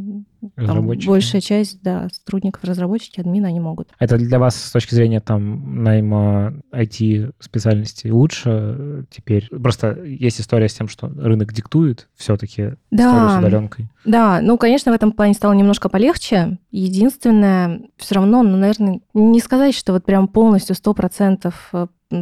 там 0.56 0.88
большая 1.06 1.42
часть, 1.42 1.82
да, 1.82 2.08
сотрудников 2.12 2.64
разработчики, 2.64 3.20
админы, 3.20 3.48
они 3.48 3.60
могут. 3.60 3.90
Это 4.00 4.18
для 4.18 4.40
вас 4.40 4.56
с 4.56 4.72
точки 4.72 4.96
зрения 4.96 5.20
там 5.20 5.84
найма 5.84 6.54
IT-специальностей 6.72 8.12
лучше 8.12 9.06
теперь? 9.10 9.48
Просто 9.50 10.04
есть 10.04 10.42
история 10.42 10.70
с 10.70 10.74
тем, 10.74 10.88
что 10.88 11.08
рынок 11.08 11.54
диктует 11.54 12.10
все-таки 12.16 12.74
да, 12.92 13.36
с 13.36 13.40
удаленкой. 13.40 13.88
Да, 14.06 14.40
ну, 14.42 14.58
конечно, 14.58 14.92
в 14.92 14.96
этом 14.96 15.12
плане 15.12 15.34
стало 15.34 15.54
немножко 15.54 15.90
полегче. 15.90 16.58
Единственное, 16.72 17.82
все 17.98 18.16
равно, 18.16 18.44
ну, 18.44 18.58
наверное, 18.58 19.00
не 19.14 19.40
сказать, 19.40 19.76
что 19.76 19.94
вот 19.94 20.06
прям 20.06 20.28
полностью 20.28 20.76
100% 20.76 21.54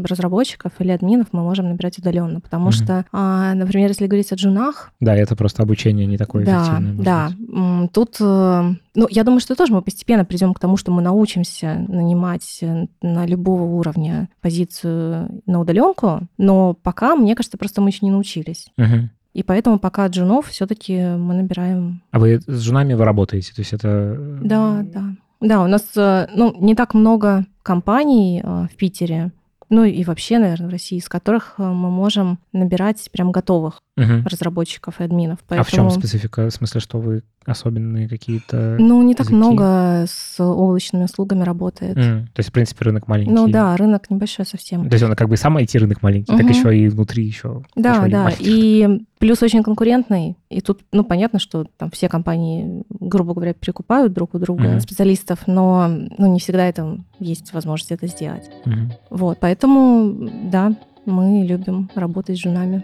разработчиков 0.03 0.73
или 0.79 0.91
админов 0.91 1.27
мы 1.31 1.41
можем 1.41 1.69
набирать 1.69 1.97
удаленно, 1.97 2.39
потому 2.39 2.69
mm 2.69 2.71
что, 2.71 3.05
а, 3.11 3.53
например, 3.53 3.89
если 3.89 4.07
говорить 4.07 4.31
о 4.31 4.35
джунах... 4.35 4.91
Да, 4.99 5.15
это 5.15 5.35
просто 5.35 5.63
обучение 5.63 6.05
не 6.05 6.17
такое 6.17 6.45
да, 6.45 6.63
эффективное. 6.63 7.03
Да, 7.03 7.31
быть. 7.37 7.91
тут, 7.91 8.17
э, 8.19 8.73
ну, 8.95 9.07
я 9.09 9.23
думаю, 9.23 9.39
что 9.41 9.55
тоже 9.55 9.73
мы 9.73 9.81
постепенно 9.81 10.25
придем 10.25 10.53
к 10.53 10.59
тому, 10.59 10.77
что 10.77 10.91
мы 10.91 11.01
научимся 11.01 11.85
нанимать 11.87 12.59
э, 12.61 12.85
на 13.01 13.25
любого 13.25 13.63
уровня 13.63 14.29
позицию 14.41 15.41
на 15.45 15.59
удаленку, 15.59 16.21
но 16.37 16.73
пока, 16.73 17.15
мне 17.15 17.35
кажется, 17.35 17.57
просто 17.57 17.81
мы 17.81 17.89
еще 17.89 17.99
не 18.05 18.11
научились. 18.11 18.67
uh 18.79 19.07
И 19.33 19.43
поэтому 19.43 19.79
пока 19.79 20.07
джунов 20.07 20.47
все-таки 20.47 20.97
мы 20.97 21.35
набираем. 21.35 22.01
А 22.11 22.19
вы 22.19 22.39
с 22.45 22.63
джунами 22.63 22.93
вы 22.93 23.05
работаете? 23.05 23.53
То 23.53 23.61
есть 23.61 23.73
это... 23.73 23.87
Э, 23.87 24.39
да, 24.41 24.81
да. 24.83 25.03
Да, 25.41 25.63
у 25.63 25.67
нас 25.67 25.83
ну, 25.95 26.55
не 26.59 26.75
так 26.75 26.93
много 26.93 27.47
компаний 27.63 28.43
в 28.43 28.69
Питере, 28.77 29.31
ну 29.71 29.85
и 29.85 30.03
вообще, 30.03 30.37
наверное, 30.37 30.67
в 30.67 30.71
России, 30.71 30.97
из 30.97 31.07
которых 31.07 31.55
э, 31.57 31.63
мы 31.63 31.89
можем 31.89 32.39
набирать 32.51 33.09
прям 33.09 33.31
готовых 33.31 33.79
угу. 33.97 34.27
разработчиков 34.29 34.99
и 34.99 35.03
админов. 35.05 35.39
Поэтому... 35.47 35.61
А 35.61 35.63
в 35.63 35.71
чем 35.71 35.89
специфика? 35.89 36.49
В 36.49 36.53
смысле, 36.53 36.81
что 36.81 36.99
вы 36.99 37.23
особенные 37.45 38.09
какие-то 38.09 38.75
Ну, 38.77 39.01
не 39.01 39.15
так 39.15 39.27
языки? 39.27 39.35
много 39.35 40.05
с 40.07 40.39
облачными 40.39 41.05
услугами 41.05 41.43
работает. 41.43 41.97
Mm. 41.97 42.25
То 42.25 42.39
есть, 42.39 42.49
в 42.49 42.51
принципе, 42.51 42.85
рынок 42.85 43.07
маленький. 43.07 43.31
Ну 43.31 43.47
да, 43.47 43.75
рынок 43.77 44.09
небольшой 44.09 44.45
совсем. 44.45 44.87
То 44.89 44.93
есть 44.93 45.03
он 45.03 45.15
как 45.15 45.29
бы 45.29 45.37
сам 45.37 45.57
IT-рынок 45.57 46.03
маленький, 46.03 46.33
угу. 46.33 46.41
так 46.41 46.49
еще 46.49 46.77
и 46.77 46.89
внутри 46.89 47.23
еще. 47.23 47.63
Да, 47.75 48.05
да. 48.07 48.31
И 48.39 49.05
плюс 49.21 49.41
очень 49.43 49.61
конкурентный. 49.61 50.35
И 50.49 50.61
тут, 50.61 50.81
ну, 50.91 51.03
понятно, 51.03 51.39
что 51.39 51.65
там 51.77 51.91
все 51.91 52.09
компании, 52.09 52.83
грубо 52.89 53.35
говоря, 53.35 53.53
перекупают 53.53 54.13
друг 54.13 54.33
у 54.33 54.39
друга 54.39 54.63
mm 54.63 54.81
специалистов, 54.81 55.47
но 55.47 55.87
ну, 55.87 56.25
не 56.25 56.39
всегда 56.39 56.65
это 56.67 56.97
есть 57.19 57.53
возможность 57.53 57.91
это 57.91 58.07
сделать. 58.07 58.49
mm 58.65 58.91
Вот, 59.11 59.37
поэтому, 59.39 60.27
да, 60.49 60.73
мы 61.05 61.45
любим 61.45 61.89
работать 61.93 62.37
с 62.37 62.41
женами. 62.41 62.83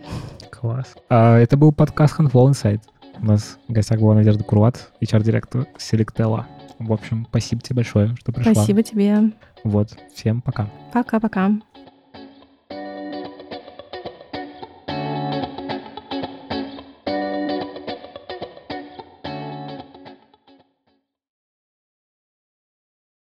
Класс. 0.52 0.96
А, 1.10 1.38
это 1.38 1.58
был 1.58 1.72
подкаст 1.72 2.20
Handflow 2.20 2.52
Insight. 2.52 2.82
У 3.20 3.26
нас 3.26 3.58
в 3.68 3.72
гостях 3.72 4.00
была 4.00 4.14
Надежда 4.14 4.44
Курват, 4.44 4.92
HR-директор 5.02 5.66
Selectella. 5.80 6.46
В 6.78 6.94
общем, 6.94 7.26
спасибо 7.30 7.64
тебе 7.64 7.78
большое, 7.78 8.16
что 8.20 8.32
пришла. 8.32 8.54
Спасибо 8.54 8.84
тебе. 8.84 9.32
Вот, 9.64 9.98
всем 10.14 10.42
пока. 10.42 10.70
Пока-пока. 10.94 11.54